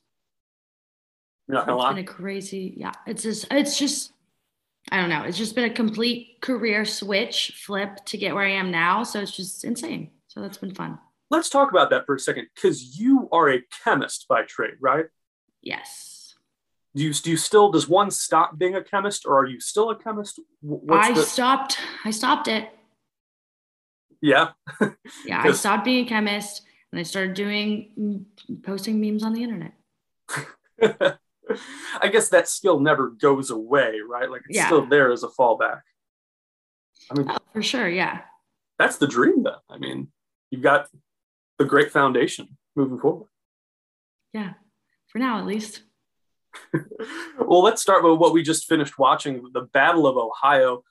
You're 1.47 1.57
not 1.57 1.67
gonna 1.67 1.79
it's 1.79 1.85
lie. 1.85 1.93
been 1.95 2.05
a 2.05 2.07
crazy, 2.07 2.75
yeah. 2.77 2.93
It's 3.07 3.23
just 3.23 3.47
it's 3.51 3.79
just 3.79 4.13
I 4.91 5.01
don't 5.01 5.09
know. 5.09 5.23
It's 5.23 5.39
just 5.39 5.55
been 5.55 5.71
a 5.71 5.75
complete 5.75 6.41
career 6.41 6.85
switch 6.85 7.63
flip 7.65 8.05
to 8.07 8.19
get 8.19 8.35
where 8.35 8.45
I 8.45 8.53
am 8.53 8.71
now. 8.71 9.03
So 9.03 9.21
it's 9.21 9.35
just 9.35 9.65
insane. 9.65 10.11
So 10.29 10.41
that's 10.41 10.59
been 10.59 10.75
fun. 10.75 10.99
Let's 11.31 11.49
talk 11.49 11.71
about 11.71 11.91
that 11.91 12.07
for 12.07 12.15
a 12.15 12.21
second, 12.21 12.49
because 12.55 12.99
you 12.99 13.29
are 13.33 13.51
a 13.51 13.63
chemist 13.83 14.27
by 14.29 14.43
trade, 14.43 14.75
right? 14.81 15.07
Yes. 15.63 16.35
Do 16.95 17.03
you 17.03 17.13
do 17.13 17.31
you 17.31 17.37
still 17.37 17.73
does 17.73 17.89
one 17.89 18.11
stop 18.11 18.57
being 18.59 18.77
a 18.77 18.85
chemist, 18.85 19.27
or 19.27 19.41
are 19.41 19.47
you 19.47 19.59
still 19.59 19.91
a 19.91 19.97
chemist? 19.97 20.41
What's 20.61 21.09
I 21.09 21.13
the... 21.13 21.23
stopped. 21.23 21.79
I 22.05 22.11
stopped 22.11 22.49
it. 22.49 22.69
Yeah. 24.21 24.51
yeah, 25.27 25.43
I 25.43 25.53
stopped 25.53 25.85
being 25.85 26.07
a 26.07 26.09
chemist, 26.09 26.63
and 26.93 27.01
I 27.01 27.03
started 27.03 27.35
doing 27.35 28.27
posting 28.63 29.01
memes 29.01 29.25
on 29.25 29.33
the 29.33 29.43
internet. 29.43 29.73
I 32.01 32.09
guess 32.09 32.29
that 32.31 32.49
skill 32.49 32.81
never 32.81 33.11
goes 33.11 33.51
away, 33.51 33.99
right? 34.07 34.31
Like 34.31 34.43
it's 34.49 34.59
yeah. 34.59 34.67
still 34.67 34.87
there 34.87 35.13
as 35.13 35.23
a 35.23 35.29
fallback. 35.29 35.81
I 37.11 37.19
mean, 37.19 37.27
oh, 37.31 37.37
for 37.53 37.63
sure, 37.63 37.89
yeah. 37.89 38.21
That's 38.79 38.97
the 38.97 39.07
dream, 39.07 39.43
then. 39.43 39.55
I 39.71 39.79
mean, 39.79 40.09
you've 40.51 40.63
got 40.63 40.89
the 41.59 41.65
great 41.65 41.93
foundation 41.93 42.57
moving 42.75 42.99
forward. 42.99 43.29
Yeah, 44.33 44.55
for 45.09 45.19
now 45.19 45.39
at 45.39 45.47
least. 45.47 45.83
well, 47.39 47.63
let's 47.63 47.83
start 47.83 48.05
with 48.05 48.19
what 48.19 48.33
we 48.33 48.43
just 48.43 48.67
finished 48.67 48.99
watching 48.99 49.45
the 49.53 49.63
Battle 49.73 50.07
of 50.07 50.17
Ohio. 50.17 50.83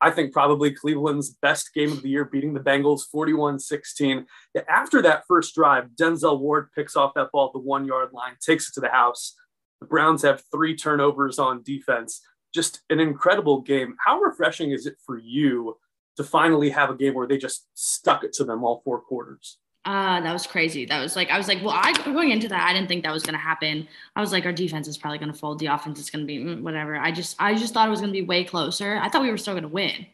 I 0.00 0.10
think 0.10 0.32
probably 0.32 0.72
Cleveland's 0.72 1.30
best 1.30 1.72
game 1.74 1.92
of 1.92 2.02
the 2.02 2.08
year, 2.08 2.24
beating 2.24 2.54
the 2.54 2.60
Bengals 2.60 3.02
41 3.10 3.60
16. 3.60 4.26
After 4.68 5.00
that 5.02 5.22
first 5.28 5.54
drive, 5.54 5.90
Denzel 5.94 6.40
Ward 6.40 6.70
picks 6.74 6.96
off 6.96 7.14
that 7.14 7.30
ball 7.32 7.46
at 7.46 7.52
the 7.52 7.60
one 7.60 7.86
yard 7.86 8.10
line, 8.12 8.34
takes 8.44 8.68
it 8.68 8.74
to 8.74 8.80
the 8.80 8.88
house. 8.88 9.36
The 9.82 9.88
Browns 9.88 10.22
have 10.22 10.44
three 10.52 10.76
turnovers 10.76 11.40
on 11.40 11.64
defense. 11.64 12.20
Just 12.54 12.82
an 12.88 13.00
incredible 13.00 13.62
game. 13.62 13.96
How 13.98 14.20
refreshing 14.20 14.70
is 14.70 14.86
it 14.86 14.94
for 15.04 15.18
you 15.18 15.76
to 16.16 16.22
finally 16.22 16.70
have 16.70 16.88
a 16.88 16.94
game 16.94 17.14
where 17.14 17.26
they 17.26 17.36
just 17.36 17.66
stuck 17.74 18.22
it 18.22 18.32
to 18.34 18.44
them 18.44 18.62
all 18.62 18.80
four 18.84 19.00
quarters? 19.00 19.58
Uh, 19.84 20.20
that 20.20 20.32
was 20.32 20.46
crazy. 20.46 20.84
That 20.84 21.00
was 21.00 21.16
like, 21.16 21.30
I 21.30 21.36
was 21.36 21.48
like, 21.48 21.64
well, 21.64 21.74
I 21.74 21.92
going 22.04 22.30
into 22.30 22.46
that, 22.46 22.68
I 22.68 22.72
didn't 22.72 22.86
think 22.86 23.02
that 23.02 23.12
was 23.12 23.24
going 23.24 23.34
to 23.34 23.40
happen. 23.40 23.88
I 24.14 24.20
was 24.20 24.30
like, 24.30 24.46
our 24.46 24.52
defense 24.52 24.86
is 24.86 24.96
probably 24.96 25.18
going 25.18 25.32
to 25.32 25.38
fold. 25.38 25.58
The 25.58 25.66
offense 25.66 25.98
is 25.98 26.10
going 26.10 26.24
to 26.24 26.26
be 26.26 26.38
mm, 26.38 26.62
whatever. 26.62 26.94
I 26.94 27.10
just, 27.10 27.34
I 27.40 27.56
just 27.56 27.74
thought 27.74 27.88
it 27.88 27.90
was 27.90 28.00
going 28.00 28.12
to 28.12 28.20
be 28.20 28.24
way 28.24 28.44
closer. 28.44 29.00
I 29.02 29.08
thought 29.08 29.22
we 29.22 29.32
were 29.32 29.36
still 29.36 29.54
going 29.54 29.64
to 29.64 29.68
win, 29.68 30.06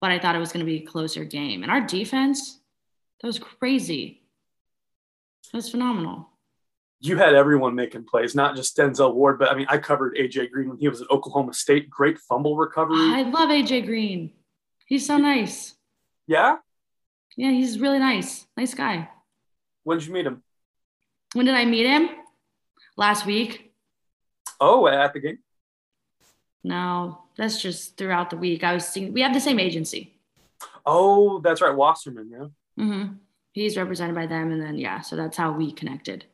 but 0.00 0.12
I 0.12 0.18
thought 0.18 0.34
it 0.34 0.38
was 0.38 0.52
going 0.52 0.64
to 0.64 0.72
be 0.72 0.82
a 0.82 0.86
closer 0.86 1.26
game. 1.26 1.62
And 1.62 1.70
our 1.70 1.82
defense, 1.82 2.58
that 3.20 3.26
was 3.26 3.38
crazy. 3.38 4.22
That 5.52 5.58
was 5.58 5.68
phenomenal 5.68 6.30
you 7.00 7.16
had 7.16 7.34
everyone 7.34 7.74
making 7.74 8.04
plays, 8.04 8.34
not 8.34 8.56
just 8.56 8.76
Denzel 8.76 9.14
Ward, 9.14 9.38
but 9.38 9.50
I 9.50 9.54
mean, 9.54 9.66
I 9.68 9.78
covered 9.78 10.16
AJ 10.16 10.50
Green 10.50 10.68
when 10.68 10.78
he 10.78 10.88
was 10.88 11.02
at 11.02 11.10
Oklahoma 11.10 11.52
State. 11.52 11.90
Great 11.90 12.18
fumble 12.18 12.56
recovery. 12.56 12.96
I 12.98 13.22
love 13.22 13.50
AJ 13.50 13.86
Green. 13.86 14.32
He's 14.86 15.06
so 15.06 15.16
nice. 15.18 15.74
Yeah? 16.26 16.56
Yeah, 17.36 17.50
he's 17.50 17.78
really 17.78 17.98
nice. 17.98 18.46
Nice 18.56 18.72
guy. 18.74 19.10
When 19.84 19.98
did 19.98 20.06
you 20.06 20.14
meet 20.14 20.26
him? 20.26 20.42
When 21.34 21.46
did 21.46 21.54
I 21.54 21.64
meet 21.64 21.86
him? 21.86 22.08
Last 22.96 23.26
week. 23.26 23.74
Oh, 24.58 24.86
at 24.86 25.12
the 25.12 25.20
game? 25.20 25.38
No, 26.64 27.24
that's 27.36 27.60
just 27.60 27.96
throughout 27.96 28.30
the 28.30 28.36
week. 28.36 28.64
I 28.64 28.72
was 28.72 28.88
seeing, 28.88 29.12
we 29.12 29.20
have 29.20 29.34
the 29.34 29.40
same 29.40 29.60
agency. 29.60 30.18
Oh, 30.84 31.40
that's 31.40 31.60
right. 31.60 31.76
Wasserman, 31.76 32.30
yeah. 32.30 32.82
Mm-hmm. 32.82 33.12
He's 33.52 33.76
represented 33.76 34.14
by 34.14 34.26
them. 34.26 34.50
And 34.50 34.62
then, 34.62 34.78
yeah, 34.78 35.00
so 35.00 35.14
that's 35.14 35.36
how 35.36 35.52
we 35.52 35.72
connected. 35.72 36.24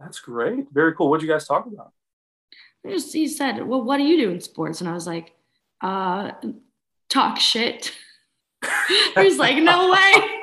That's 0.00 0.20
great. 0.20 0.66
Very 0.72 0.94
cool. 0.94 1.08
What 1.10 1.20
did 1.20 1.26
you 1.26 1.32
guys 1.32 1.46
talk 1.46 1.66
about? 1.66 1.92
Just, 2.86 3.12
he 3.12 3.28
said, 3.28 3.66
Well, 3.66 3.82
what 3.82 3.96
do 3.96 4.04
you 4.04 4.16
do 4.18 4.30
in 4.30 4.40
sports? 4.40 4.80
And 4.80 4.90
I 4.90 4.92
was 4.92 5.06
like, 5.06 5.32
uh, 5.80 6.32
talk 7.08 7.38
shit. 7.38 7.92
He's 9.16 9.38
like, 9.38 9.56
no 9.62 9.90
way. 9.90 10.14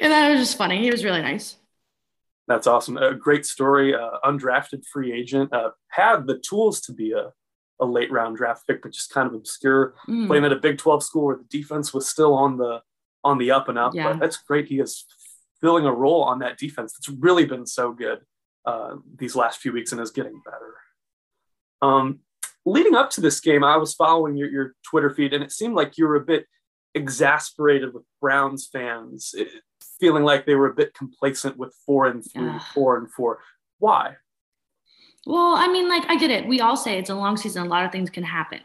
and 0.00 0.12
that 0.12 0.30
was 0.30 0.40
just 0.40 0.58
funny. 0.58 0.82
He 0.82 0.90
was 0.90 1.04
really 1.04 1.22
nice. 1.22 1.56
That's 2.46 2.66
awesome. 2.66 2.98
A 2.98 3.14
great 3.14 3.46
story. 3.46 3.94
Uh, 3.94 4.18
undrafted 4.24 4.84
free 4.86 5.12
agent. 5.12 5.52
Uh, 5.52 5.70
had 5.88 6.26
the 6.26 6.38
tools 6.38 6.80
to 6.82 6.92
be 6.92 7.12
a, 7.12 7.32
a 7.80 7.86
late 7.86 8.12
round 8.12 8.36
draft 8.36 8.66
pick, 8.66 8.82
but 8.82 8.92
just 8.92 9.10
kind 9.10 9.26
of 9.26 9.34
obscure. 9.34 9.94
Mm. 10.08 10.26
Playing 10.26 10.44
at 10.44 10.52
a 10.52 10.56
Big 10.56 10.78
12 10.78 11.02
school 11.02 11.24
where 11.26 11.36
the 11.36 11.44
defense 11.44 11.94
was 11.94 12.08
still 12.08 12.34
on 12.34 12.56
the 12.56 12.82
on 13.22 13.38
the 13.38 13.50
up 13.50 13.70
and 13.70 13.78
up. 13.78 13.94
Yeah. 13.94 14.12
But 14.12 14.20
that's 14.20 14.36
great. 14.36 14.66
He 14.66 14.76
has 14.78 15.06
filling 15.64 15.86
a 15.86 15.92
role 15.92 16.22
on 16.22 16.40
that 16.40 16.58
defense 16.58 16.92
that's 16.92 17.08
really 17.08 17.46
been 17.46 17.64
so 17.64 17.90
good 17.90 18.18
uh, 18.66 18.96
these 19.16 19.34
last 19.34 19.60
few 19.60 19.72
weeks 19.72 19.92
and 19.92 20.00
is 20.02 20.10
getting 20.10 20.42
better. 20.44 20.74
Um, 21.80 22.18
leading 22.66 22.94
up 22.94 23.08
to 23.12 23.22
this 23.22 23.40
game, 23.40 23.64
I 23.64 23.78
was 23.78 23.94
following 23.94 24.36
your, 24.36 24.50
your 24.50 24.74
Twitter 24.82 25.08
feed, 25.08 25.32
and 25.32 25.42
it 25.42 25.52
seemed 25.52 25.74
like 25.74 25.96
you 25.96 26.06
were 26.06 26.16
a 26.16 26.20
bit 26.20 26.44
exasperated 26.94 27.94
with 27.94 28.02
Browns 28.20 28.68
fans, 28.70 29.34
it, 29.34 29.48
feeling 29.98 30.22
like 30.22 30.44
they 30.44 30.54
were 30.54 30.66
a 30.66 30.74
bit 30.74 30.92
complacent 30.92 31.56
with 31.56 31.74
four 31.86 32.08
and 32.08 32.22
three, 32.22 32.44
yeah. 32.44 32.60
four 32.74 32.98
and 32.98 33.10
four. 33.10 33.38
Why? 33.78 34.16
Well, 35.24 35.54
I 35.56 35.68
mean, 35.68 35.88
like, 35.88 36.04
I 36.10 36.18
get 36.18 36.30
it. 36.30 36.46
We 36.46 36.60
all 36.60 36.76
say 36.76 36.98
it's 36.98 37.08
a 37.08 37.14
long 37.14 37.38
season, 37.38 37.64
a 37.64 37.70
lot 37.70 37.86
of 37.86 37.90
things 37.90 38.10
can 38.10 38.24
happen. 38.24 38.60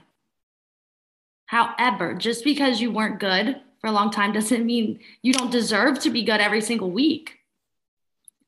However, 1.46 2.14
just 2.14 2.44
because 2.44 2.82
you 2.82 2.92
weren't 2.92 3.22
good 3.22 3.62
for 3.80 3.88
a 3.88 3.92
long 3.92 4.12
time 4.12 4.32
doesn't 4.34 4.66
mean 4.66 5.00
you 5.22 5.34
don't 5.34 5.52
deserve 5.52 6.00
to 6.00 6.10
be 6.10 6.24
good 6.24 6.42
every 6.42 6.62
single 6.62 6.92
week. 6.92 7.38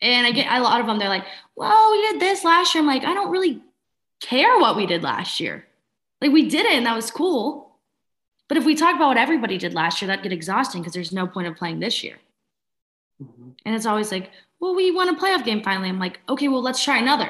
And 0.01 0.25
I 0.25 0.31
get 0.31 0.51
a 0.51 0.61
lot 0.61 0.81
of 0.81 0.87
them, 0.87 0.97
they're 0.97 1.09
like, 1.09 1.25
well, 1.55 1.91
we 1.91 2.01
did 2.01 2.19
this 2.19 2.43
last 2.43 2.73
year. 2.73 2.81
I'm 2.81 2.87
like, 2.87 3.03
I 3.03 3.13
don't 3.13 3.31
really 3.31 3.61
care 4.19 4.57
what 4.59 4.75
we 4.75 4.85
did 4.85 5.03
last 5.03 5.39
year. 5.39 5.65
Like 6.21 6.31
we 6.31 6.49
did 6.49 6.65
it 6.65 6.73
and 6.73 6.85
that 6.85 6.95
was 6.95 7.11
cool. 7.11 7.75
But 8.47 8.57
if 8.57 8.65
we 8.65 8.75
talk 8.75 8.95
about 8.95 9.09
what 9.09 9.17
everybody 9.17 9.57
did 9.57 9.73
last 9.73 10.01
year, 10.01 10.07
that'd 10.07 10.23
get 10.23 10.33
exhausting 10.33 10.81
because 10.81 10.93
there's 10.93 11.13
no 11.13 11.27
point 11.27 11.47
of 11.47 11.55
playing 11.55 11.79
this 11.79 12.03
year. 12.03 12.17
Mm-hmm. 13.21 13.49
And 13.65 13.75
it's 13.75 13.85
always 13.85 14.11
like, 14.11 14.31
well, 14.59 14.75
we 14.75 14.91
won 14.91 15.09
a 15.09 15.15
playoff 15.15 15.45
game 15.45 15.63
finally. 15.63 15.89
I'm 15.89 15.99
like, 15.99 16.19
okay, 16.27 16.47
well, 16.47 16.61
let's 16.61 16.83
try 16.83 16.97
another. 16.97 17.29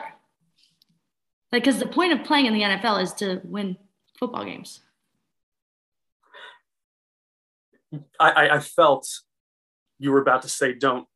Like, 1.52 1.64
because 1.64 1.80
the 1.80 1.88
point 1.88 2.14
of 2.14 2.26
playing 2.26 2.46
in 2.46 2.54
the 2.54 2.62
NFL 2.62 3.04
is 3.04 3.14
to 3.16 3.42
win 3.44 3.78
football 4.18 4.46
games. 4.46 4.82
I, 8.19 8.49
I 8.49 8.60
felt 8.60 9.08
you 9.99 10.12
were 10.12 10.21
about 10.21 10.41
to 10.43 10.49
say 10.49 10.73
don't 10.73 11.08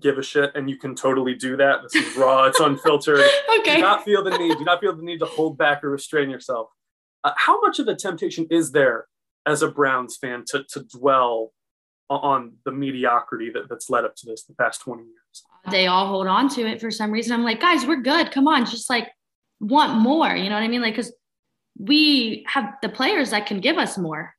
give 0.00 0.18
a 0.18 0.22
shit 0.22 0.50
and 0.54 0.70
you 0.70 0.76
can 0.76 0.94
totally 0.94 1.34
do 1.34 1.56
that. 1.56 1.82
This 1.82 1.94
is 1.94 2.16
raw 2.16 2.44
it's 2.44 2.60
unfiltered. 2.60 3.20
Okay. 3.60 3.76
Do 3.76 3.82
not 3.82 4.04
feel 4.04 4.22
the 4.24 4.36
need 4.36 4.56
do 4.58 4.64
not 4.64 4.80
feel 4.80 4.94
the 4.94 5.02
need 5.02 5.18
to 5.18 5.26
hold 5.26 5.58
back 5.58 5.84
or 5.84 5.90
restrain 5.90 6.30
yourself. 6.30 6.68
Uh, 7.24 7.32
how 7.36 7.60
much 7.60 7.78
of 7.78 7.88
a 7.88 7.94
temptation 7.94 8.46
is 8.50 8.72
there 8.72 9.06
as 9.46 9.62
a 9.62 9.68
browns 9.68 10.16
fan 10.16 10.44
to, 10.48 10.64
to 10.70 10.84
dwell 10.84 11.52
on 12.10 12.54
the 12.64 12.72
mediocrity 12.72 13.50
that, 13.50 13.68
that's 13.68 13.88
led 13.88 14.04
up 14.04 14.14
to 14.16 14.26
this 14.26 14.44
the 14.44 14.54
past 14.54 14.80
20 14.82 15.02
years? 15.02 15.44
They 15.70 15.86
all 15.86 16.06
hold 16.06 16.26
on 16.26 16.48
to 16.50 16.66
it 16.66 16.80
for 16.80 16.90
some 16.90 17.10
reason. 17.10 17.32
I'm 17.32 17.44
like 17.44 17.60
guys 17.60 17.84
we're 17.86 18.02
good. 18.02 18.32
Come 18.32 18.48
on 18.48 18.64
just 18.64 18.88
like 18.88 19.08
want 19.60 19.98
more. 19.98 20.34
You 20.34 20.48
know 20.48 20.56
what 20.56 20.64
i 20.64 20.68
mean? 20.68 20.82
Like 20.82 20.94
because 20.94 21.12
we 21.78 22.44
have 22.48 22.74
the 22.82 22.88
players 22.88 23.30
that 23.30 23.46
can 23.46 23.60
give 23.60 23.76
us 23.76 23.98
more 23.98 24.34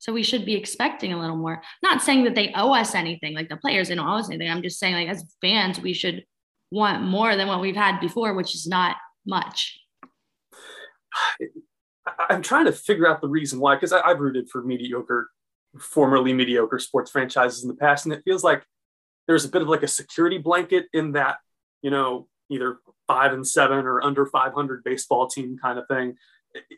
so 0.00 0.14
we 0.14 0.22
should 0.22 0.46
be 0.46 0.54
expecting 0.54 1.12
a 1.12 1.20
little 1.20 1.36
more. 1.36 1.62
Not 1.82 2.02
saying 2.02 2.24
that 2.24 2.34
they 2.34 2.52
owe 2.56 2.72
us 2.72 2.94
anything, 2.94 3.34
like 3.34 3.50
the 3.50 3.56
players, 3.58 3.88
they 3.88 3.94
don't 3.94 4.08
owe 4.08 4.16
us 4.16 4.30
anything. 4.30 4.50
I'm 4.50 4.62
just 4.62 4.78
saying, 4.78 4.94
like, 4.94 5.08
as 5.08 5.22
fans, 5.42 5.78
we 5.78 5.92
should 5.92 6.24
want 6.70 7.02
more 7.02 7.36
than 7.36 7.46
what 7.46 7.60
we've 7.60 7.76
had 7.76 8.00
before, 8.00 8.32
which 8.32 8.54
is 8.54 8.66
not 8.66 8.96
much. 9.26 9.78
I'm 12.30 12.40
trying 12.40 12.64
to 12.64 12.72
figure 12.72 13.06
out 13.06 13.20
the 13.20 13.28
reason 13.28 13.60
why, 13.60 13.74
because 13.74 13.92
I've 13.92 14.20
rooted 14.20 14.48
for 14.48 14.62
mediocre, 14.62 15.28
formerly 15.78 16.32
mediocre 16.32 16.78
sports 16.78 17.10
franchises 17.10 17.62
in 17.62 17.68
the 17.68 17.76
past, 17.76 18.06
and 18.06 18.14
it 18.14 18.22
feels 18.24 18.42
like 18.42 18.64
there's 19.28 19.44
a 19.44 19.50
bit 19.50 19.60
of 19.60 19.68
like 19.68 19.82
a 19.82 19.88
security 19.88 20.38
blanket 20.38 20.86
in 20.94 21.12
that, 21.12 21.36
you 21.82 21.90
know, 21.90 22.26
either 22.48 22.78
five 23.06 23.34
and 23.34 23.46
seven 23.46 23.78
or 23.84 24.02
under 24.02 24.24
500 24.24 24.82
baseball 24.82 25.28
team 25.28 25.58
kind 25.62 25.78
of 25.78 25.86
thing 25.88 26.16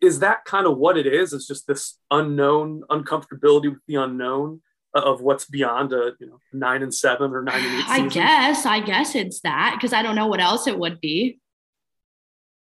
is 0.00 0.20
that 0.20 0.44
kind 0.44 0.66
of 0.66 0.78
what 0.78 0.98
it 0.98 1.06
is? 1.06 1.32
It's 1.32 1.46
just 1.46 1.66
this 1.66 1.98
unknown 2.10 2.82
uncomfortability 2.90 3.70
with 3.70 3.80
the 3.86 3.96
unknown 3.96 4.60
of 4.94 5.22
what's 5.22 5.46
beyond 5.46 5.92
a 5.92 6.12
you 6.20 6.26
know 6.26 6.38
nine 6.52 6.82
and 6.82 6.94
seven 6.94 7.32
or 7.32 7.42
nine 7.42 7.64
and 7.64 7.78
eight. 7.78 7.86
Season? 7.86 8.04
I 8.04 8.08
guess, 8.08 8.66
I 8.66 8.80
guess 8.80 9.14
it's 9.14 9.40
that 9.40 9.76
because 9.76 9.92
I 9.92 10.02
don't 10.02 10.16
know 10.16 10.26
what 10.26 10.40
else 10.40 10.66
it 10.66 10.78
would 10.78 11.00
be. 11.00 11.40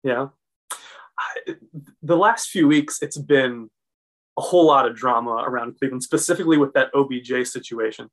Yeah, 0.03 0.27
I, 1.19 1.55
the 2.01 2.17
last 2.17 2.49
few 2.49 2.67
weeks 2.67 3.01
it's 3.01 3.17
been 3.17 3.69
a 4.37 4.41
whole 4.41 4.67
lot 4.67 4.87
of 4.87 4.95
drama 4.95 5.43
around 5.45 5.77
Cleveland, 5.79 6.03
specifically 6.03 6.57
with 6.57 6.73
that 6.73 6.89
OBJ 6.93 7.47
situation. 7.47 8.09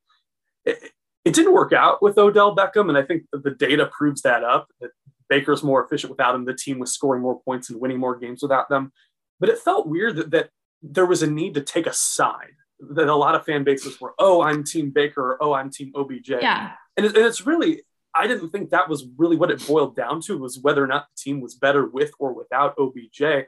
It, 0.64 0.90
it 1.25 1.35
didn't 1.35 1.55
work 1.55 1.73
out 1.73 2.03
with 2.03 2.18
Odell 2.18 2.55
Beckham, 2.55 2.88
and 2.88 2.99
I 2.99 3.03
think 3.03 3.25
the 3.33 3.51
data 3.51 3.87
proves 3.87 4.23
that 4.23 4.44
up. 4.44 4.68
That 4.81 4.90
Baker's 5.28 5.62
more 5.62 5.84
efficient 5.84 6.10
without 6.10 6.34
him. 6.34 6.44
The 6.44 6.54
team 6.54 6.78
was 6.78 6.92
scoring 6.92 7.22
more 7.22 7.40
points 7.40 7.70
and 7.70 7.80
winning 7.80 7.98
more 7.98 8.16
games 8.18 8.42
without 8.42 8.68
them. 8.68 8.92
But 9.40 9.48
it 9.48 9.58
felt 9.58 9.88
weird 9.88 10.16
that, 10.16 10.30
that 10.30 10.50
there 10.82 11.06
was 11.06 11.22
a 11.22 11.30
need 11.30 11.54
to 11.54 11.60
take 11.60 11.87
a 11.87 11.92
side. 11.92 12.54
That 12.90 13.08
a 13.08 13.14
lot 13.14 13.34
of 13.34 13.44
fan 13.44 13.64
bases 13.64 14.00
were, 14.00 14.14
oh, 14.18 14.42
I'm 14.42 14.64
Team 14.64 14.90
Baker 14.90 15.32
or 15.32 15.42
oh, 15.42 15.54
I'm 15.54 15.70
Team 15.70 15.92
OBJ. 15.94 16.28
Yeah. 16.28 16.72
And, 16.96 17.06
it, 17.06 17.16
and 17.16 17.24
it's 17.24 17.46
really, 17.46 17.82
I 18.14 18.26
didn't 18.26 18.50
think 18.50 18.70
that 18.70 18.88
was 18.88 19.06
really 19.16 19.37
what 19.37 19.50
it 19.50 19.66
boiled 19.66 19.96
down 19.96 20.20
to 20.22 20.38
was 20.38 20.58
whether 20.60 20.84
or 20.84 20.87
not 20.87 21.06
the 21.08 21.22
team 21.22 21.40
was 21.40 21.54
better 21.54 21.87
with 21.87 22.12
or 22.18 22.32
without 22.32 22.74
OBJ. 22.78 23.46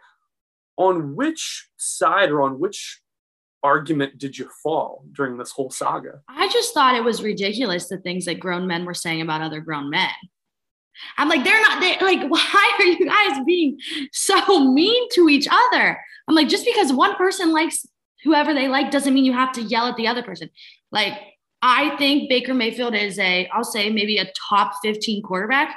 On 0.78 1.16
which 1.16 1.68
side 1.76 2.30
or 2.30 2.42
on 2.42 2.58
which 2.58 3.00
argument 3.62 4.18
did 4.18 4.38
you 4.38 4.48
fall 4.62 5.04
during 5.12 5.36
this 5.36 5.50
whole 5.50 5.70
saga? 5.70 6.20
I 6.28 6.48
just 6.48 6.72
thought 6.72 6.94
it 6.94 7.04
was 7.04 7.22
ridiculous 7.22 7.88
the 7.88 7.98
things 7.98 8.24
that 8.26 8.40
grown 8.40 8.66
men 8.66 8.84
were 8.84 8.94
saying 8.94 9.20
about 9.20 9.42
other 9.42 9.60
grown 9.60 9.90
men. 9.90 10.10
I'm 11.18 11.28
like, 11.28 11.44
they're 11.44 11.60
not 11.62 11.80
they 11.80 11.98
like, 12.00 12.26
why 12.28 12.76
are 12.78 12.84
you 12.84 13.06
guys 13.06 13.44
being 13.44 13.78
so 14.12 14.70
mean 14.72 15.08
to 15.14 15.28
each 15.28 15.48
other? 15.50 15.98
I'm 16.28 16.34
like, 16.34 16.48
just 16.48 16.64
because 16.64 16.92
one 16.92 17.14
person 17.16 17.52
likes 17.52 17.86
whoever 18.24 18.52
they 18.52 18.68
like 18.68 18.90
doesn't 18.90 19.14
mean 19.14 19.24
you 19.24 19.32
have 19.32 19.52
to 19.52 19.62
yell 19.62 19.86
at 19.86 19.96
the 19.96 20.08
other 20.08 20.22
person. 20.22 20.50
Like, 20.90 21.14
I 21.62 21.96
think 21.96 22.28
Baker 22.28 22.54
Mayfield 22.54 22.94
is 22.94 23.18
a, 23.18 23.48
I'll 23.48 23.64
say 23.64 23.90
maybe 23.90 24.18
a 24.18 24.30
top 24.48 24.74
15 24.82 25.22
quarterback. 25.22 25.76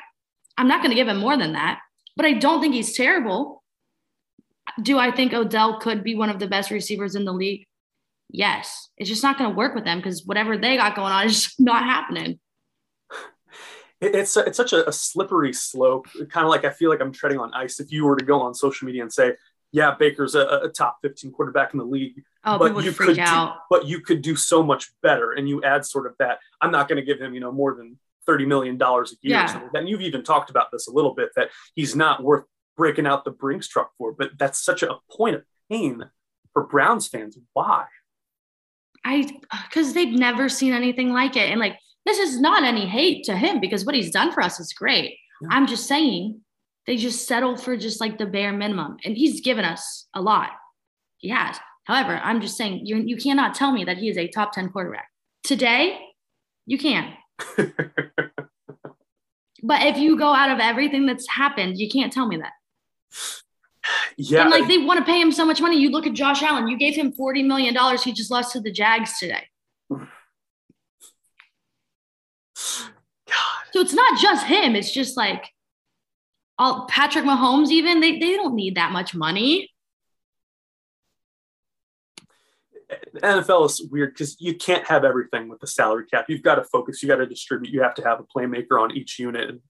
I'm 0.57 0.67
not 0.67 0.81
going 0.81 0.91
to 0.91 0.95
give 0.95 1.07
him 1.07 1.17
more 1.17 1.37
than 1.37 1.53
that, 1.53 1.79
but 2.15 2.25
I 2.25 2.33
don't 2.33 2.61
think 2.61 2.73
he's 2.73 2.95
terrible. 2.95 3.63
Do 4.81 4.97
I 4.97 5.11
think 5.11 5.33
Odell 5.33 5.79
could 5.79 6.03
be 6.03 6.15
one 6.15 6.29
of 6.29 6.39
the 6.39 6.47
best 6.47 6.69
receivers 6.69 7.15
in 7.15 7.25
the 7.25 7.31
league? 7.33 7.65
Yes. 8.29 8.89
It's 8.97 9.09
just 9.09 9.23
not 9.23 9.37
going 9.37 9.49
to 9.49 9.55
work 9.55 9.73
with 9.73 9.85
them 9.85 9.99
because 9.99 10.25
whatever 10.25 10.57
they 10.57 10.77
got 10.77 10.95
going 10.95 11.11
on 11.11 11.25
is 11.25 11.53
not 11.59 11.83
happening 11.83 12.39
it's 14.01 14.37
it's 14.37 14.57
such 14.57 14.73
a, 14.73 14.87
a 14.87 14.91
slippery 14.91 15.53
slope. 15.53 16.07
Kind 16.29 16.45
of 16.45 16.49
like 16.49 16.65
I 16.65 16.69
feel 16.69 16.89
like 16.89 17.01
I'm 17.01 17.11
treading 17.11 17.39
on 17.39 17.53
ice. 17.53 17.79
If 17.79 17.91
you 17.91 18.05
were 18.05 18.15
to 18.15 18.25
go 18.25 18.41
on 18.41 18.53
social 18.53 18.85
media 18.85 19.01
and 19.01 19.11
say, 19.11 19.33
"Yeah, 19.71 19.95
Baker's 19.97 20.35
a, 20.35 20.61
a 20.63 20.69
top 20.69 20.99
15 21.01 21.31
quarterback 21.31 21.73
in 21.73 21.79
the 21.79 21.85
league," 21.85 22.23
oh, 22.45 22.57
but 22.57 22.83
you 22.83 22.91
could 22.91 23.15
do, 23.15 23.47
but 23.69 23.85
you 23.85 24.01
could 24.01 24.21
do 24.21 24.35
so 24.35 24.63
much 24.63 24.91
better, 25.01 25.33
and 25.33 25.49
you 25.49 25.63
add 25.63 25.85
sort 25.85 26.05
of 26.07 26.15
that. 26.19 26.39
I'm 26.61 26.71
not 26.71 26.87
going 26.87 26.97
to 26.97 27.05
give 27.05 27.19
him, 27.19 27.33
you 27.33 27.39
know, 27.39 27.51
more 27.51 27.75
than 27.75 27.97
30 28.25 28.45
million 28.45 28.77
dollars 28.77 29.11
a 29.11 29.15
year. 29.21 29.37
Yeah. 29.37 29.67
And 29.73 29.89
you've 29.89 30.01
even 30.01 30.23
talked 30.23 30.49
about 30.49 30.71
this 30.71 30.87
a 30.87 30.91
little 30.91 31.13
bit 31.13 31.29
that 31.35 31.49
he's 31.75 31.95
not 31.95 32.23
worth 32.23 32.45
breaking 32.77 33.07
out 33.07 33.25
the 33.25 33.31
Brinks 33.31 33.67
truck 33.67 33.91
for. 33.97 34.13
But 34.13 34.31
that's 34.37 34.63
such 34.63 34.83
a 34.83 34.97
point 35.11 35.35
of 35.35 35.43
pain 35.69 36.05
for 36.53 36.63
Browns 36.63 37.07
fans. 37.07 37.37
Why? 37.53 37.85
I 39.03 39.29
because 39.67 39.93
they've 39.93 40.13
never 40.13 40.49
seen 40.49 40.73
anything 40.73 41.11
like 41.11 41.35
it, 41.35 41.49
and 41.49 41.59
like 41.59 41.79
this 42.05 42.17
is 42.17 42.39
not 42.39 42.63
any 42.63 42.85
hate 42.85 43.23
to 43.25 43.35
him 43.35 43.59
because 43.59 43.85
what 43.85 43.95
he's 43.95 44.11
done 44.11 44.31
for 44.31 44.41
us 44.41 44.59
is 44.59 44.73
great. 44.73 45.17
Yeah. 45.41 45.49
I'm 45.51 45.67
just 45.67 45.87
saying 45.87 46.41
they 46.87 46.97
just 46.97 47.27
settle 47.27 47.55
for 47.55 47.77
just 47.77 48.01
like 48.01 48.17
the 48.17 48.25
bare 48.25 48.51
minimum. 48.53 48.97
And 49.05 49.15
he's 49.15 49.41
given 49.41 49.65
us 49.65 50.07
a 50.13 50.21
lot. 50.21 50.49
He 51.17 51.29
has. 51.29 51.57
However, 51.83 52.19
I'm 52.23 52.41
just 52.41 52.57
saying 52.57 52.85
you 52.85 52.97
you 52.97 53.17
cannot 53.17 53.55
tell 53.55 53.71
me 53.71 53.83
that 53.85 53.97
he 53.97 54.09
is 54.09 54.17
a 54.17 54.27
top 54.27 54.53
10 54.53 54.69
quarterback. 54.69 55.07
Today, 55.43 55.99
you 56.65 56.77
can. 56.77 57.13
but 57.57 57.71
if 59.63 59.97
you 59.97 60.17
go 60.17 60.33
out 60.33 60.51
of 60.51 60.59
everything 60.59 61.05
that's 61.05 61.27
happened, 61.27 61.77
you 61.77 61.89
can't 61.89 62.13
tell 62.13 62.27
me 62.27 62.37
that. 62.37 62.53
Yeah. 64.17 64.41
And 64.41 64.51
like 64.51 64.67
they 64.67 64.77
want 64.77 64.99
to 64.99 65.05
pay 65.05 65.19
him 65.19 65.31
so 65.31 65.45
much 65.45 65.61
money. 65.61 65.79
You 65.79 65.89
look 65.89 66.05
at 66.05 66.13
Josh 66.13 66.43
Allen, 66.43 66.67
you 66.67 66.77
gave 66.77 66.95
him 66.95 67.11
$40 67.11 67.47
million. 67.47 67.75
He 68.03 68.11
just 68.11 68.29
lost 68.29 68.51
to 68.51 68.59
the 68.59 68.71
Jags 68.71 69.17
today. 69.17 69.47
So 73.79 73.83
it's 73.83 73.93
not 73.93 74.19
just 74.19 74.45
him. 74.45 74.75
It's 74.75 74.91
just 74.91 75.15
like 75.15 75.53
all 76.57 76.85
Patrick 76.89 77.23
Mahomes, 77.23 77.69
even 77.69 78.01
they, 78.01 78.19
they 78.19 78.35
don't 78.35 78.53
need 78.53 78.75
that 78.75 78.91
much 78.91 79.15
money. 79.15 79.71
NFL 83.15 83.67
is 83.67 83.87
weird 83.89 84.13
because 84.13 84.35
you 84.41 84.55
can't 84.55 84.85
have 84.85 85.05
everything 85.05 85.47
with 85.47 85.61
the 85.61 85.67
salary 85.67 86.05
cap. 86.07 86.25
You've 86.27 86.41
got 86.41 86.55
to 86.55 86.65
focus, 86.65 87.01
you 87.01 87.07
got 87.07 87.19
to 87.19 87.25
distribute, 87.25 87.71
you 87.71 87.81
have 87.81 87.93
to 87.93 88.03
have 88.03 88.19
a 88.19 88.23
playmaker 88.23 88.77
on 88.77 88.93
each 88.93 89.17
unit 89.17 89.49
and 89.49 89.61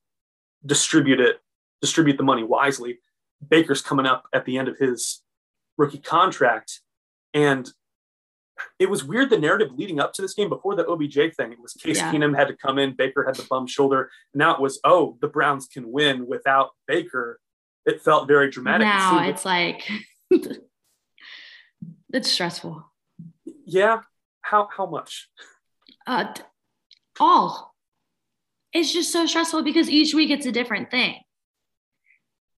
distribute 0.66 1.20
it, 1.20 1.36
distribute 1.80 2.16
the 2.16 2.24
money 2.24 2.42
wisely. 2.42 2.98
Baker's 3.46 3.80
coming 3.80 4.06
up 4.06 4.24
at 4.34 4.44
the 4.44 4.58
end 4.58 4.66
of 4.66 4.76
his 4.76 5.22
rookie 5.78 5.98
contract. 5.98 6.80
And 7.32 7.70
it 8.78 8.88
was 8.88 9.04
weird 9.04 9.30
the 9.30 9.38
narrative 9.38 9.72
leading 9.76 10.00
up 10.00 10.12
to 10.14 10.22
this 10.22 10.34
game 10.34 10.48
before 10.48 10.74
the 10.74 10.86
OBJ 10.86 11.34
thing. 11.36 11.52
It 11.52 11.60
was 11.60 11.72
Case 11.74 11.98
yeah. 11.98 12.12
Keenum 12.12 12.36
had 12.36 12.48
to 12.48 12.56
come 12.56 12.78
in, 12.78 12.94
Baker 12.94 13.24
had 13.24 13.36
the 13.36 13.46
bum 13.48 13.66
shoulder. 13.66 14.10
Now 14.34 14.54
it 14.54 14.60
was, 14.60 14.80
oh, 14.84 15.16
the 15.20 15.28
Browns 15.28 15.66
can 15.66 15.90
win 15.90 16.26
without 16.26 16.70
Baker. 16.86 17.40
It 17.86 18.02
felt 18.02 18.28
very 18.28 18.50
dramatic. 18.50 18.86
Now 18.86 19.28
it's 19.28 19.44
like 19.44 19.88
it's 22.12 22.30
stressful. 22.30 22.84
Yeah. 23.64 24.00
How 24.42 24.68
how 24.74 24.86
much? 24.86 25.28
Uh 26.06 26.32
all. 27.20 27.74
It's 28.72 28.92
just 28.92 29.12
so 29.12 29.26
stressful 29.26 29.62
because 29.62 29.88
each 29.88 30.14
week 30.14 30.30
it's 30.30 30.46
a 30.46 30.52
different 30.52 30.90
thing. 30.90 31.16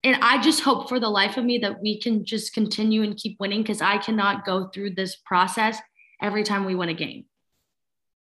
And 0.04 0.16
I 0.20 0.40
just 0.40 0.60
hope 0.60 0.88
for 0.88 0.98
the 0.98 1.08
life 1.08 1.36
of 1.36 1.44
me 1.44 1.58
that 1.58 1.80
we 1.80 2.00
can 2.00 2.24
just 2.24 2.52
continue 2.52 3.02
and 3.02 3.16
keep 3.16 3.38
winning 3.38 3.62
because 3.62 3.80
I 3.80 3.98
cannot 3.98 4.44
go 4.44 4.68
through 4.68 4.94
this 4.94 5.16
process 5.16 5.78
every 6.22 6.44
time 6.44 6.64
we 6.64 6.74
win 6.74 6.88
a 6.88 6.94
game. 6.94 7.24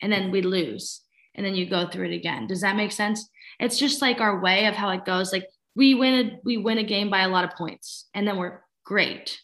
And 0.01 0.11
then 0.11 0.31
we 0.31 0.41
lose 0.41 1.01
and 1.35 1.45
then 1.45 1.55
you 1.55 1.69
go 1.69 1.87
through 1.87 2.07
it 2.07 2.15
again. 2.15 2.47
Does 2.47 2.61
that 2.61 2.77
make 2.77 2.93
sense? 2.93 3.29
It's 3.59 3.77
just 3.77 4.01
like 4.01 4.21
our 4.21 4.39
way 4.39 4.65
of 4.65 4.75
how 4.75 4.89
it 4.89 5.05
goes. 5.05 5.33
Like 5.33 5.45
we 5.75 5.93
win 5.93 6.13
a, 6.13 6.39
we 6.43 6.57
win 6.57 6.77
a 6.77 6.83
game 6.83 7.09
by 7.09 7.21
a 7.21 7.29
lot 7.29 7.43
of 7.43 7.51
points 7.51 8.07
and 8.13 8.27
then 8.27 8.37
we're 8.37 8.61
great. 8.85 9.37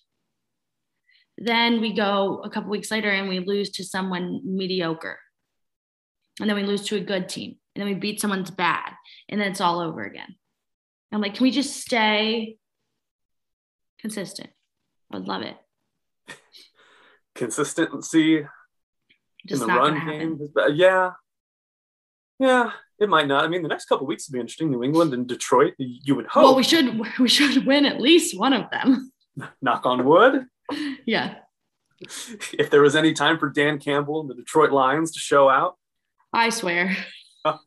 Then 1.37 1.81
we 1.81 1.93
go 1.93 2.41
a 2.43 2.49
couple 2.49 2.69
weeks 2.69 2.89
later 2.89 3.09
and 3.09 3.27
we 3.27 3.39
lose 3.39 3.71
to 3.71 3.83
someone 3.83 4.41
mediocre. 4.45 5.19
And 6.39 6.49
then 6.49 6.55
we 6.55 6.63
lose 6.63 6.85
to 6.87 6.95
a 6.95 7.01
good 7.01 7.27
team 7.27 7.57
and 7.75 7.81
then 7.81 7.93
we 7.93 7.99
beat 7.99 8.21
someone's 8.21 8.51
bad 8.51 8.93
and 9.29 9.39
then 9.39 9.51
it's 9.51 9.61
all 9.61 9.79
over 9.79 10.03
again. 10.03 10.35
I'm 11.11 11.21
like 11.21 11.35
can 11.35 11.43
we 11.43 11.51
just 11.51 11.77
stay 11.77 12.57
consistent? 13.99 14.49
I 15.11 15.17
would 15.17 15.27
love 15.27 15.43
it. 15.43 15.55
Consistency 17.35 18.47
Just 19.45 19.61
in 19.61 19.67
the 19.67 19.73
run 19.73 19.93
game. 19.93 20.01
happen. 20.31 20.39
is 20.41 20.49
bad. 20.49 20.75
Yeah. 20.75 21.11
Yeah, 22.39 22.71
it 22.99 23.07
might 23.07 23.27
not. 23.27 23.45
I 23.45 23.47
mean, 23.47 23.61
the 23.61 23.69
next 23.69 23.85
couple 23.85 24.05
weeks 24.07 24.27
will 24.27 24.33
be 24.33 24.39
interesting. 24.41 24.69
New 24.69 24.83
England 24.83 25.13
and 25.13 25.25
Detroit. 25.27 25.73
You 25.77 26.15
would 26.15 26.27
hope. 26.27 26.43
Well, 26.43 26.55
we 26.55 26.63
should 26.63 26.99
we 27.19 27.29
should 27.29 27.65
win 27.65 27.85
at 27.85 28.01
least 28.01 28.37
one 28.37 28.51
of 28.53 28.69
them. 28.71 29.11
knock 29.61 29.85
on 29.85 30.03
wood. 30.05 30.45
yeah, 31.05 31.35
If 32.01 32.69
there 32.71 32.81
was 32.81 32.95
any 32.95 33.13
time 33.13 33.37
for 33.37 33.49
Dan 33.49 33.79
Campbell 33.79 34.21
and 34.21 34.29
the 34.29 34.33
Detroit 34.35 34.71
Lions 34.71 35.11
to 35.11 35.19
show 35.19 35.49
out, 35.49 35.77
I 36.33 36.49
swear. 36.49 36.95
um, 37.45 37.59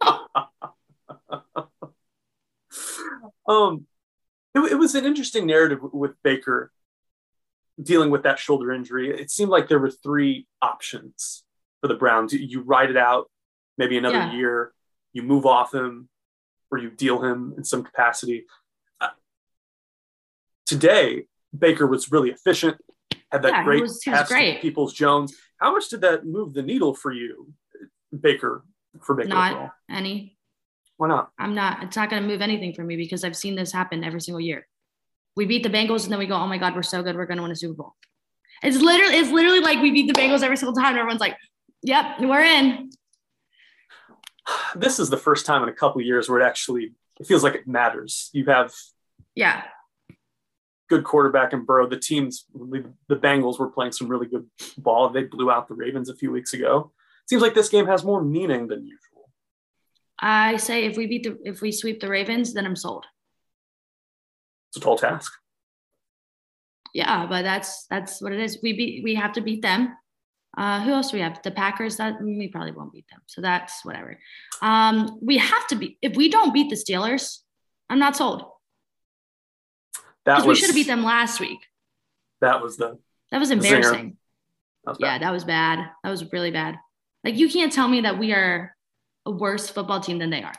it, 4.54 4.72
it 4.72 4.78
was 4.78 4.94
an 4.94 5.04
interesting 5.06 5.46
narrative 5.46 5.78
with 5.82 6.12
Baker 6.22 6.70
dealing 7.82 8.10
with 8.10 8.22
that 8.24 8.38
shoulder 8.38 8.72
injury. 8.72 9.10
It 9.10 9.30
seemed 9.30 9.50
like 9.50 9.68
there 9.68 9.78
were 9.78 9.90
three 9.90 10.46
options 10.62 11.44
for 11.80 11.88
the 11.88 11.94
Browns. 11.94 12.32
You, 12.32 12.62
ride 12.62 12.90
it 12.90 12.96
out, 12.96 13.30
maybe 13.76 13.96
another 13.98 14.16
Yeah. 14.18 14.32
year, 14.32 14.72
you 15.12 15.22
move 15.22 15.46
off 15.46 15.72
him, 15.74 16.08
or 16.70 16.78
you 16.78 16.90
deal 16.90 17.22
him 17.22 17.54
in 17.56 17.64
some 17.64 17.82
capacity. 17.84 18.46
Uh, 19.00 19.08
today, 20.66 21.24
Baker 21.56 21.86
was 21.86 22.10
really 22.12 22.30
efficient. 22.30 22.76
Had 23.30 23.42
that 23.42 23.52
Yeah, 23.52 23.64
great 23.64 23.82
was- 23.82 24.02
pass 24.04 24.28
to. 24.28 24.58
Peoples 24.60 24.92
Jones. 24.92 25.36
How 25.58 25.72
much 25.72 25.88
did 25.88 26.00
that 26.02 26.24
move 26.26 26.54
the 26.54 26.62
needle 26.62 26.94
for 26.94 27.12
you, 27.12 27.52
Baker? 28.18 28.64
For 29.02 29.14
Baker, 29.14 29.28
Not 29.28 29.52
overall? 29.52 29.70
any. 29.90 30.36
why 30.96 31.06
not? 31.08 31.30
I'm 31.38 31.54
not. 31.54 31.84
It's 31.84 31.96
not 31.96 32.10
going 32.10 32.22
to 32.22 32.28
move 32.28 32.40
anything 32.42 32.72
for 32.74 32.82
me 32.82 32.96
because 32.96 33.22
I've 33.22 33.36
seen 33.36 33.54
this 33.54 33.70
happen 33.70 34.02
every 34.02 34.20
single 34.20 34.40
year. 34.40 34.66
We 35.38 35.46
beat 35.46 35.62
the 35.62 35.70
Bengals 35.70 36.02
and 36.02 36.10
then 36.10 36.18
we 36.18 36.26
go, 36.26 36.34
oh 36.34 36.48
my 36.48 36.58
god, 36.58 36.74
we're 36.74 36.82
so 36.82 37.00
good, 37.00 37.14
we're 37.14 37.26
going 37.26 37.36
to 37.36 37.42
win 37.42 37.52
a 37.52 37.56
Super 37.56 37.74
Bowl. 37.74 37.94
It's 38.60 38.78
literally 38.78 39.14
it's 39.14 39.30
literally 39.30 39.60
like 39.60 39.80
we 39.80 39.92
beat 39.92 40.12
the 40.12 40.20
Bengals 40.20 40.42
every 40.42 40.56
single 40.56 40.74
time. 40.74 40.88
And 40.88 40.98
everyone's 40.98 41.20
like, 41.20 41.36
yep, 41.80 42.20
we're 42.20 42.42
in. 42.42 42.90
this 44.74 44.98
is 44.98 45.10
the 45.10 45.16
first 45.16 45.46
time 45.46 45.62
in 45.62 45.68
a 45.68 45.72
couple 45.72 46.00
of 46.00 46.06
years 46.06 46.28
where 46.28 46.40
it 46.40 46.44
actually 46.44 46.92
it 47.20 47.26
feels 47.28 47.44
like 47.44 47.54
it 47.54 47.68
matters. 47.68 48.30
You 48.32 48.46
have 48.46 48.72
Yeah, 49.36 49.62
good 50.88 51.04
quarterback 51.04 51.52
in 51.52 51.64
Burrow. 51.64 51.88
The 51.88 52.00
teams, 52.00 52.46
the 52.52 53.16
Bengals 53.16 53.60
were 53.60 53.70
playing 53.70 53.92
some 53.92 54.08
really 54.08 54.26
good 54.26 54.44
ball. 54.76 55.08
They 55.08 55.22
blew 55.22 55.52
out 55.52 55.68
the 55.68 55.74
Ravens 55.74 56.08
a 56.08 56.16
few 56.16 56.32
weeks 56.32 56.52
ago. 56.52 56.90
Seems 57.28 57.42
like 57.42 57.54
this 57.54 57.68
game 57.68 57.86
has 57.86 58.02
more 58.02 58.24
meaning 58.24 58.66
than 58.66 58.84
usual. 58.84 59.30
I 60.18 60.56
say 60.56 60.84
if 60.86 60.96
we 60.96 61.06
beat 61.06 61.22
the 61.22 61.38
if 61.44 61.60
we 61.60 61.70
sweep 61.70 62.00
the 62.00 62.08
Ravens, 62.08 62.54
then 62.54 62.66
I'm 62.66 62.74
sold. 62.74 63.06
It's 64.68 64.76
a 64.76 64.80
tall 64.80 64.98
task. 64.98 65.32
Yeah, 66.94 67.26
but 67.28 67.42
that's 67.42 67.86
that's 67.86 68.20
what 68.20 68.32
it 68.32 68.40
is. 68.40 68.58
We 68.62 68.72
beat 68.72 69.04
we 69.04 69.14
have 69.14 69.32
to 69.34 69.40
beat 69.40 69.62
them. 69.62 69.96
Uh, 70.56 70.82
who 70.82 70.92
else 70.92 71.10
do 71.10 71.16
we 71.16 71.22
have? 71.22 71.40
The 71.42 71.50
Packers. 71.50 71.96
That 71.96 72.20
we 72.20 72.48
probably 72.48 72.72
won't 72.72 72.92
beat 72.92 73.06
them. 73.10 73.20
So 73.26 73.40
that's 73.40 73.84
whatever. 73.84 74.18
Um, 74.62 75.18
we 75.22 75.38
have 75.38 75.66
to 75.68 75.76
be. 75.76 75.98
If 76.02 76.16
we 76.16 76.28
don't 76.28 76.52
beat 76.52 76.70
the 76.70 76.76
Steelers, 76.76 77.38
I'm 77.90 77.98
not 77.98 78.16
sold 78.16 78.42
That 80.24 80.36
because 80.36 80.46
we 80.46 80.54
should 80.54 80.68
have 80.68 80.74
beat 80.74 80.86
them 80.86 81.04
last 81.04 81.40
week. 81.40 81.60
That 82.40 82.62
was 82.62 82.76
the 82.76 82.98
That 83.30 83.38
was 83.38 83.50
embarrassing. 83.50 84.16
that 84.84 84.92
was 84.92 84.98
Yeah, 85.00 85.18
that 85.18 85.32
was 85.32 85.44
bad. 85.44 85.90
That 86.02 86.10
was 86.10 86.32
really 86.32 86.50
bad. 86.50 86.76
Like 87.24 87.36
you 87.36 87.48
can't 87.48 87.72
tell 87.72 87.88
me 87.88 88.02
that 88.02 88.18
we 88.18 88.32
are 88.32 88.74
a 89.26 89.30
worse 89.30 89.68
football 89.68 90.00
team 90.00 90.18
than 90.18 90.30
they 90.30 90.42
are. 90.42 90.54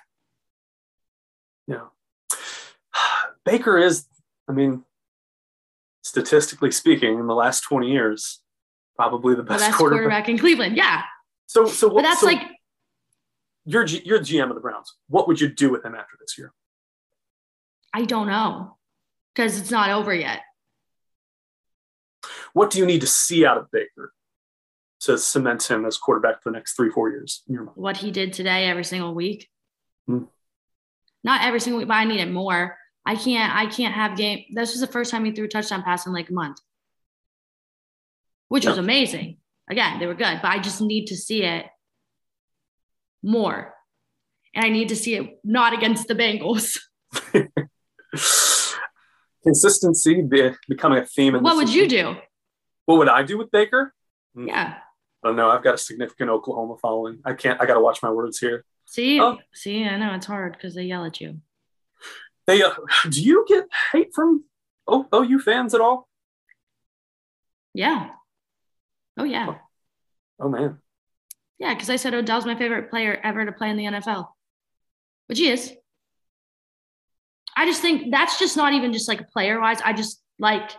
Yeah. 1.68 1.86
Baker 3.46 3.78
is, 3.78 4.06
I 4.48 4.54
mean, 4.54 4.84
statistically 6.02 6.72
speaking, 6.72 7.20
in 7.20 7.28
the 7.28 7.36
last 7.36 7.62
20 7.62 7.92
years, 7.92 8.42
probably 8.96 9.34
the 9.36 9.42
The 9.44 9.50
best 9.50 9.60
best 9.66 9.78
quarterback. 9.78 10.02
quarterback 10.02 10.30
in 10.30 10.38
Cleveland. 10.38 10.78
Yeah, 10.78 11.04
So, 11.48 11.66
so 11.68 11.88
but 11.90 11.96
what? 11.96 12.02
that's 12.04 12.20
so 12.22 12.28
like 12.28 12.42
you're 13.66 13.84
G, 13.86 14.02
you're 14.04 14.20
GM 14.20 14.50
of 14.50 14.56
the 14.56 14.62
Browns. 14.62 14.96
What 15.08 15.28
would 15.28 15.40
you 15.40 15.48
do 15.48 15.70
with 15.72 15.86
him 15.86 15.94
after 15.96 16.18
this 16.20 16.38
year? 16.38 16.54
I 17.94 18.06
don't 18.06 18.28
know 18.28 18.78
because 19.34 19.60
it's 19.60 19.72
not 19.72 19.90
over 19.92 20.14
yet. 20.14 20.42
What 22.54 22.72
do 22.72 22.80
you 22.80 22.86
need 22.86 23.02
to 23.02 23.08
see 23.08 23.46
out 23.46 23.58
of 23.58 23.70
Baker 23.72 24.14
to 25.02 25.18
cement 25.18 25.70
him 25.70 25.86
as 25.86 25.98
quarterback 25.98 26.42
for 26.42 26.50
the 26.52 26.58
next 26.58 26.74
three, 26.74 26.90
four 26.90 27.10
years 27.10 27.44
in 27.48 27.54
your 27.54 27.64
mind? 27.66 27.78
What 27.78 27.98
he 27.98 28.12
did 28.12 28.34
today 28.34 28.66
every 28.66 28.84
single 28.84 29.14
week. 29.14 29.48
Hmm. 30.08 30.24
Not 31.24 31.44
every 31.44 31.60
single 31.60 31.78
week, 31.80 31.88
but 31.88 31.96
I 31.96 32.06
need 32.06 32.20
it 32.22 32.32
more. 32.32 32.78
I 33.06 33.16
can't. 33.16 33.56
I 33.56 33.66
can't 33.68 33.94
have 33.94 34.18
game. 34.18 34.46
This 34.54 34.72
was 34.72 34.82
the 34.82 34.88
first 34.88 35.10
time 35.12 35.26
he 35.26 35.32
threw 35.32 35.46
a 35.46 35.48
touchdown 35.48 35.84
pass 35.84 36.06
in 36.06 36.14
like 36.14 36.30
a 36.30 36.34
month, 36.34 36.58
which 38.50 38.66
was 38.66 38.78
amazing. 38.78 39.38
Again, 39.70 40.00
they 40.00 40.06
were 40.08 40.16
good, 40.16 40.40
but 40.42 40.50
I 40.52 40.60
just 40.60 40.82
need 40.82 41.08
to 41.08 41.16
see 41.18 41.44
it 41.44 41.66
more, 43.24 43.74
and 44.54 44.66
I 44.66 44.70
need 44.70 44.90
to 44.90 44.96
see 44.96 45.16
it 45.16 45.40
not 45.44 45.74
against 45.74 46.08
the 46.08 46.16
Bengals. 46.16 46.80
Consistency 49.44 50.22
be, 50.22 50.52
becoming 50.68 51.00
a 51.00 51.06
theme. 51.06 51.36
In 51.36 51.44
What 51.44 51.56
would 51.56 51.74
you 51.74 51.88
do? 51.88 52.16
What 52.86 52.98
would 52.98 53.10
I 53.10 53.24
do 53.24 53.38
with 53.38 53.52
Baker? 53.52 53.94
Hmm. 54.36 54.48
Yeah. 54.48 54.76
I 55.24 55.28
don't 55.28 55.36
know. 55.36 55.50
I've 55.50 55.64
got 55.64 55.76
a 55.76 55.78
significant 55.78 56.30
Oklahoma 56.30 56.76
following. 56.82 57.20
I 57.26 57.34
can't. 57.34 57.62
I 57.62 57.66
got 57.66 57.76
to 57.76 57.80
watch 57.82 58.02
my 58.02 58.10
words 58.12 58.40
here. 58.40 58.66
See, 58.86 59.20
Oh. 59.22 59.38
see, 59.54 59.84
I 59.86 59.98
know 59.98 60.14
it's 60.16 60.26
hard 60.26 60.54
because 60.54 60.76
they 60.76 60.84
yell 60.84 61.06
at 61.06 61.22
you. 61.22 61.40
They 62.50 62.64
uh, 62.64 62.72
do 63.10 63.22
you 63.22 63.46
get 63.48 63.66
hate 63.92 64.10
from 64.16 64.44
o- 64.88 65.08
OU 65.14 65.40
fans 65.42 65.76
at 65.76 65.82
all? 65.82 66.10
Yeah. 67.76 68.10
Oh 69.18 69.24
yeah. 69.24 69.56
Oh 70.40 70.50
man, 70.50 70.80
Yeah, 71.60 71.74
because 71.76 71.90
I 71.90 71.98
said 71.98 72.14
Odell's 72.16 72.46
my 72.46 72.56
favorite 72.56 72.90
player 72.90 73.20
ever 73.24 73.46
to 73.46 73.52
play 73.52 73.70
in 73.70 73.78
the 73.78 73.84
NFL, 73.84 74.30
which 75.28 75.38
he 75.38 75.50
is. 75.50 75.72
I 77.56 77.66
just 77.66 77.82
think 77.82 78.10
that's 78.10 78.40
just 78.40 78.58
not 78.58 78.74
even 78.74 78.94
just 78.94 79.08
like 79.08 79.30
player 79.30 79.60
wise. 79.60 79.82
I 79.84 79.94
just 79.94 80.20
like 80.40 80.72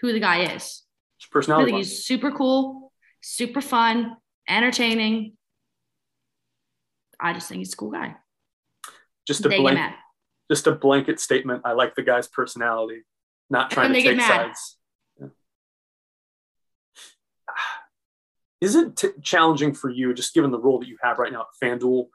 who 0.00 0.12
the 0.12 0.20
guy 0.20 0.54
is. 0.54 0.82
I 1.20 1.26
personality. 1.32 1.72
think 1.72 1.78
he's 1.78 2.04
super 2.04 2.30
cool, 2.30 2.92
super 3.22 3.62
fun, 3.62 4.16
entertaining. 4.48 5.32
I 7.18 7.32
just 7.32 7.48
think 7.48 7.58
he's 7.58 7.72
a 7.72 7.76
cool 7.76 7.90
guy. 7.90 8.14
Just 9.26 9.44
a 9.44 9.48
They 9.48 9.58
blank. 9.58 9.94
Just 10.50 10.66
a 10.66 10.72
blanket 10.72 11.20
statement. 11.20 11.62
I 11.64 11.72
like 11.72 11.94
the 11.94 12.02
guy's 12.02 12.26
personality, 12.26 13.02
not 13.50 13.70
trying 13.70 13.92
to 13.92 14.02
take 14.02 14.20
sides. 14.20 14.76
Yeah. 15.20 15.28
Is 18.60 18.74
it 18.74 18.96
t- 18.96 19.08
challenging 19.22 19.74
for 19.74 19.90
you, 19.90 20.12
just 20.14 20.34
given 20.34 20.50
the 20.50 20.58
role 20.58 20.78
that 20.80 20.88
you 20.88 20.96
have 21.02 21.18
right 21.18 21.32
now 21.32 21.42
at 21.42 21.46
FanDuel, 21.62 22.08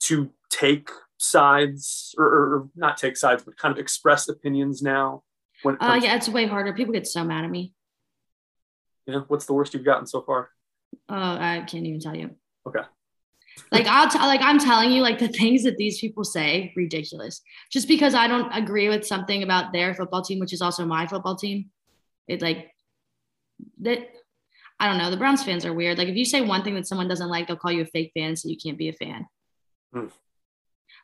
to 0.00 0.30
take 0.50 0.90
sides 1.18 2.14
or, 2.18 2.24
or, 2.26 2.68
not 2.76 2.96
take 2.96 3.16
sides, 3.16 3.42
but 3.42 3.56
kind 3.56 3.72
of 3.72 3.78
express 3.78 4.28
opinions 4.28 4.82
now? 4.82 5.22
When 5.62 5.74
it 5.76 5.82
Uh, 5.82 5.98
yeah, 6.02 6.14
it's 6.14 6.28
way 6.28 6.46
harder. 6.46 6.72
People 6.72 6.92
get 6.92 7.06
so 7.06 7.24
mad 7.24 7.44
at 7.44 7.50
me. 7.50 7.74
yeah. 9.06 9.20
What's 9.28 9.46
the 9.46 9.54
worst 9.54 9.74
you've 9.74 9.84
gotten 9.84 10.06
so 10.06 10.20
far? 10.20 10.50
Oh, 11.08 11.16
I 11.16 11.64
can't 11.66 11.86
even 11.86 12.00
tell 12.00 12.16
you. 12.16 12.30
Okay. 12.66 12.80
Like 13.70 13.86
I'll 13.86 14.08
t- 14.08 14.18
like 14.18 14.40
I'm 14.42 14.58
telling 14.58 14.90
you, 14.92 15.02
like 15.02 15.18
the 15.18 15.28
things 15.28 15.62
that 15.64 15.76
these 15.76 16.00
people 16.00 16.24
say, 16.24 16.72
ridiculous. 16.76 17.42
Just 17.70 17.88
because 17.88 18.14
I 18.14 18.26
don't 18.26 18.50
agree 18.52 18.88
with 18.88 19.06
something 19.06 19.42
about 19.42 19.72
their 19.72 19.94
football 19.94 20.22
team, 20.22 20.38
which 20.38 20.52
is 20.52 20.62
also 20.62 20.84
my 20.84 21.06
football 21.06 21.36
team, 21.36 21.70
it 22.26 22.42
like 22.42 22.70
that. 23.80 24.08
I 24.80 24.86
don't 24.86 24.98
know. 24.98 25.10
The 25.10 25.16
Browns 25.16 25.42
fans 25.42 25.64
are 25.64 25.74
weird. 25.74 25.98
Like 25.98 26.08
if 26.08 26.16
you 26.16 26.24
say 26.24 26.40
one 26.40 26.62
thing 26.62 26.74
that 26.74 26.86
someone 26.86 27.08
doesn't 27.08 27.28
like, 27.28 27.48
they'll 27.48 27.56
call 27.56 27.72
you 27.72 27.82
a 27.82 27.86
fake 27.86 28.12
fan, 28.14 28.36
so 28.36 28.48
you 28.48 28.56
can't 28.56 28.78
be 28.78 28.88
a 28.88 28.92
fan. 28.92 29.26
Hmm. 29.92 30.06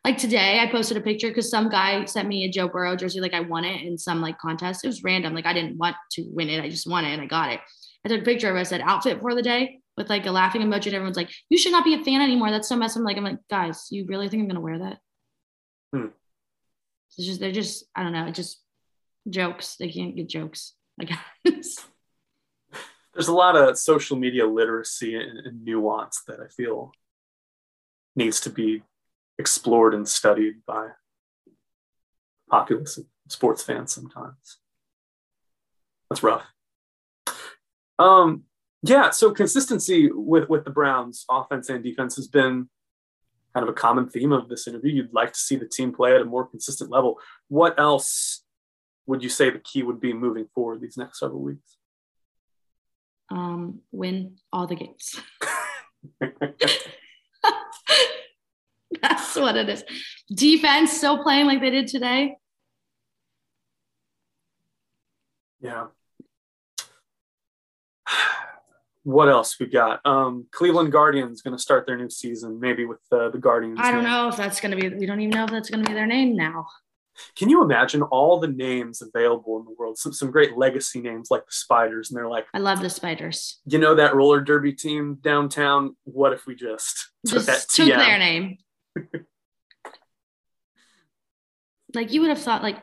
Like 0.04 0.18
today, 0.18 0.60
I 0.60 0.70
posted 0.70 0.96
a 0.96 1.00
picture 1.00 1.28
because 1.28 1.50
some 1.50 1.68
guy 1.68 2.04
sent 2.04 2.28
me 2.28 2.44
a 2.44 2.50
Joe 2.50 2.68
Burrow 2.68 2.94
jersey, 2.94 3.20
like 3.20 3.32
I 3.32 3.40
won 3.40 3.64
it 3.64 3.82
in 3.82 3.98
some 3.98 4.20
like 4.20 4.38
contest. 4.38 4.84
It 4.84 4.88
was 4.88 5.02
random. 5.02 5.34
Like 5.34 5.46
I 5.46 5.54
didn't 5.54 5.78
want 5.78 5.96
to 6.12 6.24
win 6.30 6.50
it. 6.50 6.62
I 6.62 6.68
just 6.68 6.88
won 6.88 7.04
it 7.04 7.12
and 7.12 7.22
I 7.22 7.26
got 7.26 7.50
it. 7.50 7.60
I 8.04 8.08
took 8.10 8.20
a 8.20 8.24
picture 8.24 8.50
of 8.50 8.56
it. 8.56 8.60
I 8.60 8.64
said 8.64 8.82
outfit 8.82 9.20
for 9.20 9.34
the 9.34 9.42
day 9.42 9.80
with 9.96 10.10
like 10.10 10.26
a 10.26 10.30
laughing 10.30 10.62
emoji. 10.62 10.86
And 10.86 10.94
everyone's 10.94 11.16
like, 11.16 11.30
you 11.48 11.58
should 11.58 11.72
not 11.72 11.84
be 11.84 11.94
a 11.94 12.04
fan 12.04 12.20
anymore. 12.20 12.50
That's 12.50 12.68
so 12.68 12.76
messy. 12.76 12.98
I'm 12.98 13.04
like, 13.04 13.16
I'm 13.16 13.24
like, 13.24 13.38
guys, 13.48 13.86
you 13.90 14.06
really 14.06 14.28
think 14.28 14.42
I'm 14.42 14.48
gonna 14.48 14.60
wear 14.60 14.78
that? 14.78 14.98
Hmm. 15.92 16.08
It's 17.16 17.26
just 17.26 17.40
they're 17.40 17.52
just, 17.52 17.84
I 17.94 18.02
don't 18.02 18.12
know, 18.12 18.26
it 18.26 18.34
just 18.34 18.60
jokes. 19.28 19.76
They 19.76 19.88
can't 19.88 20.16
get 20.16 20.28
jokes. 20.28 20.74
I 21.00 21.04
guess. 21.44 21.86
there's 23.12 23.28
a 23.28 23.34
lot 23.34 23.56
of 23.56 23.78
social 23.78 24.16
media 24.16 24.46
literacy 24.46 25.14
and, 25.14 25.38
and 25.38 25.64
nuance 25.64 26.22
that 26.26 26.40
I 26.40 26.48
feel 26.48 26.92
needs 28.16 28.40
to 28.40 28.50
be 28.50 28.82
explored 29.38 29.94
and 29.94 30.08
studied 30.08 30.64
by 30.66 30.88
populace 32.48 32.96
and 32.96 33.06
sports 33.28 33.62
fans 33.62 33.92
sometimes. 33.92 34.58
That's 36.08 36.22
rough. 36.22 36.44
Um, 37.98 38.44
yeah, 38.86 39.10
so 39.10 39.32
consistency 39.32 40.10
with, 40.12 40.48
with 40.48 40.64
the 40.64 40.70
Browns 40.70 41.24
offense 41.30 41.68
and 41.68 41.82
defense 41.82 42.16
has 42.16 42.28
been 42.28 42.68
kind 43.54 43.62
of 43.62 43.68
a 43.68 43.72
common 43.72 44.08
theme 44.08 44.32
of 44.32 44.48
this 44.48 44.66
interview. 44.66 44.92
You'd 44.92 45.14
like 45.14 45.32
to 45.32 45.38
see 45.38 45.56
the 45.56 45.68
team 45.68 45.92
play 45.92 46.14
at 46.14 46.20
a 46.20 46.24
more 46.24 46.46
consistent 46.46 46.90
level. 46.90 47.18
What 47.48 47.78
else 47.78 48.42
would 49.06 49.22
you 49.22 49.28
say 49.28 49.50
the 49.50 49.58
key 49.58 49.82
would 49.82 50.00
be 50.00 50.12
moving 50.12 50.46
forward 50.54 50.80
these 50.80 50.96
next 50.96 51.20
several 51.20 51.40
weeks? 51.40 51.76
Um, 53.30 53.80
win 53.90 54.36
all 54.52 54.66
the 54.66 54.76
games. 54.76 55.18
That's 59.00 59.36
what 59.36 59.56
it 59.56 59.68
is. 59.68 59.84
Defense 60.32 60.92
still 60.92 61.22
playing 61.22 61.46
like 61.46 61.60
they 61.60 61.70
did 61.70 61.86
today. 61.86 62.36
Yeah. 65.60 65.86
What 69.04 69.28
else 69.28 69.56
we 69.60 69.66
got? 69.66 70.00
Um, 70.04 70.46
Cleveland 70.50 70.90
Guardians 70.90 71.42
going 71.42 71.54
to 71.56 71.62
start 71.62 71.86
their 71.86 71.96
new 71.96 72.10
season, 72.10 72.58
maybe 72.58 72.84
with 72.86 73.00
uh, 73.12 73.28
the 73.28 73.38
Guardians. 73.38 73.78
I 73.80 73.92
don't 73.92 74.02
name. 74.02 74.10
know 74.10 74.28
if 74.28 74.36
that's 74.36 74.60
going 74.60 74.76
to 74.76 74.76
be, 74.90 74.96
we 74.96 75.06
don't 75.06 75.20
even 75.20 75.30
know 75.36 75.44
if 75.44 75.50
that's 75.50 75.68
going 75.70 75.84
to 75.84 75.88
be 75.88 75.94
their 75.94 76.06
name 76.06 76.34
now. 76.34 76.66
Can 77.36 77.48
you 77.48 77.62
imagine 77.62 78.02
all 78.02 78.40
the 78.40 78.48
names 78.48 79.00
available 79.02 79.58
in 79.60 79.64
the 79.66 79.74
world? 79.78 79.98
Some 79.98 80.12
some 80.12 80.32
great 80.32 80.56
legacy 80.56 81.00
names 81.00 81.28
like 81.30 81.42
the 81.42 81.52
Spiders, 81.52 82.10
and 82.10 82.16
they're 82.16 82.28
like, 82.28 82.46
I 82.52 82.58
love 82.58 82.80
the 82.80 82.90
Spiders. 82.90 83.60
you 83.66 83.78
know, 83.78 83.94
that 83.94 84.16
roller 84.16 84.40
derby 84.40 84.72
team 84.72 85.18
downtown. 85.20 85.94
What 86.04 86.32
if 86.32 86.44
we 86.46 86.56
just 86.56 87.10
took 87.26 87.34
Just 87.34 87.46
that 87.46 87.68
took 87.68 87.88
TM? 87.88 87.96
their 87.98 88.18
name. 88.18 88.56
like 91.94 92.12
you 92.12 92.20
would 92.22 92.30
have 92.30 92.42
thought, 92.42 92.62
like, 92.62 92.82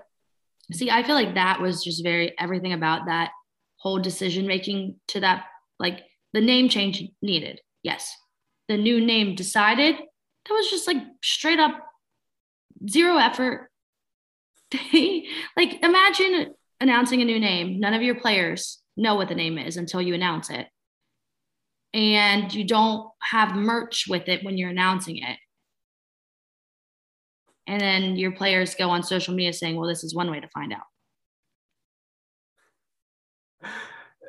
see, 0.72 0.90
I 0.90 1.04
feel 1.04 1.16
like 1.16 1.36
that 1.36 1.60
was 1.62 1.84
just 1.84 2.04
very 2.04 2.34
everything 2.40 2.74
about 2.74 3.08
that 3.08 3.32
whole 3.78 4.00
decision 4.00 4.48
making 4.48 4.96
to 5.10 5.20
that, 5.22 5.46
like 5.80 6.04
the 6.34 6.42
name 6.42 6.70
change 6.70 7.04
needed. 7.22 7.62
Yes. 7.84 8.16
The 8.68 8.78
new 8.78 9.04
name 9.06 9.36
decided. 9.36 9.96
That 9.96 10.54
was 10.54 10.70
just 10.70 10.88
like 10.88 10.98
straight 11.24 11.60
up 11.60 11.74
zero 12.90 13.18
effort. 13.18 13.70
like 15.56 15.84
imagine 15.84 16.54
announcing 16.80 17.22
a 17.22 17.26
new 17.26 17.40
name. 17.40 17.80
None 17.80 17.94
of 17.94 18.02
your 18.02 18.16
players 18.16 18.80
know 18.98 19.16
what 19.16 19.30
the 19.30 19.36
name 19.36 19.58
is 19.58 19.78
until 19.78 20.02
you 20.02 20.14
announce 20.14 20.50
it. 20.50 20.68
And 21.94 22.54
you 22.54 22.64
don't 22.64 23.10
have 23.22 23.56
merch 23.56 24.06
with 24.08 24.30
it 24.30 24.44
when 24.44 24.58
you're 24.58 24.70
announcing 24.70 25.18
it. 25.18 25.38
And 27.68 27.80
then 27.80 28.16
your 28.16 28.32
players 28.32 28.76
go 28.76 28.90
on 28.90 29.04
social 29.04 29.34
media 29.34 29.54
saying, 29.54 29.76
well, 29.76 29.88
this 29.88 30.04
is 30.04 30.16
one 30.16 30.32
way 30.32 30.40
to 30.40 30.48
find 30.50 30.74
out. 30.74 30.80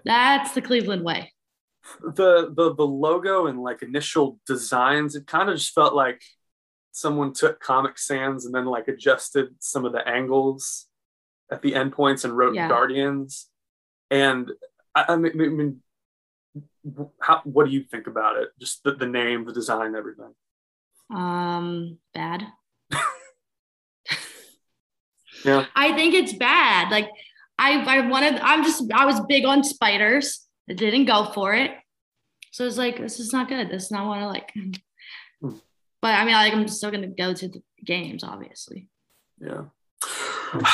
That's 0.04 0.52
the 0.52 0.62
Cleveland 0.62 1.04
way. 1.04 1.32
The 2.02 2.52
the 2.54 2.74
the 2.74 2.86
logo 2.86 3.46
and 3.46 3.60
like 3.62 3.82
initial 3.82 4.38
designs 4.46 5.14
it 5.16 5.26
kind 5.26 5.48
of 5.50 5.56
just 5.56 5.74
felt 5.74 5.94
like 5.94 6.22
someone 6.92 7.32
took 7.32 7.58
comic 7.60 7.98
sans 7.98 8.44
and 8.46 8.54
then 8.54 8.66
like 8.66 8.86
adjusted 8.88 9.48
some 9.58 9.84
of 9.84 9.92
the 9.92 10.06
angles 10.06 10.86
at 11.50 11.60
the 11.62 11.72
endpoints 11.72 12.24
and 12.24 12.36
wrote 12.36 12.54
Yeah. 12.54 12.68
guardians 12.68 13.48
and 14.10 14.50
i, 14.94 15.04
I 15.08 15.16
mean, 15.16 15.32
I 15.40 15.48
mean 15.48 15.82
how, 17.20 17.40
what 17.44 17.66
do 17.66 17.72
you 17.72 17.82
think 17.84 18.06
about 18.06 18.36
it 18.36 18.48
just 18.60 18.82
the, 18.84 18.94
the 18.94 19.06
name 19.06 19.44
the 19.44 19.52
design 19.52 19.94
everything 19.96 20.34
Um, 21.10 21.98
bad. 22.14 22.46
yeah 25.44 25.66
I 25.74 25.92
think 25.94 26.14
it's 26.14 26.32
bad. 26.34 26.90
Like 26.90 27.08
I, 27.58 27.82
I 27.98 28.06
wanted, 28.08 28.34
I'm 28.40 28.62
just, 28.64 28.82
I 28.94 29.04
was 29.06 29.20
big 29.28 29.44
on 29.44 29.62
spiders. 29.64 30.46
I 30.68 30.74
didn't 30.74 31.06
go 31.06 31.30
for 31.32 31.54
it. 31.54 31.72
So 32.50 32.66
it's 32.66 32.76
like, 32.78 32.98
this 32.98 33.18
is 33.18 33.32
not 33.32 33.48
good. 33.48 33.70
This 33.70 33.84
is 33.84 33.90
not 33.90 34.06
what 34.06 34.18
I 34.18 34.26
like. 34.26 34.52
Hmm. 35.40 35.56
But 36.00 36.14
I 36.14 36.24
mean, 36.24 36.34
like, 36.34 36.52
I'm 36.52 36.68
still 36.68 36.90
going 36.90 37.02
to 37.02 37.08
go 37.08 37.32
to 37.32 37.48
the 37.48 37.62
games, 37.84 38.22
obviously. 38.24 38.88
yeah 39.40 39.64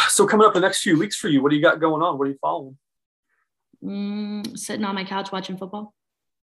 so 0.09 0.27
coming 0.27 0.45
up 0.47 0.55
the 0.55 0.61
next 0.61 0.83
few 0.83 0.99
weeks 0.99 1.17
for 1.17 1.29
you 1.29 1.41
what 1.41 1.51
do 1.51 1.57
you 1.57 1.63
got 1.63 1.79
going 1.79 2.03
on 2.03 2.19
what 2.19 2.27
are 2.27 2.31
you 2.33 2.39
following 2.41 2.77
Mm, 3.85 4.59
sitting 4.59 4.85
on 4.85 4.97
my 4.97 5.05
couch 5.05 5.31
watching 5.31 5.57
football. 5.57 5.95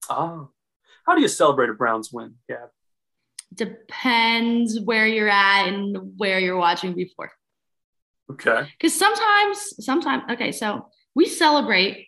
Oh, 0.10 0.50
how 1.06 1.16
do 1.16 1.22
you 1.22 1.30
celebrate 1.30 1.70
a 1.70 1.74
browns 1.74 2.12
win 2.12 2.36
yeah 2.50 2.66
Depends 3.56 4.80
where 4.80 5.08
you're 5.08 5.30
at 5.30 5.68
and 5.68 6.14
where 6.18 6.40
you're 6.40 6.58
watching 6.58 6.94
before. 6.94 7.32
okay 8.30 8.68
Because 8.78 8.94
sometimes, 8.94 9.74
sometimes, 9.86 10.24
okay, 10.32 10.52
so 10.52 10.88
we 11.16 11.26
celebrate, 11.26 12.08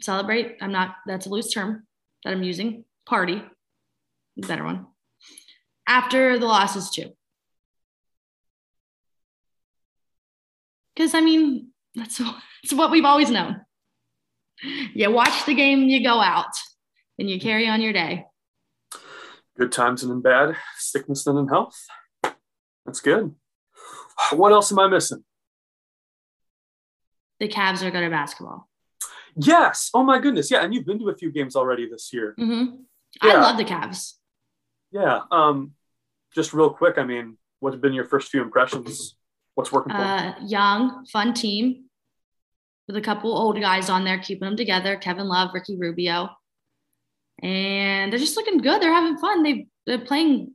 celebrate. 0.00 0.56
I'm 0.60 0.72
not, 0.72 0.96
that's 1.06 1.26
a 1.26 1.28
loose 1.28 1.52
term 1.52 1.86
that 2.24 2.32
I'm 2.32 2.42
using. 2.42 2.84
Party, 3.06 3.42
is 4.36 4.46
better 4.46 4.64
one. 4.64 4.86
After 5.86 6.38
the 6.38 6.46
losses, 6.46 6.90
too. 6.90 7.10
Because, 10.94 11.14
I 11.14 11.20
mean, 11.20 11.68
that's, 11.94 12.18
that's 12.62 12.72
what 12.72 12.90
we've 12.90 13.04
always 13.04 13.30
known. 13.30 13.60
You 14.94 15.10
watch 15.10 15.46
the 15.46 15.54
game, 15.54 15.84
you 15.84 16.02
go 16.02 16.20
out, 16.20 16.52
and 17.18 17.30
you 17.30 17.40
carry 17.40 17.68
on 17.68 17.80
your 17.80 17.92
day. 17.92 18.26
good 19.56 19.72
times 19.72 20.02
and 20.02 20.12
in 20.12 20.20
bad, 20.20 20.56
sickness 20.76 21.26
and 21.26 21.38
in 21.38 21.48
health. 21.48 21.86
That's 22.84 23.00
good. 23.00 23.34
What 24.32 24.52
else 24.52 24.72
am 24.72 24.80
I 24.80 24.88
missing? 24.88 25.24
The 27.38 27.48
Cavs 27.48 27.82
are 27.82 27.90
good 27.90 28.02
at 28.02 28.10
basketball. 28.10 28.67
Yes. 29.38 29.90
Oh 29.94 30.02
my 30.02 30.18
goodness. 30.18 30.50
Yeah, 30.50 30.64
and 30.64 30.74
you've 30.74 30.86
been 30.86 30.98
to 30.98 31.08
a 31.08 31.14
few 31.16 31.30
games 31.30 31.56
already 31.56 31.88
this 31.88 32.12
year. 32.12 32.34
hmm 32.36 32.64
Yeah. 33.22 33.34
I 33.34 33.40
love 33.40 33.56
the 33.56 33.64
Cavs. 33.64 34.14
Yeah. 34.90 35.20
Um, 35.30 35.72
just 36.34 36.52
real 36.52 36.70
quick. 36.70 36.98
I 36.98 37.04
mean, 37.04 37.36
what 37.60 37.72
have 37.72 37.82
been 37.82 37.92
your 37.92 38.04
first 38.04 38.30
few 38.30 38.42
impressions? 38.42 39.16
What's 39.54 39.72
working 39.72 39.92
for? 39.92 39.98
uh, 39.98 40.34
young, 40.46 41.04
fun 41.06 41.34
team 41.34 41.84
with 42.86 42.96
a 42.96 43.00
couple 43.00 43.36
old 43.36 43.60
guys 43.60 43.90
on 43.90 44.04
there 44.04 44.18
keeping 44.18 44.46
them 44.46 44.56
together. 44.56 44.96
Kevin 44.96 45.26
Love, 45.26 45.50
Ricky 45.52 45.76
Rubio, 45.76 46.30
and 47.42 48.12
they're 48.12 48.18
just 48.20 48.36
looking 48.36 48.58
good. 48.58 48.80
They're 48.80 48.92
having 48.92 49.18
fun. 49.18 49.42
They 49.42 49.66
they're 49.86 49.98
playing 49.98 50.54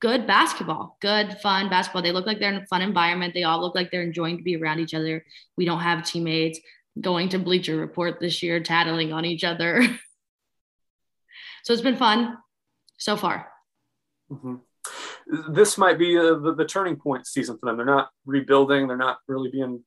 good 0.00 0.26
basketball, 0.26 0.96
good 1.00 1.38
fun 1.42 1.68
basketball. 1.70 2.02
They 2.02 2.12
look 2.12 2.26
like 2.26 2.38
they're 2.38 2.52
in 2.52 2.62
a 2.62 2.66
fun 2.66 2.82
environment. 2.82 3.34
They 3.34 3.44
all 3.44 3.60
look 3.60 3.74
like 3.74 3.90
they're 3.90 4.02
enjoying 4.02 4.36
to 4.38 4.42
be 4.44 4.56
around 4.56 4.80
each 4.80 4.94
other. 4.94 5.24
We 5.56 5.64
don't 5.64 5.80
have 5.80 6.04
teammates 6.04 6.60
going 7.00 7.28
to 7.30 7.38
Bleacher 7.38 7.76
Report 7.76 8.20
this 8.20 8.42
year, 8.42 8.60
tattling 8.60 9.12
on 9.12 9.24
each 9.24 9.44
other. 9.44 9.82
so 11.64 11.72
it's 11.72 11.82
been 11.82 11.96
fun 11.96 12.36
so 12.98 13.16
far. 13.16 13.48
Mhm. 14.30 14.60
This 15.48 15.78
might 15.78 15.98
be 15.98 16.18
uh, 16.18 16.34
the, 16.34 16.54
the 16.54 16.66
turning 16.66 16.96
point 16.96 17.26
season 17.26 17.56
for 17.58 17.66
them. 17.66 17.76
They're 17.76 17.86
not 17.86 18.10
rebuilding. 18.26 18.86
They're 18.88 18.96
not 18.96 19.18
really 19.26 19.50
being 19.50 19.82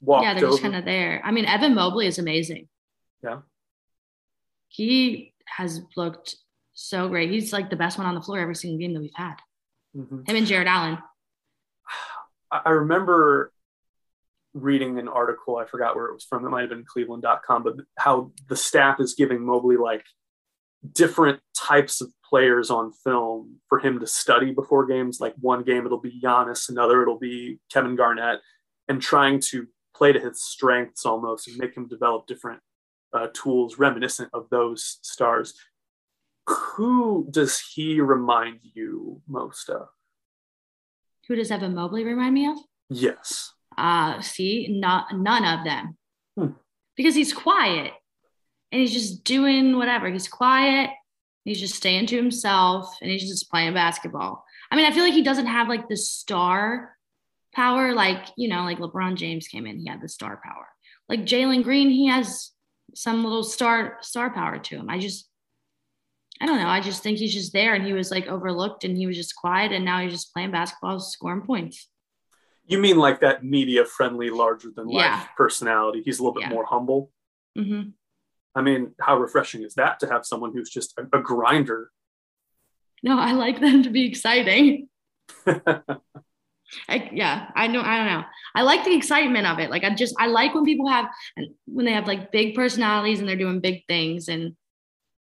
walked 0.00 0.24
yeah, 0.24 0.34
they're 0.34 0.44
over. 0.44 0.52
just 0.52 0.62
kind 0.62 0.76
of 0.76 0.84
there. 0.84 1.22
I 1.24 1.30
mean, 1.30 1.44
Evan 1.46 1.74
Mobley 1.74 2.06
is 2.06 2.18
amazing. 2.18 2.68
Yeah. 3.22 3.40
He 4.68 5.32
has 5.46 5.80
looked 5.96 6.34
so 6.74 7.08
great. 7.08 7.30
He's 7.30 7.52
like 7.52 7.70
the 7.70 7.76
best 7.76 7.96
one 7.96 8.06
on 8.06 8.14
the 8.14 8.20
floor 8.20 8.40
every 8.40 8.56
single 8.56 8.78
game 8.78 8.92
that 8.94 9.00
we've 9.00 9.10
had. 9.14 9.36
Mhm. 9.96 10.28
Him 10.28 10.36
and 10.36 10.46
Jarrett 10.46 10.68
Allen. 10.68 10.98
I 12.50 12.70
remember 12.70 13.52
reading 14.56 14.98
an 14.98 15.08
article, 15.08 15.56
I 15.56 15.66
forgot 15.66 15.94
where 15.94 16.06
it 16.06 16.14
was 16.14 16.24
from, 16.24 16.44
it 16.44 16.50
might 16.50 16.62
have 16.62 16.70
been 16.70 16.84
cleveland.com, 16.84 17.62
but 17.62 17.74
how 17.98 18.32
the 18.48 18.56
staff 18.56 19.00
is 19.00 19.14
giving 19.14 19.44
Mobley 19.44 19.76
like 19.76 20.04
different 20.92 21.40
types 21.56 22.00
of 22.00 22.12
players 22.28 22.70
on 22.70 22.92
film 22.92 23.56
for 23.68 23.78
him 23.78 24.00
to 24.00 24.06
study 24.06 24.52
before 24.52 24.86
games. 24.86 25.20
Like 25.20 25.34
one 25.40 25.62
game 25.62 25.86
it'll 25.86 26.00
be 26.00 26.20
Giannis, 26.20 26.68
another 26.68 27.02
it'll 27.02 27.18
be 27.18 27.58
Kevin 27.72 27.96
Garnett, 27.96 28.40
and 28.88 29.00
trying 29.00 29.40
to 29.50 29.66
play 29.94 30.12
to 30.12 30.20
his 30.20 30.42
strengths 30.42 31.06
almost 31.06 31.48
and 31.48 31.56
make 31.58 31.76
him 31.76 31.88
develop 31.88 32.26
different 32.26 32.60
uh, 33.12 33.28
tools 33.32 33.78
reminiscent 33.78 34.30
of 34.32 34.48
those 34.50 34.98
stars. 35.02 35.54
Who 36.48 37.26
does 37.30 37.60
he 37.74 38.00
remind 38.00 38.60
you 38.62 39.20
most 39.26 39.68
of? 39.68 39.88
Who 41.28 41.34
does 41.34 41.50
Evan 41.50 41.74
Mobley 41.74 42.04
remind 42.04 42.34
me 42.34 42.46
of? 42.46 42.58
Yes. 42.88 43.52
Uh, 43.76 44.20
see, 44.20 44.68
not 44.80 45.16
none 45.16 45.44
of 45.44 45.64
them. 45.64 45.96
Hmm. 46.36 46.52
Because 46.96 47.14
he's 47.14 47.32
quiet 47.32 47.92
and 48.72 48.80
he's 48.80 48.92
just 48.92 49.24
doing 49.24 49.76
whatever. 49.76 50.08
He's 50.08 50.28
quiet. 50.28 50.90
He's 51.44 51.60
just 51.60 51.74
staying 51.74 52.06
to 52.06 52.16
himself 52.16 52.96
and 53.00 53.10
he's 53.10 53.28
just 53.28 53.50
playing 53.50 53.74
basketball. 53.74 54.44
I 54.70 54.76
mean, 54.76 54.86
I 54.86 54.92
feel 54.92 55.04
like 55.04 55.12
he 55.12 55.22
doesn't 55.22 55.46
have 55.46 55.68
like 55.68 55.88
the 55.88 55.96
star 55.96 56.96
power, 57.54 57.94
like, 57.94 58.26
you 58.36 58.48
know, 58.48 58.64
like 58.64 58.78
LeBron 58.78 59.16
James 59.16 59.46
came 59.48 59.66
in, 59.66 59.78
he 59.78 59.88
had 59.88 60.02
the 60.02 60.08
star 60.08 60.40
power. 60.44 60.66
Like 61.08 61.20
Jalen 61.20 61.62
Green, 61.62 61.90
he 61.90 62.08
has 62.08 62.50
some 62.94 63.22
little 63.22 63.44
star 63.44 63.98
star 64.00 64.30
power 64.30 64.58
to 64.58 64.76
him. 64.76 64.90
I 64.90 64.98
just 64.98 65.28
I 66.40 66.46
don't 66.46 66.58
know. 66.58 66.68
I 66.68 66.80
just 66.80 67.02
think 67.02 67.18
he's 67.18 67.32
just 67.32 67.52
there 67.52 67.74
and 67.74 67.86
he 67.86 67.92
was 67.92 68.10
like 68.10 68.26
overlooked 68.26 68.84
and 68.84 68.96
he 68.96 69.06
was 69.06 69.16
just 69.16 69.36
quiet 69.36 69.72
and 69.72 69.84
now 69.84 70.00
he's 70.00 70.12
just 70.12 70.34
playing 70.34 70.50
basketball, 70.50 70.98
scoring 71.00 71.42
points. 71.42 71.88
You 72.66 72.78
mean 72.78 72.98
like 72.98 73.20
that 73.20 73.44
media 73.44 73.84
friendly, 73.84 74.28
larger 74.30 74.70
than 74.74 74.86
life 74.88 75.04
Yeah. 75.04 75.26
personality? 75.36 76.02
He's 76.04 76.18
a 76.18 76.22
little 76.22 76.34
bit 76.34 76.42
Yeah. 76.42 76.50
more 76.50 76.64
humble. 76.64 77.10
hmm 77.56 77.90
I 78.54 78.62
mean, 78.62 78.94
how 79.00 79.18
refreshing 79.18 79.62
is 79.62 79.74
that 79.74 80.00
to 80.00 80.06
have 80.08 80.24
someone 80.24 80.52
who's 80.54 80.70
just 80.70 80.98
a, 80.98 81.18
a 81.18 81.20
grinder? 81.20 81.90
No, 83.02 83.18
I 83.18 83.32
like 83.32 83.60
them 83.60 83.82
to 83.82 83.90
be 83.90 84.06
exciting. 84.06 84.88
I, 85.46 87.10
yeah, 87.12 87.50
I 87.54 87.66
know. 87.68 87.80
I 87.82 87.96
don't 87.98 88.06
know. 88.06 88.24
I 88.54 88.62
like 88.62 88.84
the 88.84 88.94
excitement 88.94 89.46
of 89.46 89.58
it. 89.58 89.70
Like 89.70 89.84
I 89.84 89.94
just, 89.94 90.14
I 90.18 90.26
like 90.26 90.54
when 90.54 90.64
people 90.64 90.88
have, 90.88 91.06
when 91.66 91.84
they 91.86 91.92
have 91.92 92.06
like 92.08 92.32
big 92.32 92.54
personalities 92.54 93.20
and 93.20 93.28
they're 93.28 93.36
doing 93.36 93.60
big 93.60 93.84
things. 93.86 94.28
And, 94.28 94.56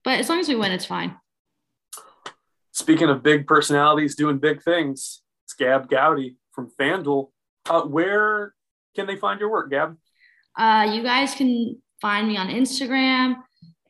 but 0.05 0.21
as 0.21 0.29
long 0.29 0.39
as 0.39 0.49
we 0.49 0.55
win, 0.55 0.73
it's 0.73 0.87
fine. 0.87 1.17
Speaking 2.73 3.09
of 3.09 3.23
big 3.23 3.47
personalities 3.47 4.15
doing 4.17 4.39
big 4.39 4.63
things, 4.63 5.23
it's 5.45 5.55
Gabb 5.55 5.89
Goudy 5.91 6.37
from 6.53 6.71
FanDuel. 6.81 7.31
Uh, 7.69 7.83
where 7.83 8.55
can 8.95 9.07
they 9.07 9.17
find 9.17 9.41
your 9.41 9.51
work, 9.51 9.71
Gabb? 9.71 9.97
Uh, 10.57 10.91
you 10.93 11.03
guys 11.03 11.35
can 11.35 11.81
find 12.01 12.29
me 12.29 12.37
on 12.37 12.49
Instagram 12.49 13.37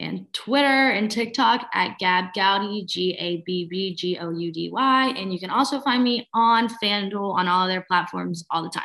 and 0.01 0.33
Twitter 0.33 0.91
and 0.91 1.11
TikTok 1.11 1.68
at 1.75 1.99
Gabb 2.01 2.33
Goudy, 2.35 2.87
G 2.87 3.16
A 3.18 3.43
B 3.45 3.66
B 3.68 3.95
G 3.95 4.18
O 4.18 4.31
U 4.31 4.53
D 4.53 4.70
Y. 4.70 5.14
And 5.16 5.33
you 5.33 5.39
can 5.39 5.51
also 5.51 5.81
find 5.81 6.03
me 6.03 6.29
on 6.35 6.68
FanDuel 6.83 7.35
on 7.35 7.49
all 7.49 7.66
of 7.66 7.68
their 7.68 7.83
platforms 7.83 8.45
all 8.51 8.62
the 8.62 8.70
time. 8.70 8.85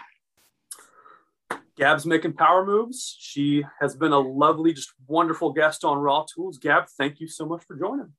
Gabb's 1.80 2.06
making 2.06 2.34
power 2.34 2.66
moves. 2.66 3.16
She 3.18 3.64
has 3.80 3.96
been 3.96 4.12
a 4.12 4.20
lovely, 4.20 4.74
just 4.74 4.92
wonderful 5.08 5.54
guest 5.54 5.86
on 5.86 5.98
Raw 6.00 6.26
Tools. 6.26 6.58
Gab, 6.58 6.88
thank 6.98 7.22
you 7.22 7.28
so 7.28 7.46
much 7.46 7.64
for 7.64 7.78
joining. 7.78 8.12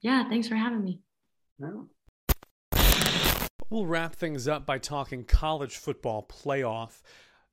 Yeah, 0.00 0.26
thanks 0.28 0.48
for 0.48 0.54
having 0.54 0.82
me. 0.82 1.00
Yeah. 1.58 1.82
We'll 3.74 3.86
wrap 3.86 4.14
things 4.14 4.46
up 4.46 4.64
by 4.64 4.78
talking 4.78 5.24
college 5.24 5.76
football 5.76 6.24
playoff 6.28 7.02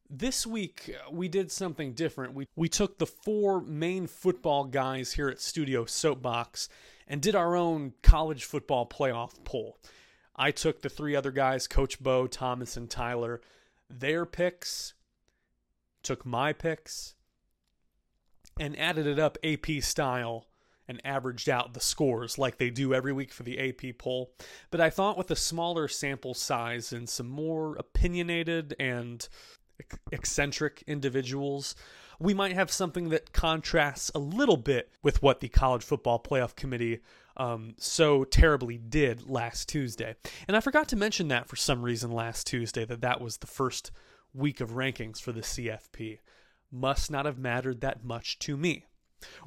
this 0.08 0.46
week 0.46 0.96
we 1.12 1.28
did 1.28 1.52
something 1.52 1.94
different. 1.94 2.36
We 2.36 2.48
we 2.56 2.70
took 2.70 3.00
the 3.00 3.08
four 3.08 3.60
main 3.60 4.06
football 4.06 4.66
guys 4.66 5.14
here 5.14 5.30
at 5.30 5.42
Studio 5.42 5.86
Soapbox 5.86 6.70
and 7.08 7.24
did 7.24 7.34
our 7.34 7.56
own 7.56 7.94
college 8.04 8.44
football 8.44 8.86
playoff 8.86 9.44
poll. 9.46 9.80
I 10.36 10.52
took 10.52 10.84
the 10.84 10.90
three 10.90 11.16
other 11.16 11.32
guys, 11.32 11.68
Coach 11.68 12.00
Bo, 12.00 12.28
Thomas, 12.28 12.78
and 12.78 12.88
Tyler, 12.88 13.42
their 13.90 14.28
picks, 14.28 14.94
took 16.04 16.24
my 16.24 16.54
picks, 16.54 17.16
and 18.60 18.78
added 18.78 19.08
it 19.08 19.18
up 19.18 19.40
AP 19.44 19.82
style 19.82 20.46
and 20.92 21.02
averaged 21.06 21.50
out 21.50 21.74
the 21.74 21.80
scores 21.80 22.38
like 22.38 22.58
they 22.58 22.70
do 22.70 22.94
every 22.94 23.14
week 23.14 23.32
for 23.32 23.44
the 23.44 23.58
AP 23.58 23.98
poll. 23.98 24.34
But 24.70 24.82
I 24.82 24.90
thought 24.90 25.18
with 25.18 25.32
a 25.32 25.36
smaller 25.36 25.88
sample 25.88 26.34
size 26.34 26.92
and 26.92 27.10
some 27.10 27.30
more 27.30 27.76
opinionated 27.78 28.76
and 28.78 29.28
eccentric 30.12 30.84
individuals, 30.86 31.76
we 32.20 32.34
might 32.34 32.54
have 32.54 32.70
something 32.70 33.10
that 33.10 33.34
contrasts 33.34 34.12
a 34.14 34.20
little 34.20 34.58
bit 34.58 34.92
with 35.02 35.24
what 35.24 35.40
the 35.40 35.48
College 35.48 35.84
Football 35.84 36.22
Playoff 36.22 36.56
Committee 36.56 37.00
um, 37.38 37.74
so 37.78 38.26
terribly 38.26 38.78
did 38.78 39.30
last 39.30 39.70
Tuesday. 39.70 40.16
And 40.48 40.58
I 40.58 40.60
forgot 40.60 40.90
to 40.90 40.98
mention 40.98 41.30
that 41.30 41.48
for 41.48 41.56
some 41.56 41.82
reason 41.82 42.12
last 42.12 42.46
Tuesday, 42.46 42.84
that 42.86 43.02
that 43.02 43.22
was 43.22 43.38
the 43.38 43.48
first 43.48 43.92
week 44.34 44.60
of 44.60 44.72
rankings 44.72 45.22
for 45.22 45.32
the 45.32 45.42
CFP. 45.42 46.20
Must 46.70 47.10
not 47.10 47.26
have 47.26 47.40
mattered 47.40 47.82
that 47.82 48.04
much 48.04 48.38
to 48.40 48.58
me. 48.58 48.86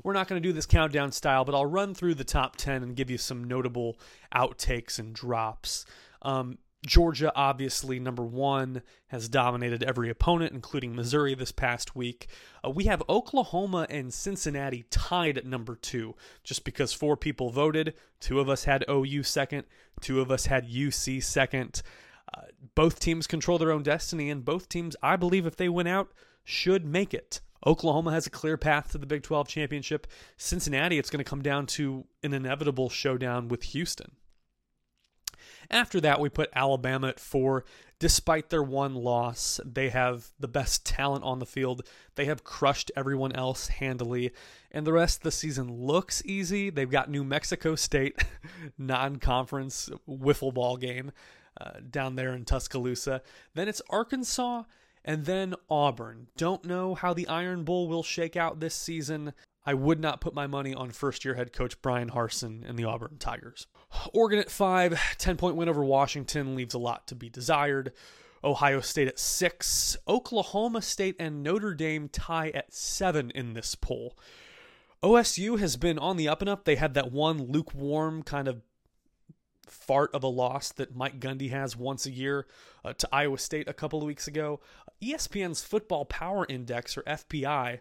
We're 0.02 0.12
not 0.12 0.28
going 0.28 0.42
to 0.42 0.48
do 0.48 0.52
this 0.52 0.66
countdown 0.66 1.12
style, 1.12 1.44
but 1.44 1.54
I'll 1.54 1.66
run 1.66 1.94
through 1.94 2.14
the 2.14 2.24
top 2.24 2.56
10 2.56 2.82
and 2.82 2.96
give 2.96 3.10
you 3.10 3.18
some 3.18 3.44
notable 3.44 3.98
outtakes 4.34 4.98
and 4.98 5.14
drops. 5.14 5.84
Um, 6.22 6.58
Georgia, 6.84 7.32
obviously, 7.34 7.98
number 7.98 8.24
one, 8.24 8.82
has 9.08 9.28
dominated 9.28 9.82
every 9.82 10.10
opponent, 10.10 10.52
including 10.52 10.94
Missouri 10.94 11.34
this 11.34 11.52
past 11.52 11.96
week. 11.96 12.28
Uh, 12.64 12.70
we 12.70 12.84
have 12.84 13.02
Oklahoma 13.08 13.86
and 13.88 14.12
Cincinnati 14.12 14.84
tied 14.90 15.38
at 15.38 15.46
number 15.46 15.76
two, 15.76 16.14
just 16.42 16.64
because 16.64 16.92
four 16.92 17.16
people 17.16 17.50
voted. 17.50 17.94
Two 18.20 18.38
of 18.38 18.48
us 18.48 18.64
had 18.64 18.84
OU 18.88 19.22
second, 19.22 19.64
two 20.00 20.20
of 20.20 20.30
us 20.30 20.46
had 20.46 20.68
UC 20.68 21.22
second. 21.22 21.82
Uh, 22.36 22.42
both 22.74 23.00
teams 23.00 23.26
control 23.26 23.58
their 23.58 23.72
own 23.72 23.82
destiny, 23.82 24.28
and 24.28 24.44
both 24.44 24.68
teams, 24.68 24.96
I 25.02 25.16
believe, 25.16 25.46
if 25.46 25.56
they 25.56 25.68
win 25.68 25.86
out, 25.86 26.12
should 26.44 26.84
make 26.84 27.14
it. 27.14 27.40
Oklahoma 27.66 28.12
has 28.12 28.26
a 28.26 28.30
clear 28.30 28.56
path 28.56 28.92
to 28.92 28.98
the 28.98 29.06
Big 29.06 29.22
12 29.22 29.48
championship. 29.48 30.06
Cincinnati, 30.36 30.98
it's 30.98 31.10
going 31.10 31.24
to 31.24 31.28
come 31.28 31.42
down 31.42 31.66
to 31.66 32.04
an 32.22 32.34
inevitable 32.34 32.90
showdown 32.90 33.48
with 33.48 33.62
Houston. 33.64 34.12
After 35.70 36.00
that, 36.00 36.20
we 36.20 36.28
put 36.28 36.50
Alabama 36.54 37.08
at 37.08 37.20
four. 37.20 37.64
Despite 37.98 38.50
their 38.50 38.62
one 38.62 38.94
loss, 38.94 39.60
they 39.64 39.88
have 39.88 40.28
the 40.38 40.48
best 40.48 40.84
talent 40.84 41.24
on 41.24 41.38
the 41.38 41.46
field. 41.46 41.86
They 42.16 42.26
have 42.26 42.44
crushed 42.44 42.90
everyone 42.96 43.32
else 43.32 43.68
handily. 43.68 44.32
And 44.70 44.86
the 44.86 44.92
rest 44.92 45.18
of 45.18 45.22
the 45.22 45.30
season 45.30 45.72
looks 45.72 46.22
easy. 46.26 46.70
They've 46.70 46.90
got 46.90 47.10
New 47.10 47.24
Mexico 47.24 47.76
State 47.76 48.22
non 48.78 49.16
conference 49.16 49.88
wiffle 50.08 50.52
ball 50.52 50.76
game 50.76 51.12
uh, 51.58 51.80
down 51.88 52.16
there 52.16 52.34
in 52.34 52.44
Tuscaloosa. 52.44 53.22
Then 53.54 53.68
it's 53.68 53.82
Arkansas 53.88 54.64
and 55.04 55.24
then 55.24 55.54
Auburn. 55.68 56.28
Don't 56.36 56.64
know 56.64 56.94
how 56.94 57.12
the 57.12 57.28
Iron 57.28 57.64
Bowl 57.64 57.88
will 57.88 58.02
shake 58.02 58.36
out 58.36 58.60
this 58.60 58.74
season. 58.74 59.32
I 59.66 59.74
would 59.74 60.00
not 60.00 60.20
put 60.20 60.34
my 60.34 60.46
money 60.46 60.74
on 60.74 60.90
first 60.90 61.24
year 61.24 61.34
head 61.34 61.52
coach 61.52 61.80
Bryan 61.80 62.10
Harsin 62.10 62.68
and 62.68 62.78
the 62.78 62.84
Auburn 62.84 63.16
Tigers. 63.18 63.66
Oregon 64.12 64.38
at 64.38 64.50
five, 64.50 64.98
10 65.18 65.36
point 65.36 65.56
win 65.56 65.68
over 65.68 65.84
Washington 65.84 66.54
leaves 66.54 66.74
a 66.74 66.78
lot 66.78 67.06
to 67.08 67.14
be 67.14 67.28
desired. 67.28 67.92
Ohio 68.42 68.80
State 68.80 69.08
at 69.08 69.18
six. 69.18 69.96
Oklahoma 70.06 70.82
State 70.82 71.16
and 71.18 71.42
Notre 71.42 71.74
Dame 71.74 72.08
tie 72.08 72.50
at 72.50 72.74
seven 72.74 73.30
in 73.30 73.54
this 73.54 73.74
poll. 73.74 74.18
OSU 75.02 75.58
has 75.58 75.76
been 75.76 75.98
on 75.98 76.16
the 76.16 76.28
up 76.28 76.40
and 76.40 76.48
up. 76.48 76.64
They 76.64 76.76
had 76.76 76.94
that 76.94 77.12
one 77.12 77.50
lukewarm 77.50 78.22
kind 78.22 78.48
of 78.48 78.60
fart 79.66 80.14
of 80.14 80.22
a 80.22 80.28
loss 80.28 80.72
that 80.72 80.94
Mike 80.94 81.20
Gundy 81.20 81.50
has 81.50 81.76
once 81.76 82.06
a 82.06 82.10
year 82.10 82.46
uh, 82.84 82.92
to 82.94 83.08
Iowa 83.12 83.38
State 83.38 83.68
a 83.68 83.72
couple 83.72 84.00
of 84.00 84.06
weeks 84.06 84.26
ago. 84.26 84.60
ESPN's 85.10 85.62
Football 85.62 86.04
Power 86.04 86.46
Index, 86.48 86.96
or 86.96 87.02
FPI, 87.02 87.80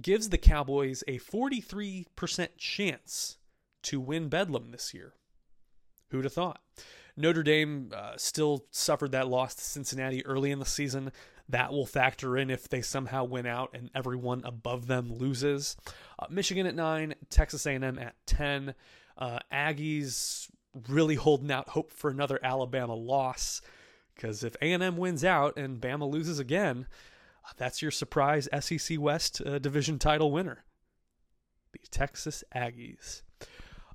gives 0.00 0.28
the 0.28 0.38
Cowboys 0.38 1.04
a 1.06 1.18
43% 1.18 2.48
chance 2.58 3.38
to 3.82 4.00
win 4.00 4.28
Bedlam 4.28 4.70
this 4.70 4.92
year. 4.92 5.14
Who'd 6.10 6.24
have 6.24 6.32
thought? 6.32 6.60
Notre 7.16 7.42
Dame 7.42 7.90
uh, 7.94 8.16
still 8.16 8.66
suffered 8.70 9.12
that 9.12 9.28
loss 9.28 9.54
to 9.54 9.62
Cincinnati 9.62 10.24
early 10.26 10.50
in 10.50 10.58
the 10.58 10.64
season. 10.64 11.12
That 11.48 11.72
will 11.72 11.86
factor 11.86 12.36
in 12.36 12.50
if 12.50 12.68
they 12.68 12.82
somehow 12.82 13.24
win 13.24 13.46
out 13.46 13.70
and 13.74 13.90
everyone 13.94 14.42
above 14.44 14.86
them 14.86 15.12
loses. 15.12 15.76
Uh, 16.18 16.26
Michigan 16.30 16.66
at 16.66 16.74
nine, 16.74 17.14
Texas 17.30 17.66
A&M 17.66 17.98
at 17.98 18.14
ten. 18.26 18.74
Uh, 19.16 19.38
Aggies 19.52 20.48
really 20.88 21.14
holding 21.14 21.52
out 21.52 21.68
hope 21.68 21.92
for 21.92 22.10
another 22.10 22.40
Alabama 22.42 22.94
loss 22.94 23.60
because 24.14 24.44
if 24.44 24.56
A&M 24.62 24.96
wins 24.96 25.24
out 25.24 25.56
and 25.56 25.80
Bama 25.80 26.10
loses 26.10 26.38
again, 26.38 26.86
that's 27.56 27.82
your 27.82 27.90
surprise 27.90 28.48
SEC 28.60 28.98
West 28.98 29.42
uh, 29.44 29.58
division 29.58 29.98
title 29.98 30.30
winner, 30.30 30.64
the 31.72 31.78
Texas 31.90 32.42
Aggies. 32.54 33.22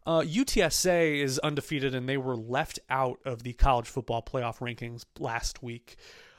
Uh, 0.05 0.21
UTSA 0.21 1.21
is 1.21 1.39
undefeated, 1.39 1.93
and 1.93 2.07
they 2.07 2.17
were 2.17 2.35
left 2.35 2.79
out 2.89 3.19
of 3.25 3.43
the 3.43 3.53
college 3.53 3.87
football 3.87 4.23
playoff 4.23 4.59
rankings 4.59 5.05
last 5.19 5.61
week. 5.61 5.97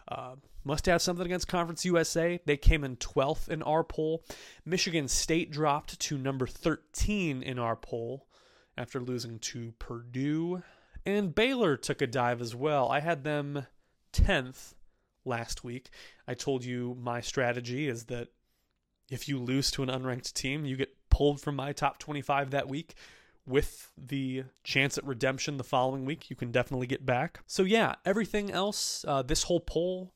Uh, 0.08 0.36
must 0.64 0.86
have 0.86 1.00
something 1.00 1.24
against 1.24 1.48
Conference 1.48 1.84
USA. 1.84 2.40
They 2.44 2.56
came 2.56 2.84
in 2.84 2.96
12th 2.96 3.48
in 3.48 3.62
our 3.62 3.84
poll. 3.84 4.24
Michigan 4.64 5.08
State 5.08 5.50
dropped 5.50 5.98
to 6.00 6.18
number 6.18 6.46
13 6.46 7.42
in 7.42 7.58
our 7.58 7.76
poll 7.76 8.26
after 8.76 9.00
losing 9.00 9.38
to 9.38 9.72
Purdue. 9.78 10.62
And 11.16 11.34
Baylor 11.34 11.76
took 11.76 12.00
a 12.00 12.06
dive 12.06 12.40
as 12.40 12.54
well. 12.54 12.88
I 12.88 13.00
had 13.00 13.24
them 13.24 13.66
10th 14.12 14.74
last 15.24 15.64
week. 15.64 15.90
I 16.26 16.34
told 16.34 16.64
you 16.64 16.96
my 17.00 17.20
strategy 17.20 17.88
is 17.88 18.04
that 18.04 18.28
if 19.10 19.28
you 19.28 19.38
lose 19.38 19.70
to 19.72 19.82
an 19.82 19.88
unranked 19.88 20.32
team, 20.34 20.64
you 20.64 20.76
get 20.76 20.96
pulled 21.10 21.40
from 21.40 21.56
my 21.56 21.72
top 21.72 21.98
25 21.98 22.50
that 22.50 22.68
week. 22.68 22.94
With 23.46 23.90
the 23.98 24.44
chance 24.62 24.96
at 24.96 25.04
redemption 25.04 25.56
the 25.56 25.64
following 25.64 26.04
week, 26.04 26.30
you 26.30 26.36
can 26.36 26.52
definitely 26.52 26.86
get 26.86 27.04
back. 27.04 27.40
So, 27.46 27.64
yeah, 27.64 27.96
everything 28.04 28.52
else, 28.52 29.04
uh, 29.08 29.22
this 29.22 29.44
whole 29.44 29.60
poll 29.60 30.12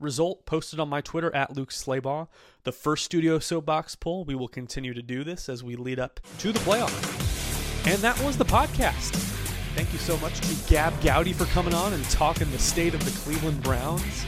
result 0.00 0.46
posted 0.46 0.80
on 0.80 0.88
my 0.88 1.02
Twitter 1.02 1.34
at 1.34 1.54
Luke 1.54 1.70
Slaybaugh. 1.70 2.28
The 2.62 2.72
first 2.72 3.04
Studio 3.04 3.40
Soapbox 3.40 3.96
poll. 3.96 4.24
We 4.24 4.36
will 4.36 4.48
continue 4.48 4.94
to 4.94 5.02
do 5.02 5.24
this 5.24 5.48
as 5.48 5.62
we 5.62 5.76
lead 5.76 5.98
up 5.98 6.20
to 6.38 6.52
the 6.52 6.60
playoffs. 6.60 7.86
And 7.86 8.00
that 8.00 8.18
was 8.22 8.38
the 8.38 8.44
podcast. 8.44 9.27
Thank 9.78 9.92
you 9.92 10.00
so 10.00 10.16
much 10.16 10.40
to 10.40 10.48
Gabb 10.66 10.90
Goudy 11.02 11.32
for 11.32 11.44
coming 11.44 11.72
on 11.72 11.92
and 11.92 12.04
talking 12.10 12.50
the 12.50 12.58
state 12.58 12.94
of 12.94 13.04
the 13.04 13.12
Cleveland 13.20 13.62
Browns. 13.62 14.24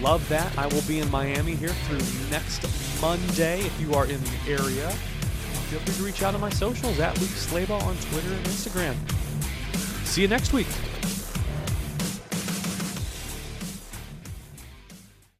Love 0.00 0.28
that. 0.30 0.58
I 0.58 0.66
will 0.66 0.82
be 0.82 0.98
in 0.98 1.08
Miami 1.12 1.54
here 1.54 1.68
through 1.68 2.00
next 2.28 2.66
Monday 3.00 3.60
if 3.60 3.80
you 3.80 3.94
are 3.94 4.06
in 4.06 4.20
the 4.20 4.36
area. 4.48 4.90
Feel 5.70 5.78
free 5.78 5.94
to 5.94 6.02
reach 6.02 6.24
out 6.24 6.34
on 6.34 6.40
my 6.40 6.50
socials 6.50 6.98
at 6.98 7.16
Luke 7.20 7.30
Slaybaugh 7.30 7.80
on 7.84 7.96
Twitter 7.98 8.32
and 8.32 8.44
Instagram. 8.46 8.96
See 10.04 10.22
you 10.22 10.28
next 10.28 10.52
week. 10.52 10.66